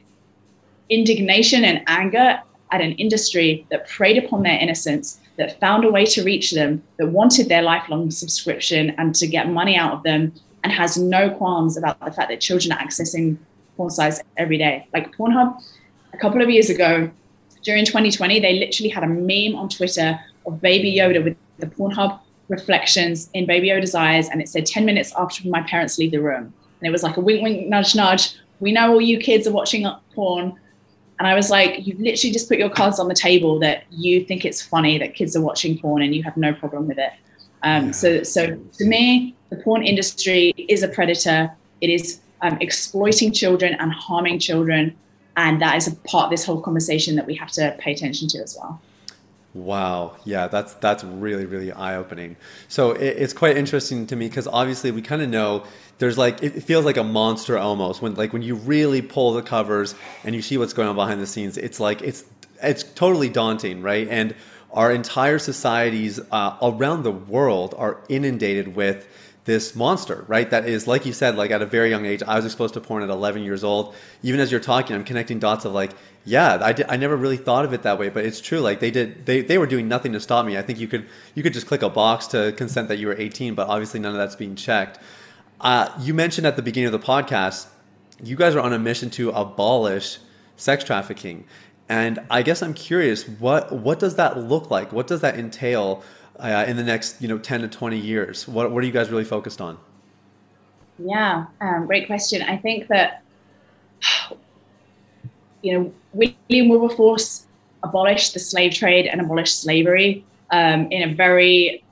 indignation 0.90 1.64
and 1.64 1.82
anger 1.86 2.40
at 2.70 2.80
an 2.80 2.92
industry 2.92 3.66
that 3.70 3.88
preyed 3.88 4.22
upon 4.22 4.42
their 4.42 4.58
innocence, 4.58 5.20
that 5.38 5.58
found 5.58 5.84
a 5.84 5.90
way 5.90 6.04
to 6.04 6.22
reach 6.22 6.52
them, 6.52 6.82
that 6.98 7.08
wanted 7.08 7.48
their 7.48 7.62
lifelong 7.62 8.10
subscription 8.10 8.90
and 8.98 9.14
to 9.14 9.26
get 9.26 9.48
money 9.48 9.76
out 9.76 9.94
of 9.94 10.02
them, 10.02 10.32
and 10.64 10.72
has 10.72 10.98
no 10.98 11.30
qualms 11.30 11.76
about 11.78 11.98
the 12.00 12.12
fact 12.12 12.28
that 12.28 12.40
children 12.40 12.72
are 12.72 12.78
accessing 12.78 13.38
porn 13.76 13.90
sites 13.90 14.20
every 14.36 14.58
day. 14.58 14.86
Like 14.92 15.16
Pornhub, 15.16 15.62
a 16.12 16.18
couple 16.18 16.42
of 16.42 16.50
years 16.50 16.68
ago, 16.68 17.10
during 17.62 17.86
2020, 17.86 18.40
they 18.40 18.58
literally 18.58 18.90
had 18.90 19.02
a 19.02 19.06
meme 19.06 19.54
on 19.58 19.68
Twitter 19.70 20.20
of 20.46 20.60
Baby 20.60 20.94
Yoda 20.94 21.24
with 21.24 21.36
the 21.62 21.66
Pornhub 21.68 22.20
reflections 22.48 23.30
in 23.32 23.46
Baby 23.46 23.68
Yoda's 23.68 23.94
eyes, 23.94 24.28
and 24.28 24.42
it 24.42 24.48
said 24.48 24.66
10 24.66 24.84
minutes 24.84 25.14
after 25.16 25.48
my 25.48 25.62
parents 25.62 25.96
leave 25.96 26.10
the 26.10 26.20
room. 26.20 26.52
And 26.80 26.88
it 26.88 26.90
was 26.90 27.02
like 27.02 27.16
a 27.16 27.20
wink, 27.20 27.42
wink, 27.42 27.68
nudge, 27.68 27.94
nudge. 27.94 28.36
We 28.60 28.72
know 28.72 28.92
all 28.92 29.00
you 29.00 29.18
kids 29.18 29.46
are 29.46 29.52
watching 29.52 29.86
porn. 30.14 30.58
And 31.18 31.28
I 31.28 31.34
was 31.34 31.50
like, 31.50 31.86
you 31.86 31.94
literally 31.98 32.32
just 32.32 32.48
put 32.48 32.58
your 32.58 32.68
cards 32.68 32.98
on 32.98 33.08
the 33.08 33.14
table 33.14 33.60
that 33.60 33.84
you 33.90 34.24
think 34.24 34.44
it's 34.44 34.60
funny 34.60 34.98
that 34.98 35.14
kids 35.14 35.36
are 35.36 35.40
watching 35.40 35.78
porn 35.78 36.02
and 36.02 36.14
you 36.14 36.22
have 36.24 36.36
no 36.36 36.52
problem 36.52 36.88
with 36.88 36.98
it. 36.98 37.12
Um. 37.62 37.92
So, 37.92 38.24
so 38.24 38.58
to 38.78 38.84
me, 38.84 39.36
the 39.50 39.56
porn 39.56 39.84
industry 39.84 40.52
is 40.68 40.82
a 40.82 40.88
predator. 40.88 41.52
It 41.80 41.90
is 41.90 42.20
um, 42.40 42.58
exploiting 42.60 43.30
children 43.32 43.76
and 43.78 43.92
harming 43.92 44.40
children, 44.40 44.96
and 45.36 45.62
that 45.62 45.76
is 45.76 45.86
a 45.86 45.94
part 46.10 46.24
of 46.24 46.30
this 46.32 46.44
whole 46.44 46.60
conversation 46.60 47.14
that 47.14 47.26
we 47.26 47.36
have 47.36 47.52
to 47.52 47.76
pay 47.78 47.92
attention 47.92 48.26
to 48.28 48.38
as 48.38 48.58
well. 48.60 48.80
Wow, 49.54 50.16
yeah, 50.24 50.48
that's 50.48 50.72
that's 50.74 51.04
really 51.04 51.44
really 51.44 51.72
eye 51.72 51.96
opening. 51.96 52.36
So 52.68 52.92
it, 52.92 53.16
it's 53.18 53.34
quite 53.34 53.58
interesting 53.58 54.06
to 54.06 54.16
me 54.16 54.28
because 54.28 54.46
obviously 54.46 54.90
we 54.90 55.02
kind 55.02 55.20
of 55.20 55.28
know 55.28 55.64
there's 55.98 56.16
like 56.16 56.42
it 56.42 56.62
feels 56.62 56.86
like 56.86 56.96
a 56.96 57.04
monster 57.04 57.58
almost 57.58 58.00
when 58.00 58.14
like 58.14 58.32
when 58.32 58.40
you 58.40 58.54
really 58.54 59.02
pull 59.02 59.34
the 59.34 59.42
covers 59.42 59.94
and 60.24 60.34
you 60.34 60.40
see 60.40 60.56
what's 60.56 60.72
going 60.72 60.88
on 60.88 60.96
behind 60.96 61.20
the 61.20 61.26
scenes 61.26 61.58
it's 61.58 61.78
like 61.78 62.00
it's 62.00 62.24
it's 62.62 62.82
totally 62.82 63.28
daunting 63.28 63.82
right 63.82 64.08
and 64.08 64.34
our 64.72 64.90
entire 64.90 65.38
societies 65.38 66.18
uh, 66.30 66.56
around 66.62 67.02
the 67.02 67.12
world 67.12 67.74
are 67.76 68.02
inundated 68.08 68.74
with 68.74 69.06
this 69.44 69.74
monster, 69.74 70.24
right? 70.28 70.48
That 70.50 70.68
is, 70.68 70.86
like 70.86 71.04
you 71.04 71.12
said, 71.12 71.36
like 71.36 71.50
at 71.50 71.62
a 71.62 71.66
very 71.66 71.90
young 71.90 72.06
age, 72.06 72.22
I 72.22 72.36
was 72.36 72.44
exposed 72.44 72.74
to 72.74 72.80
porn 72.80 73.02
at 73.02 73.10
11 73.10 73.42
years 73.42 73.64
old. 73.64 73.94
Even 74.22 74.40
as 74.40 74.50
you're 74.50 74.60
talking, 74.60 74.94
I'm 74.94 75.04
connecting 75.04 75.38
dots 75.40 75.64
of 75.64 75.72
like, 75.72 75.92
yeah, 76.24 76.58
I, 76.62 76.72
did, 76.72 76.86
I 76.88 76.96
never 76.96 77.16
really 77.16 77.36
thought 77.36 77.64
of 77.64 77.72
it 77.72 77.82
that 77.82 77.98
way, 77.98 78.08
but 78.08 78.24
it's 78.24 78.40
true. 78.40 78.60
Like 78.60 78.80
they 78.80 78.90
did, 78.90 79.26
they, 79.26 79.42
they 79.42 79.58
were 79.58 79.66
doing 79.66 79.88
nothing 79.88 80.12
to 80.12 80.20
stop 80.20 80.46
me. 80.46 80.56
I 80.56 80.62
think 80.62 80.78
you 80.78 80.86
could, 80.86 81.08
you 81.34 81.42
could 81.42 81.52
just 81.52 81.66
click 81.66 81.82
a 81.82 81.88
box 81.88 82.28
to 82.28 82.52
consent 82.52 82.88
that 82.88 82.98
you 82.98 83.08
were 83.08 83.16
18, 83.18 83.54
but 83.54 83.68
obviously 83.68 83.98
none 83.98 84.12
of 84.12 84.18
that's 84.18 84.36
being 84.36 84.54
checked. 84.54 84.98
Uh, 85.60 85.88
you 86.00 86.14
mentioned 86.14 86.46
at 86.46 86.56
the 86.56 86.62
beginning 86.62 86.92
of 86.92 87.00
the 87.00 87.06
podcast, 87.06 87.66
you 88.22 88.36
guys 88.36 88.54
are 88.54 88.60
on 88.60 88.72
a 88.72 88.78
mission 88.78 89.10
to 89.10 89.30
abolish 89.30 90.18
sex 90.56 90.84
trafficking. 90.84 91.44
And 91.88 92.20
I 92.30 92.42
guess 92.42 92.62
I'm 92.62 92.74
curious, 92.74 93.28
what, 93.28 93.72
what 93.72 93.98
does 93.98 94.16
that 94.16 94.38
look 94.38 94.70
like? 94.70 94.92
What 94.92 95.08
does 95.08 95.20
that 95.22 95.38
entail 95.38 96.04
uh, 96.38 96.64
in 96.66 96.76
the 96.76 96.84
next, 96.84 97.20
you 97.20 97.28
know, 97.28 97.38
10 97.38 97.62
to 97.62 97.68
20 97.68 97.98
years? 97.98 98.46
What, 98.46 98.70
what 98.70 98.82
are 98.82 98.86
you 98.86 98.92
guys 98.92 99.10
really 99.10 99.24
focused 99.24 99.60
on? 99.60 99.78
Yeah, 100.98 101.46
um, 101.60 101.86
great 101.86 102.06
question. 102.06 102.42
I 102.42 102.56
think 102.56 102.86
that, 102.88 103.22
you 105.62 105.72
know, 105.72 105.92
William 106.12 106.68
Wilberforce 106.68 107.46
abolished 107.82 108.34
the 108.34 108.40
slave 108.40 108.72
trade 108.74 109.06
and 109.06 109.20
abolished 109.20 109.60
slavery 109.60 110.24
um, 110.50 110.90
in 110.90 111.08
a 111.08 111.14
very, 111.14 111.82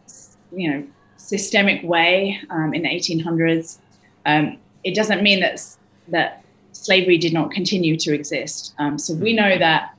you 0.52 0.70
know, 0.70 0.86
systemic 1.16 1.82
way 1.82 2.40
um, 2.50 2.74
in 2.74 2.82
the 2.82 2.88
1800s. 2.88 3.78
Um, 4.26 4.58
it 4.84 4.94
doesn't 4.94 5.22
mean 5.22 5.40
that 5.40 5.64
that 6.08 6.44
slavery 6.72 7.18
did 7.18 7.32
not 7.32 7.50
continue 7.50 7.96
to 7.96 8.14
exist. 8.14 8.74
Um, 8.78 8.98
so 8.98 9.14
we 9.14 9.32
know 9.32 9.58
that 9.58 9.94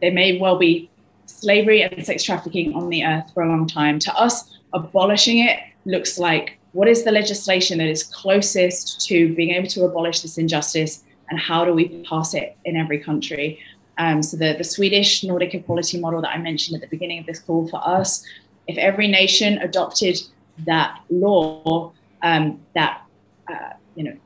there 0.00 0.12
may 0.12 0.38
well 0.38 0.58
be 0.58 0.90
slavery 1.26 1.82
and 1.82 2.04
sex 2.04 2.22
trafficking 2.22 2.74
on 2.74 2.90
the 2.90 3.04
earth 3.04 3.30
for 3.32 3.42
a 3.42 3.48
long 3.48 3.66
time. 3.66 3.98
To 4.00 4.14
us, 4.14 4.50
abolishing 4.72 5.38
it 5.38 5.58
looks 5.84 6.18
like 6.18 6.58
what 6.72 6.88
is 6.88 7.04
the 7.04 7.12
legislation 7.12 7.78
that 7.78 7.88
is 7.88 8.02
closest 8.02 9.06
to 9.06 9.32
being 9.34 9.50
able 9.50 9.68
to 9.68 9.84
abolish 9.84 10.20
this 10.20 10.38
injustice 10.38 11.04
and 11.30 11.38
how 11.38 11.64
do 11.64 11.72
we 11.72 12.04
pass 12.08 12.34
it 12.34 12.56
in 12.64 12.76
every 12.76 12.98
country? 12.98 13.58
Um, 13.98 14.22
so 14.22 14.36
the, 14.36 14.54
the 14.58 14.64
Swedish 14.64 15.22
Nordic 15.22 15.54
equality 15.54 16.00
model 16.00 16.20
that 16.22 16.30
I 16.30 16.38
mentioned 16.38 16.74
at 16.74 16.80
the 16.80 16.88
beginning 16.88 17.20
of 17.20 17.26
this 17.26 17.38
call 17.38 17.68
for 17.68 17.80
us, 17.86 18.24
if 18.66 18.76
every 18.78 19.08
nation 19.08 19.58
adopted 19.58 20.20
that 20.66 21.00
law 21.10 21.92
um, 22.22 22.60
that 22.74 23.02
uh, 23.48 23.70
you 23.94 24.04
know 24.04 24.16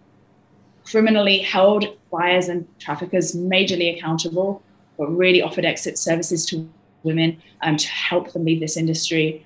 criminally 0.84 1.38
held 1.38 1.84
buyers 2.10 2.48
and 2.48 2.66
traffickers 2.78 3.34
majorly 3.34 3.96
accountable, 3.96 4.62
but 4.96 5.06
really 5.08 5.42
offered 5.42 5.64
exit 5.64 5.98
services 5.98 6.46
to 6.46 6.68
women 7.02 7.40
um, 7.62 7.76
to 7.76 7.88
help 7.88 8.32
them 8.32 8.44
leave 8.44 8.60
this 8.60 8.76
industry. 8.76 9.44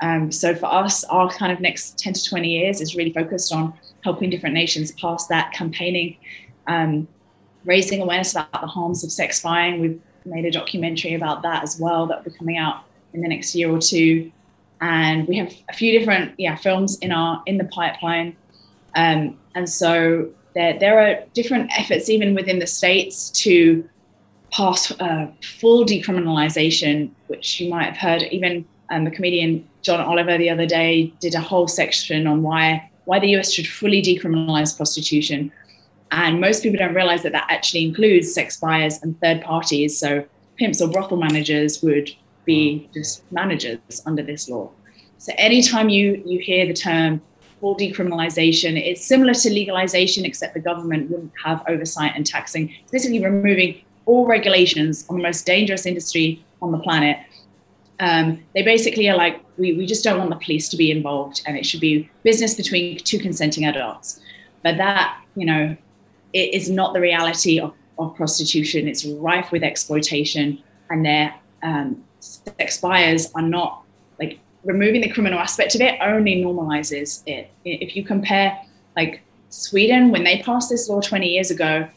Um, 0.00 0.30
so 0.30 0.54
for 0.54 0.66
us, 0.66 1.04
our 1.04 1.28
kind 1.30 1.52
of 1.52 1.60
next 1.60 1.98
10 1.98 2.12
to 2.12 2.24
20 2.24 2.48
years 2.48 2.80
is 2.80 2.94
really 2.94 3.12
focused 3.12 3.52
on 3.52 3.72
helping 4.04 4.30
different 4.30 4.54
nations 4.54 4.92
pass 4.92 5.26
that, 5.26 5.52
campaigning, 5.52 6.16
um, 6.66 7.08
raising 7.64 8.00
awareness 8.00 8.32
about 8.32 8.52
the 8.52 8.66
harms 8.66 9.04
of 9.04 9.10
sex 9.12 9.42
buying. 9.42 9.80
We've 9.80 10.00
made 10.24 10.44
a 10.44 10.50
documentary 10.50 11.14
about 11.14 11.42
that 11.42 11.62
as 11.62 11.78
well 11.78 12.06
that 12.06 12.18
will 12.24 12.30
be 12.30 12.38
coming 12.38 12.58
out 12.58 12.84
in 13.12 13.20
the 13.20 13.28
next 13.28 13.54
year 13.54 13.70
or 13.70 13.78
two. 13.78 14.30
And 14.80 15.26
we 15.26 15.36
have 15.38 15.52
a 15.68 15.72
few 15.72 15.98
different 15.98 16.34
yeah 16.38 16.56
films 16.56 16.98
in 16.98 17.12
our 17.12 17.42
in 17.46 17.58
the 17.58 17.64
pipeline. 17.64 18.36
Um, 18.94 19.38
and 19.54 19.68
so 19.68 20.30
there, 20.54 20.78
there 20.78 20.98
are 20.98 21.24
different 21.34 21.70
efforts 21.78 22.08
even 22.08 22.34
within 22.34 22.58
the 22.58 22.66
states 22.66 23.30
to 23.30 23.88
pass 24.50 24.90
uh, 25.00 25.30
full 25.42 25.84
decriminalization, 25.84 27.10
which 27.26 27.60
you 27.60 27.68
might 27.68 27.84
have 27.84 27.96
heard. 27.96 28.22
Even 28.30 28.64
um, 28.90 29.04
the 29.04 29.10
comedian 29.10 29.68
John 29.82 30.00
Oliver 30.00 30.38
the 30.38 30.50
other 30.50 30.66
day 30.66 31.12
did 31.20 31.34
a 31.34 31.40
whole 31.40 31.68
section 31.68 32.26
on 32.26 32.42
why 32.42 32.90
why 33.04 33.18
the 33.18 33.28
US 33.36 33.52
should 33.52 33.68
fully 33.68 34.02
decriminalize 34.02 34.76
prostitution. 34.76 35.52
And 36.12 36.40
most 36.40 36.62
people 36.62 36.78
don't 36.78 36.94
realize 36.94 37.22
that 37.24 37.32
that 37.32 37.46
actually 37.50 37.84
includes 37.84 38.32
sex 38.32 38.58
buyers 38.58 39.02
and 39.02 39.20
third 39.20 39.42
parties. 39.42 39.98
So 39.98 40.24
pimps 40.56 40.80
or 40.80 40.88
brothel 40.88 41.16
managers 41.16 41.82
would 41.82 42.10
be 42.44 42.88
just 42.94 43.30
managers 43.32 44.02
under 44.06 44.22
this 44.22 44.48
law. 44.48 44.70
So 45.18 45.32
anytime 45.36 45.88
you 45.88 46.22
you 46.24 46.38
hear 46.38 46.66
the 46.66 46.74
term 46.74 47.20
full 47.60 47.76
decriminalization, 47.76 48.76
it's 48.78 49.04
similar 49.04 49.34
to 49.34 49.50
legalization, 49.50 50.24
except 50.24 50.54
the 50.54 50.60
government 50.60 51.10
wouldn't 51.10 51.32
have 51.42 51.62
oversight 51.66 52.12
and 52.14 52.24
taxing. 52.24 52.72
It's 52.82 52.92
basically 52.92 53.24
removing 53.24 53.82
all 54.04 54.26
regulations 54.26 55.04
on 55.08 55.16
the 55.16 55.22
most 55.22 55.46
dangerous 55.46 55.86
industry 55.86 56.44
on 56.62 56.70
the 56.70 56.78
planet. 56.78 57.18
Um, 57.98 58.42
they 58.54 58.62
basically 58.62 59.08
are 59.08 59.16
like, 59.16 59.42
we, 59.56 59.72
we 59.72 59.86
just 59.86 60.04
don't 60.04 60.18
want 60.18 60.30
the 60.30 60.36
police 60.36 60.68
to 60.68 60.76
be 60.76 60.90
involved 60.90 61.42
and 61.46 61.56
it 61.56 61.64
should 61.64 61.80
be 61.80 62.08
business 62.22 62.54
between 62.54 62.98
two 62.98 63.18
consenting 63.18 63.64
adults. 63.64 64.20
But 64.62 64.76
that, 64.76 65.18
you 65.34 65.46
know, 65.46 65.76
it 66.36 66.54
is 66.54 66.68
not 66.68 66.92
the 66.92 67.00
reality 67.00 67.58
of, 67.58 67.72
of 67.98 68.14
prostitution. 68.14 68.86
It's 68.86 69.04
rife 69.06 69.50
with 69.52 69.62
exploitation 69.62 70.62
and 70.90 71.04
their 71.04 71.34
um, 71.62 72.04
sex 72.20 72.78
buyers 72.78 73.32
are 73.34 73.42
not 73.42 73.82
like 74.20 74.38
removing 74.64 75.00
the 75.00 75.10
criminal 75.10 75.38
aspect 75.38 75.74
of 75.74 75.80
it 75.80 75.98
only 76.02 76.36
normalizes 76.36 77.22
it. 77.26 77.50
If 77.64 77.96
you 77.96 78.04
compare 78.04 78.58
like 78.96 79.22
Sweden, 79.48 80.10
when 80.10 80.24
they 80.24 80.42
passed 80.42 80.68
this 80.68 80.88
law 80.88 81.00
20 81.00 81.26
years 81.26 81.50
ago, 81.50 81.88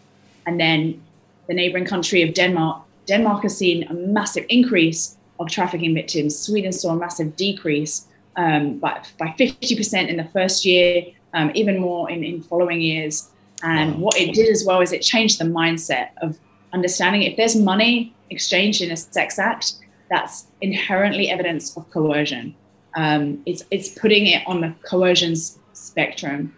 and 0.46 0.60
then 0.60 1.02
the 1.48 1.54
neighboring 1.54 1.86
country 1.86 2.22
of 2.22 2.34
Denmark, 2.34 2.82
Denmark 3.06 3.44
has 3.44 3.58
seen 3.58 3.84
a 3.84 3.94
massive 3.94 4.46
increase 4.50 5.18
of 5.40 5.50
trafficking 5.50 5.94
victims. 5.94 6.38
Sweden 6.38 6.72
saw 6.72 6.94
a 6.94 6.96
massive 6.96 7.36
decrease 7.36 8.08
um, 8.38 8.78
by, 8.78 9.02
by 9.18 9.28
50% 9.38 10.08
in 10.08 10.18
the 10.18 10.26
first 10.26 10.64
year, 10.64 11.04
um, 11.34 11.52
even 11.56 11.78
more 11.80 12.10
in, 12.10 12.24
in 12.24 12.42
following 12.42 12.80
years. 12.80 13.30
And 13.64 14.00
what 14.00 14.16
it 14.18 14.34
did 14.34 14.50
as 14.50 14.64
well 14.66 14.82
is 14.82 14.92
it 14.92 15.02
changed 15.02 15.40
the 15.40 15.46
mindset 15.46 16.10
of 16.22 16.38
understanding 16.74 17.24
if 17.24 17.36
there's 17.36 17.56
money 17.56 18.14
exchanged 18.30 18.82
in 18.82 18.92
a 18.92 18.98
sex 18.98 19.40
act, 19.40 19.74
that's 20.10 20.48
inherently 20.62 21.30
evidence 21.30 21.76
of 21.76 21.90
coercion. 21.92 22.56
Um, 22.96 23.42
it's, 23.46 23.64
it's 23.70 23.90
putting 23.90 24.28
it 24.28 24.44
on 24.48 24.62
the 24.62 24.74
coercion 24.88 25.36
spectrum, 25.74 26.54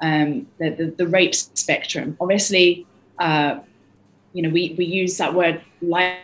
um, 0.00 0.46
the, 0.58 0.70
the, 0.70 0.94
the, 0.96 1.06
rape 1.06 1.34
spectrum. 1.34 2.16
Obviously, 2.20 2.86
uh, 3.18 3.60
you 4.32 4.42
know, 4.42 4.48
we, 4.48 4.74
we 4.78 4.86
use 4.86 5.18
that 5.18 5.34
word 5.34 5.60
like 5.82 6.18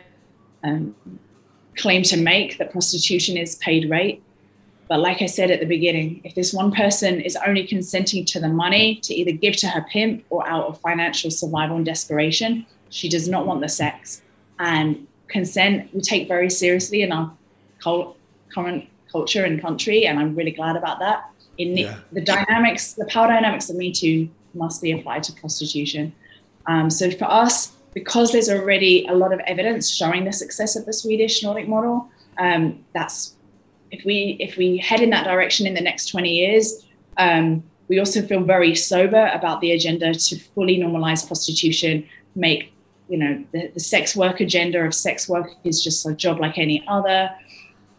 um, 0.65 0.95
claim 1.77 2.03
to 2.05 2.17
make 2.17 2.59
that 2.59 2.73
prostitution 2.73 3.37
is 3.37 3.57
paid 3.57 3.91
rape. 3.91 4.23
But 4.91 4.99
like 4.99 5.23
I 5.23 5.27
said 5.27 5.53
at 5.53 5.61
the 5.61 5.67
beginning, 5.67 6.21
if 6.25 6.35
this 6.35 6.53
one 6.53 6.73
person 6.73 7.21
is 7.21 7.37
only 7.47 7.65
consenting 7.65 8.25
to 8.25 8.41
the 8.41 8.49
money 8.49 8.97
to 9.05 9.15
either 9.15 9.31
give 9.31 9.55
to 9.59 9.69
her 9.69 9.83
pimp 9.83 10.25
or 10.31 10.45
out 10.49 10.67
of 10.67 10.81
financial 10.81 11.31
survival 11.31 11.77
and 11.77 11.87
desperation, 11.87 12.67
she 12.89 13.09
does 13.09 13.29
not 13.29 13.47
want 13.47 13.61
the 13.61 13.69
sex. 13.69 14.21
And 14.59 15.07
consent 15.29 15.95
we 15.95 16.01
take 16.01 16.27
very 16.27 16.51
seriously 16.51 17.03
in 17.03 17.13
our 17.13 17.33
current 17.81 18.89
culture 19.13 19.45
and 19.45 19.63
country, 19.63 20.07
and 20.07 20.19
I'm 20.19 20.35
really 20.35 20.51
glad 20.51 20.75
about 20.75 20.99
that. 20.99 21.31
In 21.57 21.77
the, 21.77 21.83
yeah. 21.83 21.99
the 22.11 22.21
dynamics, 22.21 22.95
the 22.95 23.07
power 23.07 23.29
dynamics 23.29 23.71
of 23.71 23.77
Me 23.77 23.93
Too 23.93 24.29
must 24.55 24.83
be 24.83 24.91
applied 24.91 25.23
to 25.23 25.33
prostitution. 25.35 26.13
Um, 26.67 26.91
so 26.91 27.13
for 27.13 27.27
us, 27.27 27.77
because 27.95 28.33
there's 28.33 28.51
already 28.51 29.07
a 29.07 29.15
lot 29.15 29.33
of 29.33 29.39
evidence 29.47 29.89
showing 29.89 30.25
the 30.25 30.33
success 30.33 30.75
of 30.75 30.85
the 30.85 30.93
Swedish 30.93 31.45
Nordic 31.45 31.69
model, 31.69 32.09
um, 32.39 32.85
that's 32.93 33.37
if 33.91 34.05
we 34.05 34.37
if 34.41 34.57
we 34.57 34.79
head 34.79 35.01
in 35.01 35.11
that 35.11 35.25
direction 35.25 35.67
in 35.67 35.75
the 35.75 35.81
next 35.81 36.07
20 36.07 36.31
years, 36.31 36.87
um, 37.17 37.63
we 37.89 37.99
also 37.99 38.23
feel 38.23 38.43
very 38.43 38.75
sober 38.75 39.31
about 39.35 39.61
the 39.61 39.73
agenda 39.73 40.15
to 40.15 40.39
fully 40.39 40.79
normalize 40.79 41.27
prostitution, 41.27 42.07
make 42.35 42.73
you 43.09 43.19
know 43.19 43.45
the, 43.53 43.69
the 43.75 43.81
sex 43.81 44.15
work 44.15 44.41
agenda 44.41 44.81
of 44.81 44.95
sex 44.95 45.29
work 45.29 45.51
is 45.65 45.83
just 45.83 46.07
a 46.07 46.15
job 46.15 46.41
like 46.41 46.57
any 46.59 46.85
other. 46.87 47.31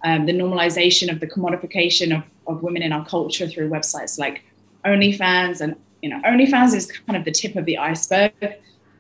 Um, 0.04 0.26
the 0.26 0.34
normalization 0.34 1.12
of 1.12 1.20
the 1.20 1.28
commodification 1.28 2.16
of, 2.18 2.24
of 2.48 2.64
women 2.64 2.82
in 2.82 2.92
our 2.92 3.06
culture 3.06 3.48
through 3.48 3.70
websites 3.70 4.18
like 4.18 4.42
OnlyFans 4.84 5.62
and 5.62 5.76
you 6.02 6.10
know 6.10 6.20
OnlyFans 6.22 6.74
is 6.74 6.92
kind 6.92 7.18
of 7.18 7.26
the 7.26 7.32
tip 7.32 7.56
of 7.56 7.66
the 7.66 7.78
iceberg, 7.78 8.34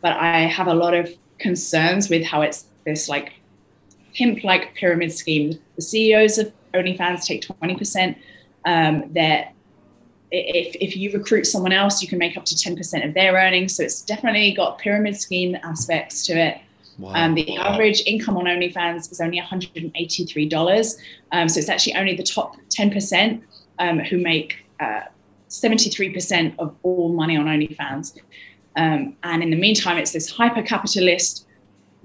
but 0.02 0.18
I 0.18 0.42
have 0.42 0.68
a 0.68 0.74
lot 0.74 0.94
of 0.94 1.10
concerns 1.39 2.10
with 2.10 2.24
how 2.24 2.42
it's 2.42 2.66
this 2.86 3.08
like 3.08 3.34
pimp 4.14 4.44
like 4.44 4.76
pyramid 4.76 5.14
scheme. 5.14 5.58
The 5.78 5.82
CEOs 5.82 6.38
of 6.38 6.52
OnlyFans 6.74 7.26
take 7.26 7.44
20%. 7.44 8.16
Um, 8.64 9.12
that 9.14 9.54
if, 10.32 10.76
if 10.76 10.96
you 10.96 11.12
recruit 11.12 11.46
someone 11.46 11.74
else, 11.74 12.02
you 12.02 12.08
can 12.08 12.18
make 12.18 12.38
up 12.38 12.46
to 12.46 12.56
10% 12.56 13.06
of 13.06 13.14
their 13.14 13.34
earnings. 13.34 13.76
So 13.76 13.84
it's 13.84 14.02
definitely 14.02 14.54
got 14.54 14.78
pyramid 14.78 15.18
scheme 15.18 15.58
aspects 15.64 16.26
to 16.28 16.34
it. 16.34 16.62
Wow. 16.98 17.14
Um, 17.16 17.36
the 17.36 17.58
average 17.58 18.04
income 18.06 18.38
on 18.38 18.46
OnlyFans 18.46 19.12
is 19.12 19.20
only 19.20 19.40
$183. 19.40 20.96
Um, 21.32 21.50
so 21.50 21.60
it's 21.60 21.70
actually 21.70 21.96
only 21.96 22.16
the 22.16 22.24
top 22.24 22.56
10% 22.70 23.42
um, 23.80 24.00
who 24.00 24.18
make 24.18 24.66
uh, 24.80 25.02
73% 25.50 26.54
of 26.60 26.76
all 26.84 27.10
money 27.10 27.36
on 27.36 27.46
OnlyFans. 27.46 28.18
Um, 28.78 29.16
and 29.24 29.44
in 29.44 29.50
the 29.50 29.58
meantime, 29.58 29.98
it's 29.98 30.12
this 30.12 30.30
hyper 30.30 30.62
capitalist 30.62 31.46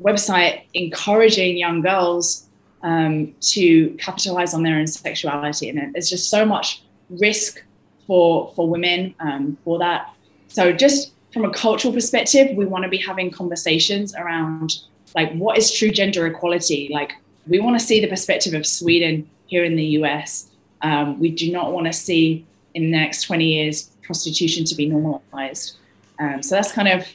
website 0.03 0.63
encouraging 0.75 1.57
young 1.57 1.81
girls 1.81 2.46
um, 2.87 3.35
to 3.41 3.91
capitalize 3.99 4.55
on 4.55 4.63
their 4.63 4.79
own 4.79 4.87
sexuality. 4.87 5.69
And 5.69 5.93
there's 5.93 6.09
just 6.09 6.31
so 6.31 6.47
much 6.47 6.83
risk 7.11 7.63
for, 8.07 8.53
for 8.55 8.69
women 8.69 9.15
um, 9.19 9.59
for 9.65 9.79
that. 9.81 10.15
So, 10.47 10.73
just 10.73 11.13
from 11.33 11.45
a 11.45 11.51
cultural 11.51 11.93
perspective, 11.93 12.57
we 12.57 12.65
want 12.65 12.85
to 12.85 12.89
be 12.89 12.97
having 12.97 13.31
conversations 13.31 14.15
around 14.15 14.79
like 15.17 15.33
what 15.35 15.59
is 15.59 15.73
true 15.73 15.91
gender 15.91 16.27
equality? 16.27 16.89
Like, 16.93 17.13
we 17.49 17.59
want 17.59 17.79
to 17.79 17.85
see 17.85 18.01
the 18.01 18.07
perspective 18.07 18.55
of 18.55 18.65
Sweden 18.65 19.29
here 19.47 19.65
in 19.65 19.75
the 19.75 19.85
US. 20.01 20.49
Um, 20.83 21.19
we 21.19 21.31
do 21.31 21.51
not 21.51 21.73
want 21.73 21.87
to 21.87 21.93
see 21.93 22.47
in 22.75 22.85
the 22.85 22.91
next 22.91 23.23
20 23.23 23.45
years 23.45 23.91
prostitution 24.03 24.65
to 24.65 24.77
be 24.77 24.87
normalized. 24.87 25.77
Um, 26.21 26.41
so 26.41 26.55
that's 26.55 26.71
kind 26.71 26.89
of 26.89 27.07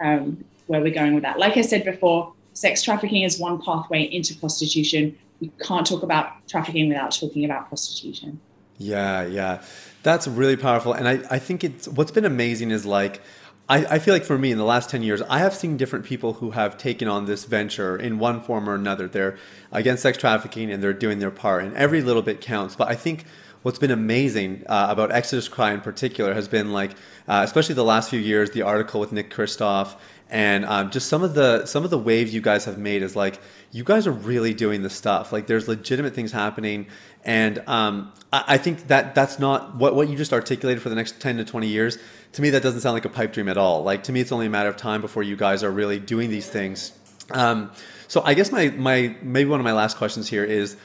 um, 0.00 0.42
where 0.68 0.80
we're 0.80 0.94
going 0.94 1.14
with 1.14 1.24
that. 1.24 1.38
Like 1.38 1.58
I 1.58 1.60
said 1.60 1.84
before, 1.84 2.32
sex 2.56 2.82
trafficking 2.82 3.22
is 3.22 3.38
one 3.38 3.60
pathway 3.60 4.02
into 4.02 4.34
prostitution. 4.34 5.16
We 5.40 5.52
can't 5.62 5.86
talk 5.86 6.02
about 6.02 6.32
trafficking 6.48 6.88
without 6.88 7.12
talking 7.12 7.44
about 7.44 7.68
prostitution. 7.68 8.40
Yeah, 8.78 9.26
yeah. 9.26 9.62
That's 10.02 10.26
really 10.26 10.56
powerful. 10.56 10.94
And 10.94 11.06
I, 11.06 11.20
I 11.30 11.38
think 11.38 11.64
it's 11.64 11.86
what's 11.86 12.10
been 12.10 12.24
amazing 12.24 12.70
is 12.70 12.86
like, 12.86 13.20
I, 13.68 13.84
I 13.84 13.98
feel 13.98 14.14
like 14.14 14.24
for 14.24 14.38
me 14.38 14.52
in 14.52 14.58
the 14.58 14.64
last 14.64 14.88
10 14.88 15.02
years, 15.02 15.20
I 15.22 15.38
have 15.40 15.54
seen 15.54 15.76
different 15.76 16.06
people 16.06 16.34
who 16.34 16.52
have 16.52 16.78
taken 16.78 17.08
on 17.08 17.26
this 17.26 17.44
venture 17.44 17.96
in 17.96 18.18
one 18.18 18.40
form 18.40 18.70
or 18.70 18.74
another. 18.74 19.06
They're 19.06 19.36
against 19.70 20.02
sex 20.02 20.16
trafficking 20.16 20.70
and 20.70 20.82
they're 20.82 20.94
doing 20.94 21.18
their 21.18 21.30
part, 21.30 21.64
and 21.64 21.76
every 21.76 22.00
little 22.00 22.22
bit 22.22 22.40
counts. 22.40 22.74
But 22.74 22.88
I 22.88 22.94
think 22.94 23.24
what's 23.66 23.80
been 23.80 23.90
amazing 23.90 24.62
uh, 24.68 24.86
about 24.90 25.10
Exodus 25.10 25.48
Cry 25.48 25.72
in 25.72 25.80
particular 25.80 26.32
has 26.32 26.46
been 26.46 26.72
like, 26.72 26.92
uh, 27.26 27.42
especially 27.44 27.74
the 27.74 27.82
last 27.82 28.08
few 28.08 28.20
years, 28.20 28.52
the 28.52 28.62
article 28.62 29.00
with 29.00 29.10
Nick 29.10 29.28
Kristof 29.28 29.96
and 30.30 30.64
um, 30.64 30.92
just 30.92 31.08
some 31.08 31.24
of 31.24 31.34
the 31.34 31.66
some 31.66 31.82
of 31.82 31.90
the 31.90 31.98
waves 31.98 32.32
you 32.32 32.40
guys 32.40 32.64
have 32.66 32.78
made 32.78 33.02
is 33.02 33.16
like 33.16 33.40
you 33.72 33.82
guys 33.82 34.06
are 34.06 34.12
really 34.12 34.54
doing 34.54 34.82
the 34.82 34.90
stuff. 34.90 35.32
Like 35.32 35.48
there's 35.48 35.66
legitimate 35.66 36.14
things 36.14 36.30
happening. 36.30 36.86
And 37.24 37.58
um, 37.66 38.12
I, 38.32 38.44
I, 38.46 38.58
think 38.58 38.86
that 38.86 39.16
that's 39.16 39.40
not 39.40 39.74
what, 39.74 39.96
what 39.96 40.08
you 40.08 40.16
just 40.16 40.32
articulated 40.32 40.80
for 40.80 40.88
the 40.88 40.94
next 40.94 41.20
10 41.20 41.38
to 41.38 41.44
20 41.44 41.66
years 41.66 41.98
to 42.34 42.42
me 42.42 42.50
that 42.50 42.62
doesn't 42.62 42.82
sound 42.82 42.94
like 42.94 43.04
a 43.04 43.08
pipe 43.08 43.32
dream 43.32 43.48
at 43.48 43.58
all. 43.58 43.82
Like 43.82 44.04
to 44.04 44.12
me 44.12 44.20
it's 44.20 44.30
only 44.30 44.46
a 44.46 44.50
matter 44.50 44.68
of 44.68 44.76
time 44.76 45.00
before 45.00 45.24
you 45.24 45.34
guys 45.34 45.64
are 45.64 45.72
really 45.72 45.98
doing 45.98 46.30
these 46.30 46.48
things. 46.48 46.92
Um, 47.32 47.72
so 48.08 48.22
i 48.24 48.34
guess 48.34 48.52
my, 48.52 48.68
my 48.70 49.16
maybe 49.20 49.50
one 49.50 49.58
of 49.58 49.64
my 49.64 49.72
last 49.72 49.96
questions 49.96 50.28
here 50.28 50.44
is 50.44 50.76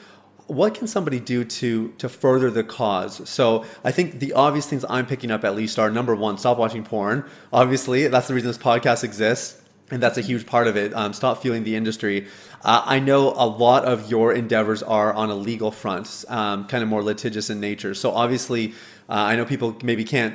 what 0.46 0.74
can 0.74 0.86
somebody 0.86 1.20
do 1.20 1.44
to 1.44 1.88
to 1.98 2.08
further 2.08 2.50
the 2.50 2.64
cause? 2.64 3.28
So 3.28 3.64
I 3.84 3.92
think 3.92 4.18
the 4.18 4.32
obvious 4.34 4.66
things 4.66 4.84
I'm 4.88 5.06
picking 5.06 5.30
up 5.30 5.44
at 5.44 5.54
least 5.54 5.78
are 5.78 5.90
number 5.90 6.14
one, 6.14 6.38
stop 6.38 6.58
watching 6.58 6.84
porn. 6.84 7.24
Obviously, 7.52 8.08
that's 8.08 8.28
the 8.28 8.34
reason 8.34 8.48
this 8.48 8.58
podcast 8.58 9.04
exists. 9.04 9.58
And 9.90 10.02
that's 10.02 10.16
a 10.16 10.22
huge 10.22 10.46
part 10.46 10.68
of 10.68 10.76
it. 10.76 10.94
Um, 10.94 11.12
stop 11.12 11.42
fueling 11.42 11.64
the 11.64 11.76
industry. 11.76 12.26
Uh, 12.62 12.82
I 12.86 12.98
know 12.98 13.34
a 13.36 13.44
lot 13.44 13.84
of 13.84 14.10
your 14.10 14.32
endeavors 14.32 14.82
are 14.82 15.12
on 15.12 15.28
a 15.28 15.34
legal 15.34 15.70
front, 15.70 16.24
um, 16.28 16.66
kind 16.66 16.82
of 16.82 16.88
more 16.88 17.02
litigious 17.02 17.50
in 17.50 17.60
nature. 17.60 17.92
So 17.92 18.12
obviously, 18.12 18.72
uh, 19.10 19.12
I 19.12 19.36
know 19.36 19.44
people 19.44 19.76
maybe 19.82 20.04
can't 20.04 20.34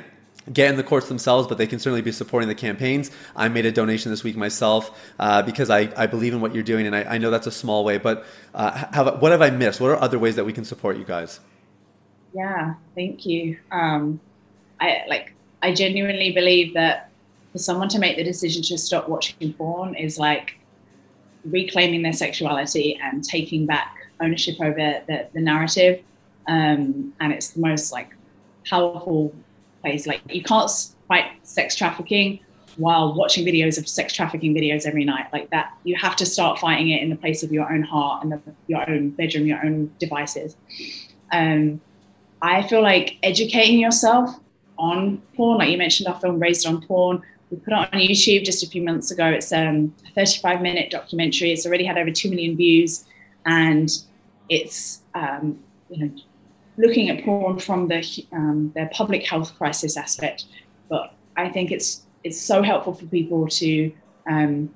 get 0.52 0.70
in 0.70 0.76
the 0.76 0.82
courts 0.82 1.08
themselves, 1.08 1.48
but 1.48 1.58
they 1.58 1.66
can 1.66 1.78
certainly 1.78 2.02
be 2.02 2.12
supporting 2.12 2.48
the 2.48 2.54
campaigns. 2.54 3.10
I 3.36 3.48
made 3.48 3.66
a 3.66 3.72
donation 3.72 4.10
this 4.10 4.24
week 4.24 4.36
myself 4.36 4.98
uh, 5.18 5.42
because 5.42 5.70
I, 5.70 5.90
I 5.96 6.06
believe 6.06 6.32
in 6.32 6.40
what 6.40 6.54
you're 6.54 6.62
doing, 6.64 6.86
and 6.86 6.94
I, 6.94 7.02
I 7.04 7.18
know 7.18 7.30
that's 7.30 7.46
a 7.46 7.52
small 7.52 7.84
way. 7.84 7.98
But 7.98 8.24
uh, 8.54 8.70
have, 8.92 9.20
what 9.20 9.32
have 9.32 9.42
I 9.42 9.50
missed? 9.50 9.80
What 9.80 9.90
are 9.90 10.00
other 10.00 10.18
ways 10.18 10.36
that 10.36 10.44
we 10.44 10.52
can 10.52 10.64
support 10.64 10.96
you 10.96 11.04
guys? 11.04 11.40
Yeah, 12.34 12.74
thank 12.94 13.26
you. 13.26 13.58
Um, 13.70 14.20
I 14.80 15.04
like. 15.08 15.34
I 15.60 15.74
genuinely 15.74 16.30
believe 16.32 16.74
that 16.74 17.10
for 17.52 17.58
someone 17.58 17.88
to 17.88 17.98
make 17.98 18.16
the 18.16 18.22
decision 18.22 18.62
to 18.62 18.78
stop 18.78 19.08
watching 19.08 19.52
porn 19.54 19.96
is 19.96 20.18
like 20.18 20.56
reclaiming 21.44 22.02
their 22.02 22.12
sexuality 22.12 22.98
and 23.02 23.24
taking 23.24 23.66
back 23.66 23.96
ownership 24.20 24.60
over 24.60 25.02
the, 25.06 25.26
the 25.32 25.40
narrative. 25.40 26.02
Um, 26.46 27.12
and 27.20 27.32
it's 27.32 27.50
the 27.50 27.60
most 27.60 27.92
like 27.92 28.14
powerful 28.64 29.34
place. 29.80 30.06
Like 30.06 30.20
you 30.28 30.42
can't 30.42 30.70
fight 31.06 31.26
sex 31.42 31.76
trafficking 31.76 32.40
while 32.76 33.12
watching 33.12 33.44
videos 33.44 33.76
of 33.76 33.88
sex 33.88 34.12
trafficking 34.12 34.54
videos 34.54 34.86
every 34.86 35.04
night 35.04 35.26
like 35.32 35.50
that. 35.50 35.76
You 35.84 35.96
have 35.96 36.16
to 36.16 36.26
start 36.26 36.58
fighting 36.58 36.90
it 36.90 37.02
in 37.02 37.10
the 37.10 37.16
place 37.16 37.42
of 37.42 37.52
your 37.52 37.70
own 37.72 37.82
heart 37.82 38.22
and 38.22 38.32
the, 38.32 38.40
your 38.68 38.88
own 38.88 39.10
bedroom, 39.10 39.46
your 39.46 39.64
own 39.64 39.92
devices. 39.98 40.56
Um, 41.32 41.80
I 42.40 42.62
feel 42.62 42.82
like 42.82 43.18
educating 43.22 43.80
yourself 43.80 44.38
on 44.78 45.20
porn, 45.34 45.58
like 45.58 45.70
you 45.70 45.78
mentioned, 45.78 46.08
our 46.08 46.18
film 46.20 46.38
Raised 46.38 46.66
on 46.66 46.80
Porn. 46.86 47.20
We 47.50 47.56
put 47.56 47.72
it 47.72 47.78
on 47.78 47.88
YouTube 47.88 48.44
just 48.44 48.62
a 48.62 48.68
few 48.68 48.82
months 48.82 49.10
ago. 49.10 49.26
It's 49.26 49.52
um, 49.52 49.94
a 50.06 50.12
35 50.12 50.62
minute 50.62 50.90
documentary. 50.90 51.50
It's 51.50 51.66
already 51.66 51.84
had 51.84 51.98
over 51.98 52.12
2 52.12 52.30
million 52.30 52.56
views 52.56 53.04
and 53.44 53.90
it's 54.48 55.00
um, 55.14 55.58
you 55.90 56.04
know 56.04 56.12
looking 56.78 57.10
at 57.10 57.24
porn 57.24 57.58
from 57.58 57.88
the 57.88 58.26
um, 58.32 58.72
public 58.92 59.26
health 59.26 59.54
crisis 59.58 59.96
aspect. 59.96 60.46
But 60.88 61.12
I 61.36 61.50
think 61.50 61.70
it's 61.70 62.06
it's 62.24 62.40
so 62.40 62.62
helpful 62.62 62.94
for 62.94 63.06
people 63.06 63.46
to 63.48 63.92
um, 64.28 64.70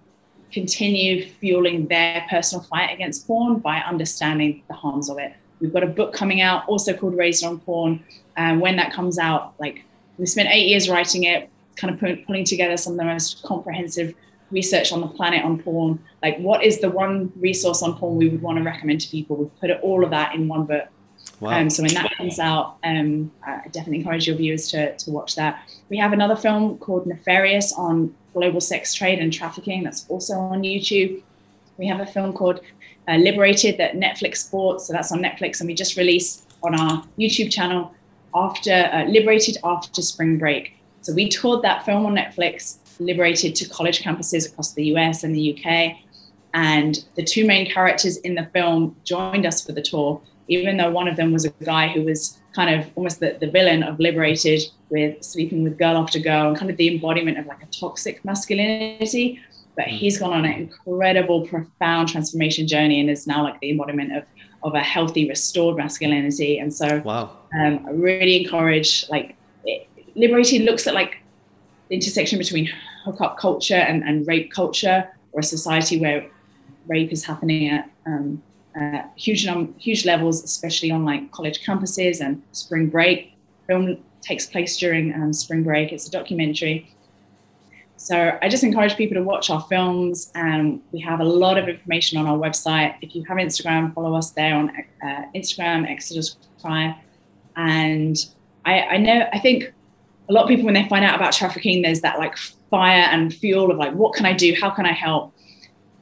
continue 0.53 1.26
fueling 1.26 1.86
their 1.86 2.24
personal 2.28 2.62
fight 2.64 2.92
against 2.92 3.26
porn 3.26 3.59
by 3.59 3.78
understanding 3.78 4.62
the 4.68 4.74
harms 4.74 5.09
of 5.09 5.18
it. 5.18 5.32
We've 5.61 5.72
got 5.72 5.82
a 5.82 5.88
book 5.88 6.12
coming 6.12 6.40
out 6.40 6.68
also 6.68 6.92
called 6.92 7.16
Raised 7.16 7.44
on 7.44 7.59
Porn. 7.61 8.05
And 8.36 8.61
when 8.61 8.76
that 8.76 8.92
comes 8.92 9.18
out, 9.18 9.55
like 9.59 9.84
we 10.18 10.26
spent 10.26 10.48
eight 10.50 10.68
years 10.68 10.88
writing 10.88 11.24
it, 11.24 11.48
kind 11.76 11.94
of 11.94 12.26
pulling 12.26 12.44
together 12.44 12.76
some 12.76 12.94
of 12.94 12.98
the 12.98 13.05
most 13.05 13.42
comprehensive 13.42 14.14
research 14.50 14.92
on 14.92 15.00
the 15.00 15.07
planet 15.09 15.44
on 15.44 15.62
porn. 15.62 15.98
Like, 16.22 16.38
what 16.38 16.62
is 16.62 16.80
the 16.80 16.90
one 16.90 17.32
resource 17.36 17.82
on 17.82 17.96
porn 17.96 18.16
we 18.16 18.28
would 18.28 18.42
want 18.42 18.59
to 18.59 18.64
recommend 18.64 19.00
to 19.03 19.09
people? 19.09 19.36
We've 19.36 19.61
put 19.61 19.70
all 19.80 20.05
of 20.05 20.11
that 20.11 20.34
in 20.34 20.48
one 20.48 20.64
book. 20.66 20.88
Wow. 21.43 21.59
Um, 21.59 21.70
so 21.70 21.82
when 21.82 21.93
that 21.95 22.16
comes 22.16 22.38
out, 22.38 22.76
um, 22.84 23.32
I 23.45 23.62
definitely 23.72 23.99
encourage 23.99 24.28
your 24.28 24.36
viewers 24.36 24.70
to, 24.70 24.97
to 24.97 25.11
watch 25.11 25.34
that. 25.34 25.68
We 25.88 25.97
have 25.99 26.12
another 26.12 26.36
film 26.36 26.78
called 26.78 27.05
Nefarious 27.05 27.72
on 27.72 28.14
global 28.32 28.61
sex 28.61 28.95
trade 28.95 29.18
and 29.18 29.32
trafficking 29.32 29.82
that's 29.82 30.09
also 30.09 30.34
on 30.34 30.62
YouTube. 30.62 31.20
We 31.78 31.88
have 31.88 31.99
a 31.99 32.07
film 32.07 32.32
called 32.32 32.61
uh, 33.09 33.16
Liberated 33.16 33.76
that 33.78 33.95
Netflix 33.95 34.49
bought, 34.53 34.82
so 34.82 34.93
that's 34.93 35.11
on 35.11 35.20
Netflix, 35.20 35.59
and 35.59 35.66
we 35.66 35.74
just 35.74 35.97
released 35.97 36.49
on 36.62 36.78
our 36.78 37.03
YouTube 37.18 37.51
channel 37.51 37.93
after 38.32 38.88
uh, 38.93 39.05
Liberated 39.07 39.59
after 39.64 40.01
spring 40.01 40.38
break. 40.38 40.76
So 41.01 41.12
we 41.12 41.28
toured 41.28 41.62
that 41.62 41.84
film 41.84 42.07
on 42.07 42.14
Netflix, 42.14 42.76
Liberated 43.01 43.57
to 43.57 43.68
college 43.68 44.01
campuses 44.01 44.49
across 44.49 44.74
the 44.74 44.84
US 44.95 45.24
and 45.24 45.34
the 45.34 45.59
UK, 45.59 45.97
and 46.55 47.05
the 47.16 47.24
two 47.24 47.45
main 47.45 47.68
characters 47.68 48.18
in 48.18 48.36
the 48.36 48.49
film 48.53 48.95
joined 49.03 49.45
us 49.45 49.66
for 49.66 49.72
the 49.72 49.82
tour 49.82 50.22
even 50.49 50.76
though 50.76 50.90
one 50.90 51.09
of 51.09 51.16
them 51.16 51.32
was 51.32 51.45
a 51.45 51.51
guy 51.64 51.88
who 51.88 52.03
was 52.03 52.40
kind 52.55 52.74
of 52.74 52.90
almost 52.97 53.20
the, 53.20 53.36
the 53.40 53.51
villain 53.51 53.82
of 53.82 53.99
Liberated 53.99 54.62
with 54.90 55.22
sleeping 55.22 55.64
with 55.64 55.78
girl 55.78 55.97
after 55.97 56.18
girl 56.18 56.49
and 56.49 56.57
kind 56.57 56.70
of 56.70 56.76
the 56.76 56.93
embodiment 56.95 57.38
of 57.38 57.47
like 57.47 57.62
a 57.62 57.66
toxic 57.66 58.24
masculinity. 58.24 59.40
But 59.76 59.86
mm. 59.86 59.99
he's 59.99 60.18
gone 60.18 60.32
on 60.32 60.45
an 60.45 60.53
incredible, 60.53 61.47
profound 61.47 62.09
transformation 62.09 62.66
journey 62.68 63.01
and 63.01 63.09
is 63.09 63.26
now 63.26 63.43
like 63.43 63.59
the 63.61 63.70
embodiment 63.70 64.16
of 64.16 64.24
of 64.64 64.74
a 64.74 64.80
healthy, 64.80 65.28
restored 65.28 65.76
masculinity. 65.76 66.59
And 66.59 66.72
so, 66.72 67.01
wow, 67.05 67.36
um, 67.53 67.84
I 67.86 67.90
really 67.90 68.45
encourage 68.45 69.09
like 69.09 69.34
it, 69.64 69.88
Liberated 70.14 70.62
looks 70.62 70.86
at 70.86 70.95
like 70.95 71.16
the 71.88 71.97
intersection 71.97 72.38
between 72.38 72.70
hookup 73.05 73.38
culture 73.38 73.74
and, 73.74 74.05
and 74.05 74.26
rape 74.26 74.53
culture, 74.53 75.09
or 75.32 75.40
a 75.40 75.43
society 75.43 75.99
where 75.99 76.28
rape 76.86 77.12
is 77.12 77.24
happening 77.24 77.70
at 77.70 77.90
um, 78.07 78.43
uh, 78.78 79.02
huge 79.16 79.46
num- 79.46 79.74
huge 79.78 80.04
levels, 80.04 80.42
especially 80.42 80.90
on 80.90 81.04
like 81.04 81.30
college 81.30 81.64
campuses 81.64 82.20
and 82.20 82.42
spring 82.52 82.88
break. 82.88 83.36
Film 83.66 83.98
takes 84.20 84.46
place 84.46 84.76
during 84.76 85.14
um, 85.14 85.32
spring 85.32 85.62
break. 85.62 85.92
It's 85.92 86.08
a 86.08 86.10
documentary. 86.10 86.88
So 87.96 88.36
I 88.42 88.48
just 88.48 88.64
encourage 88.64 88.96
people 88.96 89.14
to 89.14 89.22
watch 89.22 89.48
our 89.48 89.60
films, 89.62 90.32
and 90.34 90.80
we 90.90 90.98
have 91.00 91.20
a 91.20 91.24
lot 91.24 91.56
of 91.56 91.68
information 91.68 92.18
on 92.18 92.26
our 92.26 92.36
website. 92.36 92.96
If 93.00 93.14
you 93.14 93.22
have 93.28 93.38
Instagram, 93.38 93.94
follow 93.94 94.14
us 94.16 94.30
there 94.32 94.56
on 94.56 94.70
uh, 94.70 95.22
Instagram, 95.36 95.88
Exodus 95.88 96.36
Cry. 96.60 97.00
And 97.54 98.16
I, 98.64 98.80
I 98.82 98.96
know, 98.96 99.28
I 99.32 99.38
think 99.38 99.72
a 100.28 100.32
lot 100.32 100.42
of 100.42 100.48
people 100.48 100.64
when 100.64 100.74
they 100.74 100.88
find 100.88 101.04
out 101.04 101.14
about 101.14 101.32
trafficking, 101.32 101.82
there's 101.82 102.00
that 102.00 102.18
like 102.18 102.36
fire 102.36 103.06
and 103.12 103.32
fuel 103.32 103.70
of 103.70 103.76
like, 103.76 103.92
what 103.92 104.14
can 104.14 104.26
I 104.26 104.32
do? 104.32 104.56
How 104.60 104.70
can 104.70 104.86
I 104.86 104.92
help? 104.92 105.32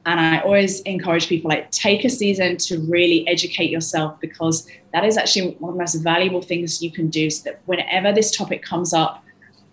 And 0.05 0.19
I 0.19 0.39
always 0.39 0.81
encourage 0.81 1.27
people 1.27 1.49
like 1.49 1.69
take 1.71 2.03
a 2.03 2.09
season 2.09 2.57
to 2.57 2.79
really 2.79 3.27
educate 3.27 3.69
yourself 3.69 4.19
because 4.19 4.67
that 4.93 5.05
is 5.05 5.15
actually 5.15 5.51
one 5.59 5.69
of 5.69 5.75
the 5.75 5.79
most 5.81 5.95
valuable 5.95 6.41
things 6.41 6.81
you 6.81 6.91
can 6.91 7.09
do 7.09 7.29
so 7.29 7.51
that 7.51 7.61
whenever 7.65 8.11
this 8.11 8.35
topic 8.35 8.63
comes 8.63 8.93
up 8.93 9.23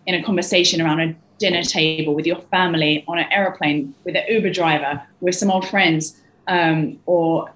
in 0.07 0.15
a 0.15 0.23
conversation 0.23 0.81
around 0.81 1.01
a 1.01 1.15
dinner 1.39 1.63
table 1.63 2.15
with 2.15 2.27
your 2.27 2.41
family, 2.51 3.05
on 3.09 3.19
an 3.19 3.27
aeroplane, 3.31 3.95
with 4.05 4.17
an 4.17 4.25
Uber 4.29 4.51
driver, 4.51 5.03
with 5.21 5.35
some 5.35 5.51
old 5.51 5.67
friends, 5.69 6.21
um, 6.47 6.99
or 7.07 7.51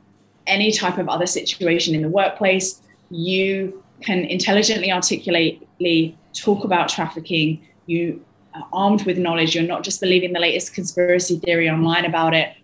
any 0.47 0.73
type 0.73 0.99
of 0.99 1.09
other 1.09 1.27
situation 1.27 1.95
in 1.95 2.03
the 2.03 2.09
workplace, 2.09 2.81
you 3.11 3.83
can 4.03 4.25
intelligently, 4.25 4.91
articulately 4.91 6.17
talk 6.35 6.65
about 6.65 6.89
trafficking. 6.89 7.61
You 7.87 8.25
are 8.55 8.67
armed 8.73 9.05
with 9.05 9.19
knowledge. 9.19 9.55
You're 9.55 9.65
not 9.65 9.83
just 9.83 10.01
believing 10.01 10.33
the 10.33 10.41
latest 10.41 10.75
conspiracy 10.75 11.39
theory 11.39 11.69
online 11.69 12.05
about 12.05 12.35
it 12.35 12.55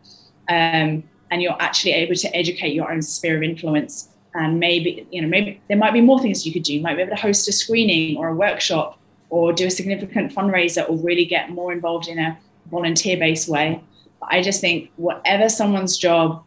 um, 0.49 1.03
and 1.31 1.43
you're 1.43 1.61
actually 1.61 1.93
able 1.93 2.15
to 2.15 2.37
educate 2.37 2.75
your 2.75 2.91
own 2.91 3.03
sphere 3.03 3.37
of 3.37 3.43
influence. 3.43 4.09
And 4.35 4.61
maybe, 4.61 5.07
you 5.11 5.23
know, 5.23 5.29
maybe 5.29 5.61
there 5.69 5.77
might 5.77 5.93
be 5.93 6.01
more 6.01 6.21
things 6.21 6.47
you 6.47 6.53
could 6.53 6.63
do. 6.63 6.75
You 6.75 6.81
might 6.81 6.97
be 6.97 7.03
able 7.03 7.17
to 7.17 7.23
host 7.23 7.49
a 7.49 7.53
screening 7.53 8.17
or 8.17 8.29
a 8.29 8.35
workshop 8.35 8.99
or 9.31 9.53
do 9.53 9.67
a 9.67 9.71
significant 9.71 10.35
fundraiser 10.35 10.89
or 10.89 10.97
really 10.97 11.25
get 11.25 11.51
more 11.51 11.73
involved 11.73 12.09
in 12.09 12.19
a 12.19 12.39
volunteer 12.71 13.17
based 13.17 13.49
way. 13.49 13.83
But 14.21 14.33
I 14.33 14.43
just 14.43 14.61
think 14.61 14.91
whatever 14.97 15.49
someone's 15.49 15.97
job, 15.97 16.45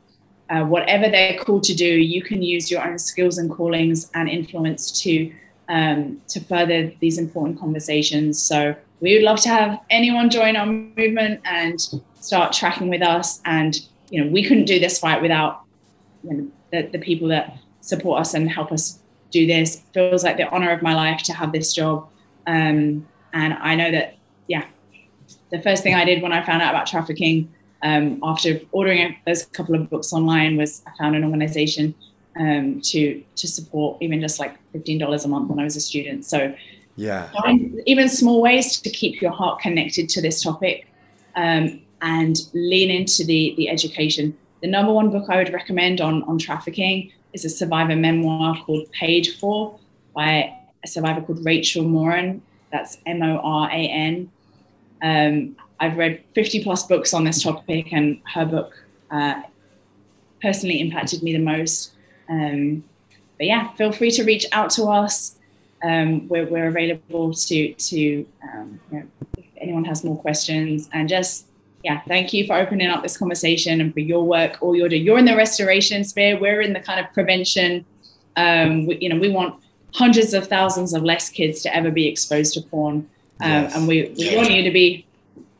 uh, 0.49 0.64
whatever 0.64 1.10
they're 1.10 1.38
called 1.38 1.64
to 1.64 1.76
do, 1.76 1.86
you 1.86 2.22
can 2.22 2.41
use 2.41 2.70
your 2.70 2.86
own 2.86 2.97
skills 2.97 3.38
and 3.38 3.49
callings 3.49 4.10
and 4.14 4.30
influence 4.30 5.02
to 5.04 5.32
um, 5.70 6.22
to 6.28 6.41
further 6.41 6.91
these 6.99 7.18
important 7.18 7.58
conversations. 7.58 8.41
So 8.41 8.76
we 8.99 9.14
would 9.16 9.24
love 9.24 9.39
to 9.41 9.49
have 9.49 9.80
anyone 9.89 10.30
join 10.30 10.58
our 10.58 10.66
movement 10.66 11.41
and 11.45 11.80
start 12.20 12.52
tracking 12.52 12.89
with 12.89 13.02
us 13.02 13.41
and 13.45 13.80
you 14.12 14.24
know, 14.24 14.30
we 14.30 14.43
couldn't 14.43 14.66
do 14.66 14.80
this 14.80 14.99
fight 14.99 15.22
without 15.22 15.64
you 16.24 16.34
know, 16.34 16.51
the, 16.72 16.89
the 16.91 16.99
people 16.99 17.28
that 17.30 17.57
support 17.80 18.22
us 18.22 18.34
and 18.36 18.49
help 18.49 18.72
us 18.72 18.99
do 19.32 19.47
this. 19.47 19.78
It 19.78 19.84
feels 19.93 20.24
like 20.24 20.38
the 20.38 20.47
honor 20.49 20.72
of 20.72 20.82
my 20.82 20.93
life 20.93 21.24
to 21.24 21.34
have 21.34 21.51
this 21.51 21.74
job. 21.74 22.07
Um, 22.45 23.07
and 23.34 23.53
I 23.53 23.76
know 23.76 23.89
that, 23.91 24.18
yeah, 24.47 24.66
the 25.49 25.62
first 25.62 25.82
thing 25.82 25.95
I 25.95 26.05
did 26.05 26.22
when 26.22 26.34
I 26.34 26.45
found 26.45 26.62
out 26.62 26.74
about 26.74 26.86
trafficking 26.86 27.49
um, 27.84 28.20
after 28.22 28.59
ordering 28.72 29.18
those 29.26 29.45
couple 29.45 29.76
of 29.76 29.89
books 29.89 30.14
online 30.14 30.57
was 30.57 30.84
I 30.86 30.91
found 30.97 31.16
an 31.16 31.24
organization 31.24 31.95
um, 32.39 32.80
to 32.82 33.22
to 33.36 33.47
support 33.47 33.97
even 34.01 34.22
just 34.22 34.39
like 34.39 34.55
fifteen 34.72 34.97
dollars 34.97 35.26
a 35.26 35.28
month 35.28 35.49
when 35.49 35.59
I 35.59 35.64
was 35.64 35.76
a 35.76 35.82
student. 35.82 36.26
So 36.26 36.53
yeah, 36.95 37.30
even 37.86 38.07
small 38.09 38.41
ways 38.41 38.80
to 38.82 38.89
keep 38.89 39.22
your 39.22 39.32
heart 39.32 39.62
connected 39.62 40.09
to 40.09 40.22
this 40.22 40.41
topic. 40.43 40.88
Um, 41.36 41.82
and 42.02 42.38
lean 42.54 42.89
into 42.89 43.24
the, 43.24 43.54
the 43.58 43.70
education. 43.70 44.38
The 44.62 44.68
number 44.68 44.91
one 44.91 45.10
book 45.10 45.30
I 45.30 45.38
would 45.38 45.54
recommend 45.54 46.02
on, 46.02 46.24
on 46.24 46.38
trafficking 46.38 47.12
is 47.34 47.45
a 47.45 47.49
survivor 47.49 47.95
memoir 47.95 48.56
called 48.64 48.91
Paid 48.91 49.28
For 49.39 49.80
by 50.16 50.54
a 50.84 50.88
survivor 50.88 51.22
called 51.22 51.45
Rachel 51.45 51.84
Moran. 51.84 52.41
That's 52.72 52.97
M 53.06 53.22
O 53.22 53.38
R 53.38 53.70
A 53.70 53.74
N. 53.74 54.32
Um, 55.02 55.56
I've 55.80 55.97
read 55.97 56.24
50 56.36 56.64
plus 56.64 56.86
books 56.86 57.14
on 57.14 57.24
this 57.24 57.41
topic, 57.41 57.91
and 57.91 58.22
her 58.34 58.45
book 58.45 58.74
uh, 59.10 59.41
personally 60.41 60.80
impacted 60.80 61.24
me 61.24 61.34
the 61.34 61.39
most. 61.39 61.93
Um, 62.30 62.84
but 63.38 63.47
yeah, 63.47 63.74
feel 63.74 63.91
free 63.91 64.12
to 64.12 64.24
reach 64.24 64.45
out 64.52 64.70
to 64.72 64.84
us. 64.86 65.36
Um, 65.84 66.28
we're, 66.28 66.45
we're, 66.47 66.68
available 66.68 67.34
to 67.34 67.74
to 67.74 68.26
um, 68.43 68.80
you 68.91 68.99
know, 68.99 69.08
if 69.38 69.45
anyone 69.58 69.84
has 69.86 70.04
more 70.04 70.20
questions, 70.20 70.88
and 70.93 71.10
just 71.10 71.47
yeah, 71.84 72.01
thank 72.07 72.34
you 72.34 72.45
for 72.45 72.55
opening 72.55 72.88
up 72.88 73.03
this 73.03 73.17
conversation 73.17 73.82
and 73.82 73.93
for 73.93 73.99
your 73.99 74.23
work, 74.23 74.57
all 74.61 74.75
you're 74.75 74.89
doing. 74.89 75.03
You're 75.03 75.17
in 75.17 75.25
the 75.25 75.36
restoration 75.36 76.03
sphere. 76.03 76.39
We're 76.39 76.61
in 76.61 76.73
the 76.73 76.79
kind 76.79 76.99
of 76.99 77.11
prevention. 77.13 77.86
Um, 78.36 78.86
we, 78.86 78.97
you 78.99 79.09
know, 79.09 79.19
we 79.19 79.29
want 79.29 79.61
hundreds 79.93 80.34
of 80.34 80.47
thousands 80.47 80.93
of 80.93 81.03
less 81.03 81.29
kids 81.29 81.61
to 81.63 81.75
ever 81.75 81.91
be 81.91 82.07
exposed 82.07 82.53
to 82.53 82.61
porn, 82.61 83.09
um, 83.41 83.51
yes. 83.51 83.75
and 83.75 83.88
we, 83.88 84.13
we 84.17 84.36
want 84.36 84.51
you 84.51 84.63
to 84.63 84.71
be 84.71 85.05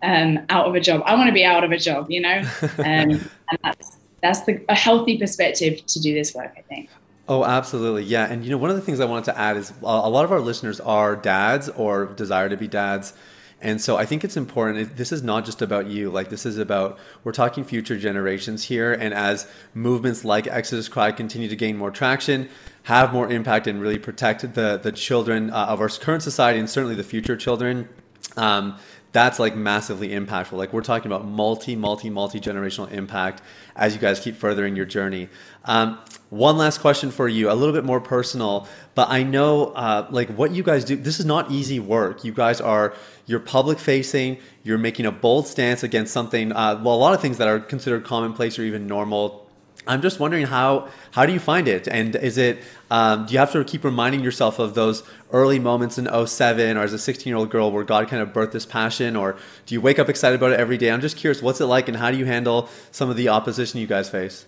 um, 0.03 0.39
out 0.49 0.67
of 0.67 0.76
a 0.76 0.80
job. 0.80 1.01
I 1.05 1.15
want 1.15 1.28
to 1.28 1.34
be 1.34 1.43
out 1.43 1.63
of 1.63 1.72
a 1.72 1.78
job, 1.78 2.09
you 2.09 2.22
know, 2.22 2.43
um, 2.61 2.86
and 2.86 3.30
that's 3.63 3.97
that's 4.22 4.41
the, 4.41 4.63
a 4.69 4.76
healthy 4.76 5.17
perspective 5.17 5.86
to 5.86 5.99
do 5.99 6.13
this 6.13 6.34
work. 6.34 6.53
I 6.57 6.61
think. 6.61 6.89
Oh, 7.28 7.45
absolutely. 7.45 8.03
Yeah. 8.03 8.30
And, 8.30 8.43
you 8.43 8.49
know, 8.49 8.57
one 8.57 8.72
of 8.72 8.76
the 8.76 8.82
things 8.82 8.99
I 8.99 9.05
wanted 9.05 9.24
to 9.26 9.39
add 9.39 9.55
is 9.55 9.72
a 9.82 10.09
lot 10.09 10.26
of 10.26 10.34
our 10.34 10.41
listeners 10.41 10.82
are 10.82 11.15
dads 11.15 11.69
or 11.69 12.07
desire 12.07 12.49
to 12.49 12.57
be 12.57 12.67
dads. 12.67 13.13
And 13.62 13.80
so 13.80 13.95
I 13.95 14.05
think 14.05 14.24
it's 14.24 14.36
important. 14.36 14.97
This 14.97 15.12
is 15.12 15.22
not 15.22 15.45
just 15.45 15.62
about 15.62 15.88
you. 15.88 16.09
Like 16.09 16.30
this 16.30 16.45
is 16.45 16.57
about 16.57 16.97
we're 17.24 17.32
talking 17.32 17.64
future 17.64 17.97
generations 17.97 18.64
here. 18.64 18.91
And 18.91 19.14
as 19.14 19.47
movements 19.74 20.26
like 20.26 20.47
Exodus 20.47 20.88
Cry 20.89 21.12
continue 21.12 21.47
to 21.47 21.55
gain 21.55 21.78
more 21.78 21.91
traction, 21.91 22.49
have 22.84 23.14
more 23.14 23.32
impact, 23.32 23.68
and 23.68 23.80
really 23.80 23.99
protect 23.99 24.41
the 24.55 24.80
the 24.82 24.91
children 24.91 25.51
uh, 25.51 25.68
of 25.68 25.80
our 25.80 25.89
current 25.89 26.24
society 26.24 26.59
and 26.59 26.70
certainly 26.70 26.95
the 26.95 27.03
future 27.03 27.38
children. 27.38 27.88
Um, 28.36 28.78
that's 29.12 29.39
like 29.39 29.55
massively 29.55 30.09
impactful. 30.09 30.53
Like 30.53 30.72
we're 30.72 30.82
talking 30.82 31.12
about 31.12 31.26
multi, 31.26 31.76
multi, 31.76 32.09
multi 32.09 32.39
generational 32.39 32.91
impact 32.91 33.41
as 33.76 33.93
you 33.93 33.99
guys 33.99 34.20
keep 34.20 34.36
furthering 34.36 34.76
your 34.76 34.86
journey. 34.86 35.30
Um, 35.66 35.99
one 36.30 36.57
last 36.57 36.80
question 36.80 37.12
for 37.12 37.28
you, 37.28 37.51
a 37.51 37.53
little 37.53 37.74
bit 37.74 37.84
more 37.84 37.99
personal, 37.99 38.68
but 38.95 39.09
I 39.09 39.24
know 39.24 39.68
uh, 39.68 40.07
like 40.12 40.30
what 40.30 40.51
you 40.51 40.64
guys 40.64 40.86
do. 40.86 40.95
This 40.95 41.20
is 41.20 41.26
not 41.26 41.51
easy 41.51 41.80
work. 41.80 42.24
You 42.24 42.32
guys 42.32 42.62
are 42.62 42.93
you're 43.26 43.39
public 43.39 43.80
facing. 43.80 44.38
You're 44.64 44.78
making 44.78 45.05
a 45.05 45.12
bold 45.12 45.47
stance 45.47 45.84
against 45.84 46.14
something. 46.14 46.51
Uh, 46.51 46.82
well, 46.84 46.95
a 46.95 46.97
lot 46.97 47.14
of 47.14 47.22
things 47.22 47.38
that 47.38 47.47
are 47.47 47.59
considered 47.59 48.05
commonplace 48.05 48.57
or 48.57 48.64
even 48.64 48.88
normal. 48.88 49.41
I'm 49.88 50.02
just 50.02 50.20
wondering 50.20 50.46
how 50.46 50.90
how 51.12 51.26
do 51.26 51.34
you 51.34 51.40
find 51.40 51.68
it, 51.68 51.88
and 51.88 52.16
is 52.16 52.38
it 52.38 52.60
um, 52.92 53.26
do 53.26 53.34
you 53.34 53.40
have 53.40 53.52
to 53.54 53.64
keep 53.64 53.84
reminding 53.84 54.24
yourself 54.24 54.60
of 54.60 54.76
those 54.76 55.04
early 55.32 55.60
moments 55.60 55.98
in 55.98 56.08
07 56.28 56.78
or 56.78 56.84
as 56.84 56.94
a 56.94 57.00
16 57.00 57.30
year 57.30 57.38
old 57.38 57.50
girl 57.50 57.72
where 57.72 57.84
God 57.84 58.08
kind 58.08 58.22
of 58.22 58.30
birthed 58.30 58.52
this 58.52 58.66
passion, 58.66 59.16
or 59.16 59.38
do 59.66 59.74
you 59.74 59.82
wake 59.82 59.98
up 59.98 60.10
excited 60.10 60.36
about 60.36 60.52
it 60.52 60.60
every 60.60 60.78
day? 60.78 60.92
I'm 60.92 61.02
just 61.02 61.18
curious, 61.18 61.42
what's 61.42 61.62
it 61.62 61.66
like, 61.66 61.88
and 61.88 61.98
how 61.98 62.12
do 62.12 62.18
you 62.18 62.26
handle 62.26 62.70
some 62.92 63.10
of 63.10 63.18
the 63.18 63.30
opposition 63.30 63.80
you 63.80 63.88
guys 63.88 64.10
face? 64.10 64.46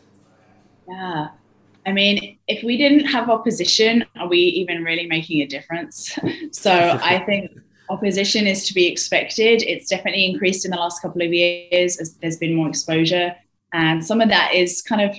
Yeah, 0.88 1.30
I 1.86 1.92
mean, 1.92 2.38
if 2.48 2.64
we 2.64 2.78
didn't 2.78 3.06
have 3.06 3.30
opposition, 3.30 4.06
are 4.18 4.28
we 4.28 4.38
even 4.38 4.84
really 4.84 5.08
making 5.08 5.42
a 5.42 5.48
difference? 5.48 6.18
so 6.52 7.00
I 7.02 7.20
think 7.26 7.52
opposition 7.90 8.48
is 8.48 8.68
to 8.68 8.74
be 8.74 8.88
expected. 8.88 9.64
It's 9.64 9.90
definitely 9.90 10.26
increased 10.26 10.66
in 10.66 10.72
the 10.72 10.78
last 10.78 11.02
couple 11.02 11.22
of 11.22 11.34
years 11.34 11.98
as 12.00 12.16
there's 12.16 12.38
been 12.38 12.56
more 12.56 12.70
exposure. 12.70 13.36
And 13.74 14.06
some 14.06 14.22
of 14.22 14.30
that 14.30 14.54
is 14.54 14.82
kind 14.82 15.02
of 15.02 15.16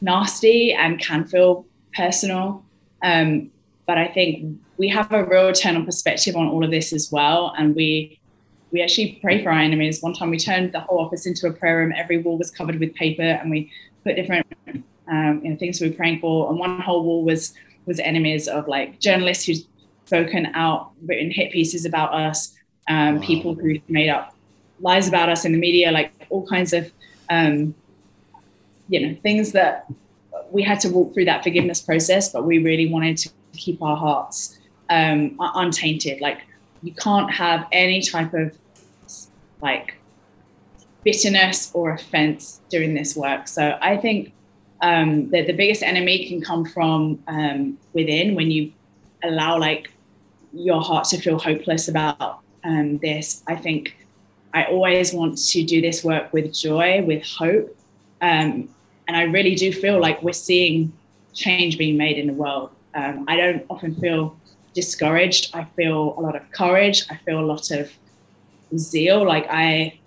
nasty 0.00 0.72
and 0.72 0.98
can 0.98 1.26
feel 1.26 1.66
personal. 1.94 2.64
Um, 3.02 3.50
but 3.86 3.98
I 3.98 4.06
think 4.06 4.58
we 4.76 4.88
have 4.88 5.12
a 5.12 5.24
real 5.24 5.48
eternal 5.48 5.84
perspective 5.84 6.36
on 6.36 6.48
all 6.48 6.64
of 6.64 6.70
this 6.70 6.92
as 6.92 7.10
well. 7.12 7.54
And 7.58 7.74
we 7.74 8.18
we 8.72 8.80
actually 8.82 9.18
pray 9.20 9.42
for 9.42 9.50
our 9.50 9.58
enemies. 9.58 10.00
One 10.00 10.14
time 10.14 10.30
we 10.30 10.38
turned 10.38 10.72
the 10.72 10.78
whole 10.78 11.00
office 11.00 11.26
into 11.26 11.48
a 11.48 11.52
prayer 11.52 11.78
room. 11.78 11.92
Every 11.96 12.18
wall 12.18 12.38
was 12.38 12.52
covered 12.52 12.78
with 12.78 12.94
paper 12.94 13.22
and 13.22 13.50
we 13.50 13.72
put 14.04 14.14
different 14.14 14.46
um, 15.10 15.40
you 15.42 15.50
know, 15.50 15.56
things 15.56 15.80
we 15.80 15.88
were 15.88 15.96
praying 15.96 16.20
for. 16.20 16.48
And 16.48 16.58
one 16.58 16.80
whole 16.80 17.02
wall 17.02 17.24
was 17.24 17.52
was 17.86 17.98
enemies 17.98 18.46
of 18.46 18.68
like 18.68 19.00
journalists 19.00 19.44
who'd 19.44 19.64
spoken 20.04 20.46
out, 20.54 20.92
written 21.04 21.30
hit 21.30 21.50
pieces 21.50 21.84
about 21.84 22.14
us, 22.14 22.54
um, 22.88 23.16
wow. 23.16 23.22
people 23.22 23.54
who 23.54 23.78
made 23.88 24.08
up 24.08 24.34
lies 24.80 25.08
about 25.08 25.28
us 25.28 25.44
in 25.44 25.52
the 25.52 25.58
media, 25.58 25.90
like 25.90 26.12
all 26.30 26.46
kinds 26.46 26.72
of 26.72 26.92
um, 27.30 27.74
you 28.88 29.06
know 29.06 29.16
things 29.22 29.52
that 29.52 29.86
we 30.50 30.62
had 30.62 30.80
to 30.80 30.88
walk 30.90 31.14
through 31.14 31.26
that 31.26 31.42
forgiveness 31.42 31.80
process, 31.80 32.30
but 32.32 32.44
we 32.44 32.58
really 32.58 32.88
wanted 32.88 33.16
to 33.16 33.30
keep 33.52 33.80
our 33.82 33.96
hearts 33.96 34.58
um, 34.90 35.36
untainted. 35.38 36.20
Like 36.20 36.42
you 36.82 36.92
can't 36.92 37.30
have 37.30 37.66
any 37.72 38.02
type 38.02 38.34
of 38.34 38.56
like 39.62 39.94
bitterness 41.04 41.70
or 41.74 41.92
offense 41.92 42.60
doing 42.68 42.94
this 42.94 43.16
work. 43.16 43.48
So 43.48 43.78
I 43.80 43.96
think 43.96 44.32
um, 44.82 45.30
that 45.30 45.46
the 45.46 45.52
biggest 45.52 45.82
enemy 45.82 46.26
can 46.26 46.40
come 46.40 46.64
from 46.64 47.22
um, 47.28 47.78
within 47.92 48.34
when 48.34 48.50
you 48.50 48.72
allow 49.22 49.58
like 49.58 49.90
your 50.52 50.80
heart 50.80 51.04
to 51.04 51.18
feel 51.18 51.38
hopeless 51.38 51.88
about 51.88 52.40
um, 52.64 52.98
this. 52.98 53.42
I 53.46 53.56
think 53.56 53.96
I 54.52 54.64
always 54.64 55.12
want 55.12 55.38
to 55.38 55.64
do 55.64 55.80
this 55.80 56.02
work 56.02 56.32
with 56.32 56.52
joy, 56.52 57.02
with 57.02 57.24
hope. 57.24 57.76
Um, 58.20 58.68
and 59.06 59.16
I 59.16 59.22
really 59.22 59.54
do 59.54 59.72
feel 59.72 60.00
like 60.00 60.22
we're 60.22 60.32
seeing 60.32 60.92
change 61.34 61.78
being 61.78 61.96
made 61.96 62.18
in 62.18 62.26
the 62.26 62.32
world. 62.32 62.70
Um, 62.94 63.24
I 63.28 63.36
don't 63.36 63.64
often 63.70 63.94
feel 63.94 64.36
discouraged. 64.74 65.54
I 65.54 65.64
feel 65.76 66.14
a 66.18 66.20
lot 66.20 66.36
of 66.36 66.50
courage. 66.52 67.04
I 67.10 67.16
feel 67.16 67.40
a 67.40 67.46
lot 67.46 67.70
of 67.70 67.90
zeal. 68.76 69.26
Like 69.26 69.46
I, 69.50 69.98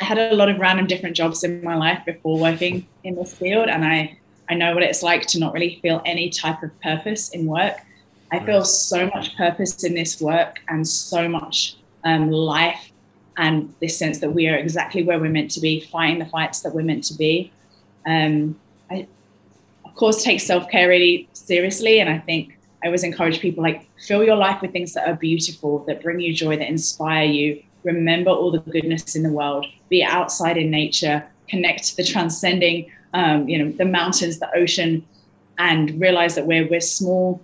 I 0.00 0.04
had 0.04 0.18
a 0.18 0.34
lot 0.34 0.48
of 0.48 0.58
random 0.58 0.86
different 0.86 1.16
jobs 1.16 1.44
in 1.44 1.62
my 1.62 1.76
life 1.76 2.02
before 2.04 2.38
working 2.38 2.86
in 3.04 3.14
this 3.16 3.34
field, 3.34 3.68
and 3.68 3.84
I, 3.84 4.18
I 4.48 4.54
know 4.54 4.74
what 4.74 4.82
it's 4.82 5.02
like 5.02 5.26
to 5.28 5.38
not 5.38 5.52
really 5.52 5.78
feel 5.82 6.02
any 6.04 6.30
type 6.30 6.62
of 6.62 6.78
purpose 6.80 7.30
in 7.30 7.46
work. 7.46 7.76
I 8.32 8.38
feel 8.40 8.64
so 8.64 9.10
much 9.14 9.36
purpose 9.36 9.82
in 9.82 9.94
this 9.94 10.20
work 10.20 10.60
and 10.68 10.86
so 10.86 11.28
much 11.28 11.76
um, 12.04 12.30
life 12.30 12.89
and 13.40 13.74
this 13.80 13.96
sense 13.96 14.18
that 14.18 14.34
we 14.34 14.46
are 14.48 14.56
exactly 14.56 15.02
where 15.02 15.18
we're 15.18 15.30
meant 15.30 15.50
to 15.52 15.60
be, 15.60 15.80
fighting 15.80 16.18
the 16.18 16.26
fights 16.26 16.60
that 16.60 16.74
we're 16.74 16.84
meant 16.84 17.04
to 17.04 17.14
be. 17.14 17.50
Um, 18.06 18.60
I, 18.90 19.06
of 19.86 19.94
course, 19.94 20.22
take 20.22 20.40
self 20.40 20.68
care 20.68 20.88
really 20.88 21.26
seriously, 21.32 22.00
and 22.00 22.10
I 22.10 22.18
think 22.18 22.58
I 22.84 22.86
always 22.86 23.02
encourage 23.02 23.40
people 23.40 23.62
like 23.62 23.88
fill 24.06 24.22
your 24.22 24.36
life 24.36 24.60
with 24.60 24.72
things 24.72 24.92
that 24.92 25.08
are 25.08 25.14
beautiful, 25.14 25.78
that 25.86 26.02
bring 26.02 26.20
you 26.20 26.34
joy, 26.34 26.58
that 26.58 26.68
inspire 26.68 27.24
you. 27.24 27.62
Remember 27.82 28.30
all 28.30 28.50
the 28.50 28.58
goodness 28.58 29.16
in 29.16 29.22
the 29.22 29.32
world. 29.32 29.64
Be 29.88 30.04
outside 30.04 30.58
in 30.58 30.70
nature. 30.70 31.26
Connect 31.48 31.82
to 31.84 31.96
the 31.96 32.04
transcending, 32.04 32.92
um, 33.14 33.48
you 33.48 33.58
know, 33.58 33.72
the 33.72 33.86
mountains, 33.86 34.38
the 34.38 34.54
ocean, 34.54 35.02
and 35.58 35.98
realize 35.98 36.34
that 36.34 36.46
we're 36.46 36.68
we're 36.68 36.80
small, 36.80 37.40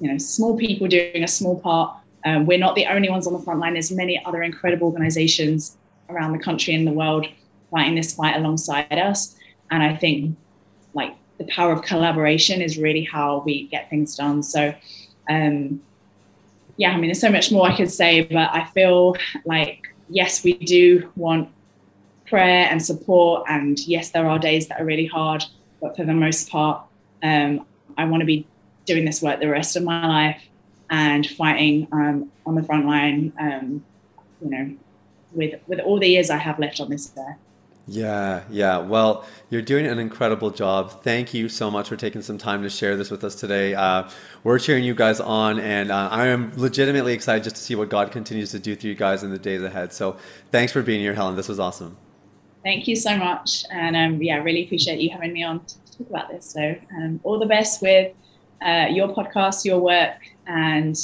you 0.00 0.12
know, 0.12 0.18
small 0.18 0.56
people 0.56 0.86
doing 0.86 1.24
a 1.24 1.28
small 1.28 1.58
part. 1.58 1.96
Um, 2.26 2.44
we're 2.44 2.58
not 2.58 2.74
the 2.74 2.86
only 2.86 3.08
ones 3.08 3.26
on 3.28 3.32
the 3.32 3.38
front 3.38 3.60
line. 3.60 3.74
There's 3.74 3.92
many 3.92 4.22
other 4.26 4.42
incredible 4.42 4.88
organizations 4.88 5.76
around 6.10 6.32
the 6.32 6.40
country 6.40 6.74
and 6.74 6.84
the 6.84 6.92
world 6.92 7.24
fighting 7.70 7.94
this 7.94 8.14
fight 8.14 8.36
alongside 8.36 8.92
us. 8.92 9.36
And 9.70 9.80
I 9.80 9.94
think 9.94 10.36
like 10.92 11.14
the 11.38 11.44
power 11.44 11.72
of 11.72 11.82
collaboration 11.82 12.60
is 12.60 12.78
really 12.78 13.04
how 13.04 13.44
we 13.46 13.68
get 13.68 13.88
things 13.90 14.16
done. 14.16 14.42
So, 14.42 14.74
um, 15.30 15.80
yeah, 16.76 16.90
I 16.90 16.96
mean, 16.96 17.06
there's 17.06 17.20
so 17.20 17.30
much 17.30 17.52
more 17.52 17.70
I 17.70 17.76
could 17.76 17.90
say, 17.90 18.22
but 18.22 18.50
I 18.52 18.64
feel 18.74 19.16
like, 19.44 19.86
yes, 20.08 20.42
we 20.42 20.54
do 20.54 21.10
want 21.14 21.48
prayer 22.26 22.66
and 22.68 22.84
support. 22.84 23.44
And 23.48 23.78
yes, 23.86 24.10
there 24.10 24.28
are 24.28 24.38
days 24.40 24.66
that 24.66 24.80
are 24.80 24.84
really 24.84 25.06
hard, 25.06 25.44
but 25.80 25.96
for 25.96 26.04
the 26.04 26.12
most 26.12 26.50
part, 26.50 26.82
um, 27.22 27.64
I 27.96 28.04
want 28.04 28.22
to 28.22 28.26
be 28.26 28.48
doing 28.84 29.04
this 29.04 29.22
work 29.22 29.38
the 29.38 29.48
rest 29.48 29.76
of 29.76 29.84
my 29.84 30.06
life 30.06 30.42
and 30.90 31.26
fighting 31.26 31.88
um, 31.92 32.30
on 32.44 32.54
the 32.54 32.62
front 32.62 32.86
line, 32.86 33.32
um, 33.38 33.84
you 34.42 34.50
know, 34.50 34.74
with, 35.32 35.60
with 35.66 35.80
all 35.80 35.98
the 35.98 36.08
years 36.08 36.30
I 36.30 36.36
have 36.36 36.58
left 36.58 36.80
on 36.80 36.90
this 36.90 37.12
earth. 37.18 37.36
Yeah, 37.88 38.42
yeah. 38.50 38.78
Well, 38.78 39.24
you're 39.48 39.62
doing 39.62 39.86
an 39.86 40.00
incredible 40.00 40.50
job. 40.50 41.02
Thank 41.02 41.32
you 41.32 41.48
so 41.48 41.70
much 41.70 41.88
for 41.88 41.94
taking 41.96 42.20
some 42.20 42.36
time 42.36 42.62
to 42.64 42.70
share 42.70 42.96
this 42.96 43.12
with 43.12 43.22
us 43.22 43.36
today. 43.36 43.74
Uh, 43.74 44.08
we're 44.42 44.58
cheering 44.58 44.82
you 44.82 44.94
guys 44.94 45.20
on, 45.20 45.60
and 45.60 45.92
uh, 45.92 46.08
I 46.10 46.26
am 46.26 46.52
legitimately 46.56 47.12
excited 47.12 47.44
just 47.44 47.54
to 47.56 47.62
see 47.62 47.76
what 47.76 47.88
God 47.88 48.10
continues 48.10 48.50
to 48.50 48.58
do 48.58 48.74
through 48.74 48.90
you 48.90 48.96
guys 48.96 49.22
in 49.22 49.30
the 49.30 49.38
days 49.38 49.62
ahead. 49.62 49.92
So, 49.92 50.16
thanks 50.50 50.72
for 50.72 50.82
being 50.82 51.00
here, 51.00 51.14
Helen. 51.14 51.36
This 51.36 51.48
was 51.48 51.60
awesome. 51.60 51.96
Thank 52.64 52.88
you 52.88 52.96
so 52.96 53.16
much, 53.16 53.64
and 53.70 53.94
um, 53.94 54.20
yeah, 54.20 54.38
really 54.38 54.64
appreciate 54.64 55.00
you 55.00 55.10
having 55.10 55.32
me 55.32 55.44
on 55.44 55.64
to 55.64 55.98
talk 55.98 56.10
about 56.10 56.28
this. 56.28 56.44
So, 56.44 56.74
um, 56.96 57.20
all 57.22 57.38
the 57.38 57.46
best 57.46 57.82
with 57.82 58.12
uh, 58.64 58.86
your 58.90 59.08
podcast, 59.08 59.64
your 59.64 59.80
work, 59.80 60.18
and 60.46 60.96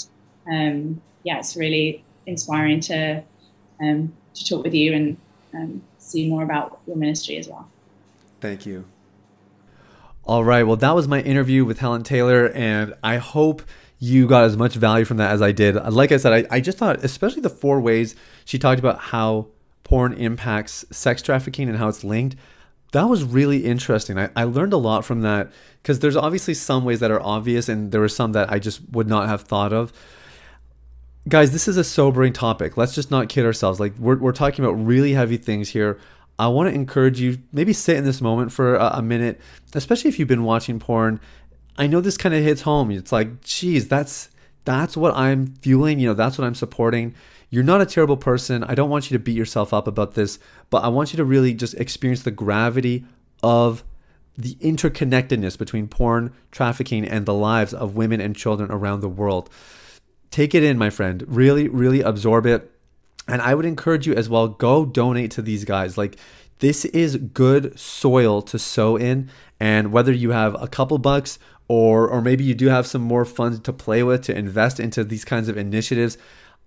um, 0.51 1.01
yeah, 1.25 1.39
it's 1.39 1.57
really 1.57 2.05
inspiring 2.27 2.81
to 2.81 3.23
um, 3.81 4.13
to 4.35 4.49
talk 4.49 4.65
with 4.65 4.75
you 4.75 4.93
and 4.93 5.17
um, 5.55 5.83
see 5.99 6.29
more 6.29 6.43
about 6.43 6.81
your 6.87 6.97
ministry 6.97 7.37
as 7.37 7.49
well. 7.49 7.69
Thank 8.41 8.67
you. 8.67 8.85
All 10.25 10.45
right. 10.45 10.63
Well, 10.63 10.77
that 10.77 10.95
was 10.95 11.09
my 11.09 11.21
interview 11.21 11.65
with 11.65 11.81
Helen 11.81 12.05
Taylor, 12.05 12.49
and 12.49 12.95
I 13.03 13.17
hope 13.17 13.63
you 13.99 14.27
got 14.27 14.45
as 14.45 14.57
much 14.57 14.75
value 14.75 15.05
from 15.05 15.17
that 15.19 15.31
as 15.31 15.43
I 15.43 15.53
did. 15.53 15.75
Like 15.75 16.13
I 16.13 16.17
said, 16.17 16.33
I, 16.33 16.57
I 16.57 16.61
just 16.61 16.79
thought, 16.79 17.05
especially 17.05 17.41
the 17.41 17.51
four 17.51 17.81
ways 17.81 18.17
she 18.45 18.59
talked 18.59 18.81
about 18.81 18.99
how 18.99 19.49
porn 19.85 20.13
impacts 20.15 20.85
sex 20.91 21.23
trafficking 21.23 21.69
and 21.69 21.79
how 21.79 21.89
it's 21.89 22.03
linked. 22.03 22.37
That 22.93 23.09
was 23.09 23.25
really 23.25 23.65
interesting. 23.65 24.19
I, 24.19 24.31
I 24.37 24.45
learned 24.45 24.73
a 24.73 24.79
lot 24.79 25.05
from 25.05 25.23
that 25.23 25.51
because 25.83 26.01
there's 26.01 26.17
obviously 26.17 26.55
some 26.55 26.85
ways 26.85 27.01
that 27.01 27.11
are 27.11 27.23
obvious, 27.23 27.69
and 27.69 27.91
there 27.91 28.01
were 28.01 28.09
some 28.09 28.33
that 28.33 28.53
I 28.53 28.59
just 28.59 28.81
would 28.93 29.09
not 29.09 29.29
have 29.29 29.43
thought 29.43 29.73
of 29.73 29.93
guys, 31.29 31.53
this 31.53 31.69
is 31.69 31.77
a 31.77 31.85
sobering 31.85 32.33
topic. 32.33 32.77
Let's 32.77 32.95
just 32.95 33.11
not 33.11 33.29
kid 33.29 33.45
ourselves. 33.45 33.81
Like 33.81 33.97
we're 33.99 34.19
we're 34.19 34.33
talking 34.33 34.65
about 34.65 34.73
really 34.73 35.13
heavy 35.13 35.37
things 35.37 35.71
here. 35.71 35.99
I 36.39 36.49
want 36.49 36.69
to 36.69 36.75
encourage 36.75 37.21
you 37.21 37.39
maybe 37.53 37.73
sit 37.73 37.97
in 37.97 38.05
this 38.05 38.21
moment 38.21 38.53
for 38.53 38.75
a, 38.75 38.95
a 38.95 39.03
minute, 39.03 39.41
especially 39.75 40.09
if 40.09 40.19
you've 40.19 40.29
been 40.29 40.45
watching 40.45 40.79
porn. 40.79 41.21
I 41.77 41.87
know 41.87 42.01
this 42.01 42.17
kind 42.17 42.35
of 42.35 42.43
hits 42.43 42.63
home. 42.63 42.91
It's 42.91 43.13
like, 43.13 43.43
geez, 43.43 43.89
that's 43.89 44.31
that's 44.65 44.97
what 44.97 45.15
I'm 45.15 45.55
fueling. 45.57 45.99
You 45.99 46.09
know, 46.09 46.15
that's 46.15 46.39
what 46.39 46.47
I'm 46.47 46.55
supporting. 46.55 47.15
You're 47.53 47.63
not 47.63 47.83
a 47.83 47.87
terrible 47.87 48.17
person. 48.17 48.65
I 48.65 48.75
don't 48.75 48.91
want 48.91 49.11
you 49.11 49.17
to 49.19 49.23
beat 49.23 49.37
yourself 49.37 49.73
up 49.73 49.87
about 49.87 50.15
this, 50.15 50.39
but 50.71 50.83
I 50.83 50.89
want 50.89 51.13
you 51.13 51.19
to 51.19 51.25
really 51.25 51.53
just 51.53 51.75
experience 51.75 52.23
the 52.23 52.31
gravity 52.31 53.05
of 53.43 53.85
the 54.39 54.55
interconnectedness 54.55 55.59
between 55.59 55.87
porn 55.87 56.33
trafficking 56.51 57.05
and 57.05 57.27
the 57.27 57.35
lives 57.35 57.75
of 57.75 57.95
women 57.95 58.21
and 58.23 58.35
children 58.35 58.71
around 58.71 59.01
the 59.01 59.09
world 59.09 59.51
take 60.33 60.55
it 60.55 60.65
in, 60.65 60.77
my 60.77 60.91
friend. 60.91 61.25
Really, 61.29 61.69
really 61.69 62.01
absorb 62.01 62.47
it. 62.47 62.69
And 63.29 63.41
I 63.41 63.55
would 63.55 63.67
encourage 63.67 64.07
you 64.07 64.15
as 64.15 64.29
well 64.29 64.49
go 64.49 64.85
donate 64.85 65.31
to 65.33 65.43
these 65.43 65.65
guys. 65.65 65.97
Like, 65.97 66.17
this 66.59 66.85
is 66.87 67.17
good 67.17 67.79
soil 67.79 68.43
to 68.43 68.59
sow 68.59 68.97
in. 68.97 69.31
And 69.61 69.93
whether 69.93 70.11
you 70.11 70.31
have 70.31 70.61
a 70.61 70.67
couple 70.67 70.99
bucks 70.99 71.39
or, 71.69 72.09
or 72.09 72.21
maybe 72.21 72.43
you 72.43 72.55
do 72.55 72.67
have 72.69 72.87
some 72.87 73.03
more 73.03 73.25
funds 73.25 73.61
to 73.61 73.73
play 73.73 74.03
with 74.03 74.23
to 74.23 74.37
invest 74.37 74.81
into 74.81 75.05
these 75.05 75.25
kinds 75.25 75.49
of 75.49 75.57
initiatives, 75.57 76.19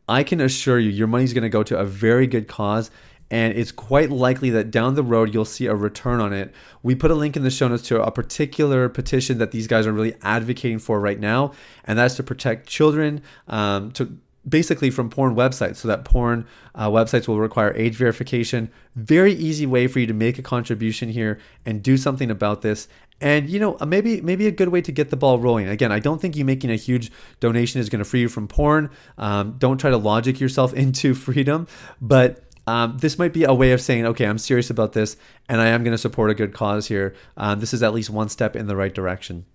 I 0.07 0.23
can 0.23 0.39
assure 0.39 0.79
you 0.79 0.89
your 0.89 1.07
money 1.07 1.23
is 1.23 1.33
going 1.33 1.43
to 1.43 1.49
go 1.49 1.63
to 1.63 1.77
a 1.77 1.85
very 1.85 2.27
good 2.27 2.47
cause 2.47 2.91
and 3.31 3.57
it's 3.57 3.71
quite 3.71 4.11
likely 4.11 4.49
that 4.51 4.69
down 4.69 4.95
the 4.95 5.03
road 5.03 5.33
you'll 5.33 5.45
see 5.45 5.65
a 5.65 5.75
return 5.75 6.19
on 6.19 6.31
it. 6.31 6.53
We 6.83 6.93
put 6.93 7.11
a 7.11 7.15
link 7.15 7.35
in 7.35 7.43
the 7.43 7.49
show 7.49 7.67
notes 7.67 7.83
to 7.87 8.01
a 8.01 8.11
particular 8.11 8.87
petition 8.87 9.39
that 9.39 9.51
these 9.51 9.67
guys 9.67 9.87
are 9.87 9.91
really 9.91 10.15
advocating 10.21 10.79
for 10.79 10.99
right 10.99 11.19
now, 11.19 11.51
and 11.85 11.97
that's 11.97 12.15
to 12.15 12.23
protect 12.23 12.67
children 12.67 13.21
um, 13.47 13.91
to 13.93 14.17
basically 14.47 14.91
from 14.91 15.09
porn 15.09 15.35
websites 15.35 15.77
so 15.77 15.87
that 15.87 16.05
porn 16.05 16.45
uh, 16.75 16.87
websites 16.87 17.27
will 17.27 17.39
require 17.39 17.73
age 17.75 17.95
verification 17.95 18.69
very 18.95 19.33
easy 19.33 19.65
way 19.65 19.87
for 19.87 19.99
you 19.99 20.05
to 20.05 20.13
make 20.13 20.37
a 20.37 20.41
contribution 20.43 21.09
here 21.09 21.39
and 21.65 21.81
do 21.81 21.97
something 21.97 22.29
about 22.29 22.61
this 22.61 22.87
and 23.21 23.49
you 23.49 23.59
know 23.59 23.77
maybe 23.85 24.21
maybe 24.21 24.47
a 24.47 24.51
good 24.51 24.69
way 24.69 24.81
to 24.81 24.91
get 24.91 25.09
the 25.09 25.15
ball 25.15 25.39
rolling 25.39 25.67
again 25.67 25.91
i 25.91 25.99
don't 25.99 26.19
think 26.19 26.35
you 26.35 26.43
making 26.43 26.69
a 26.69 26.75
huge 26.75 27.11
donation 27.39 27.79
is 27.79 27.89
going 27.89 27.99
to 27.99 28.05
free 28.05 28.21
you 28.21 28.29
from 28.29 28.47
porn 28.47 28.89
um, 29.17 29.55
don't 29.57 29.77
try 29.77 29.89
to 29.89 29.97
logic 29.97 30.39
yourself 30.39 30.73
into 30.85 31.13
freedom 31.13 31.67
but 32.01 32.41
um, 32.67 32.97
this 32.97 33.19
might 33.19 33.33
be 33.33 33.43
a 33.43 33.53
way 33.53 33.73
of 33.73 33.81
saying, 33.81 34.05
okay, 34.05 34.25
I'm 34.25 34.39
serious 34.39 34.69
about 34.69 34.93
this 34.93 35.17
and 35.47 35.61
I 35.61 35.67
am 35.67 35.83
going 35.83 35.93
to 35.93 35.99
support 35.99 36.31
a 36.31 36.33
good 36.33 36.53
cause 36.53 36.87
here. 36.87 37.15
Um, 37.37 37.59
this 37.59 37.73
is 37.73 37.83
at 37.83 37.93
least 37.93 38.09
one 38.09 38.29
step 38.29 38.55
in 38.55 38.67
the 38.67 38.75
right 38.75 38.93
direction. 38.93 39.45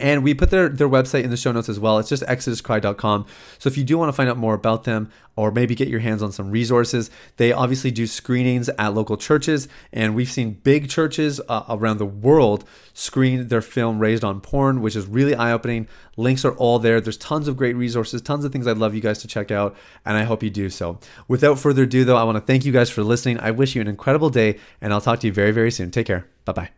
And 0.00 0.22
we 0.22 0.34
put 0.34 0.50
their, 0.50 0.68
their 0.68 0.88
website 0.88 1.24
in 1.24 1.30
the 1.30 1.36
show 1.36 1.52
notes 1.52 1.68
as 1.68 1.80
well. 1.80 1.98
It's 1.98 2.08
just 2.08 2.22
exoduscry.com. 2.24 3.26
So 3.58 3.68
if 3.68 3.76
you 3.76 3.84
do 3.84 3.98
want 3.98 4.08
to 4.08 4.12
find 4.12 4.28
out 4.28 4.36
more 4.36 4.54
about 4.54 4.84
them 4.84 5.10
or 5.36 5.50
maybe 5.50 5.74
get 5.74 5.88
your 5.88 6.00
hands 6.00 6.22
on 6.22 6.32
some 6.32 6.50
resources, 6.50 7.10
they 7.36 7.52
obviously 7.52 7.90
do 7.90 8.06
screenings 8.06 8.68
at 8.70 8.94
local 8.94 9.16
churches. 9.16 9.68
And 9.92 10.14
we've 10.14 10.30
seen 10.30 10.54
big 10.54 10.88
churches 10.88 11.40
uh, 11.48 11.64
around 11.68 11.98
the 11.98 12.06
world 12.06 12.64
screen 12.92 13.48
their 13.48 13.62
film 13.62 13.98
Raised 13.98 14.24
on 14.24 14.40
Porn, 14.40 14.80
which 14.80 14.96
is 14.96 15.06
really 15.06 15.34
eye 15.34 15.52
opening. 15.52 15.86
Links 16.16 16.44
are 16.44 16.52
all 16.56 16.78
there. 16.78 17.00
There's 17.00 17.16
tons 17.16 17.46
of 17.46 17.56
great 17.56 17.76
resources, 17.76 18.20
tons 18.20 18.44
of 18.44 18.52
things 18.52 18.66
I'd 18.66 18.78
love 18.78 18.94
you 18.94 19.00
guys 19.00 19.18
to 19.18 19.28
check 19.28 19.50
out. 19.50 19.76
And 20.04 20.16
I 20.16 20.24
hope 20.24 20.42
you 20.42 20.50
do 20.50 20.70
so. 20.70 20.98
Without 21.28 21.58
further 21.58 21.84
ado, 21.84 22.04
though, 22.04 22.16
I 22.16 22.24
want 22.24 22.36
to 22.36 22.40
thank 22.40 22.64
you 22.64 22.72
guys 22.72 22.90
for 22.90 23.04
listening. 23.04 23.38
I 23.38 23.52
wish 23.52 23.74
you 23.74 23.80
an 23.80 23.88
incredible 23.88 24.30
day, 24.30 24.58
and 24.80 24.92
I'll 24.92 25.00
talk 25.00 25.20
to 25.20 25.26
you 25.26 25.32
very, 25.32 25.52
very 25.52 25.70
soon. 25.70 25.90
Take 25.90 26.06
care. 26.06 26.26
Bye 26.44 26.52
bye. 26.52 26.77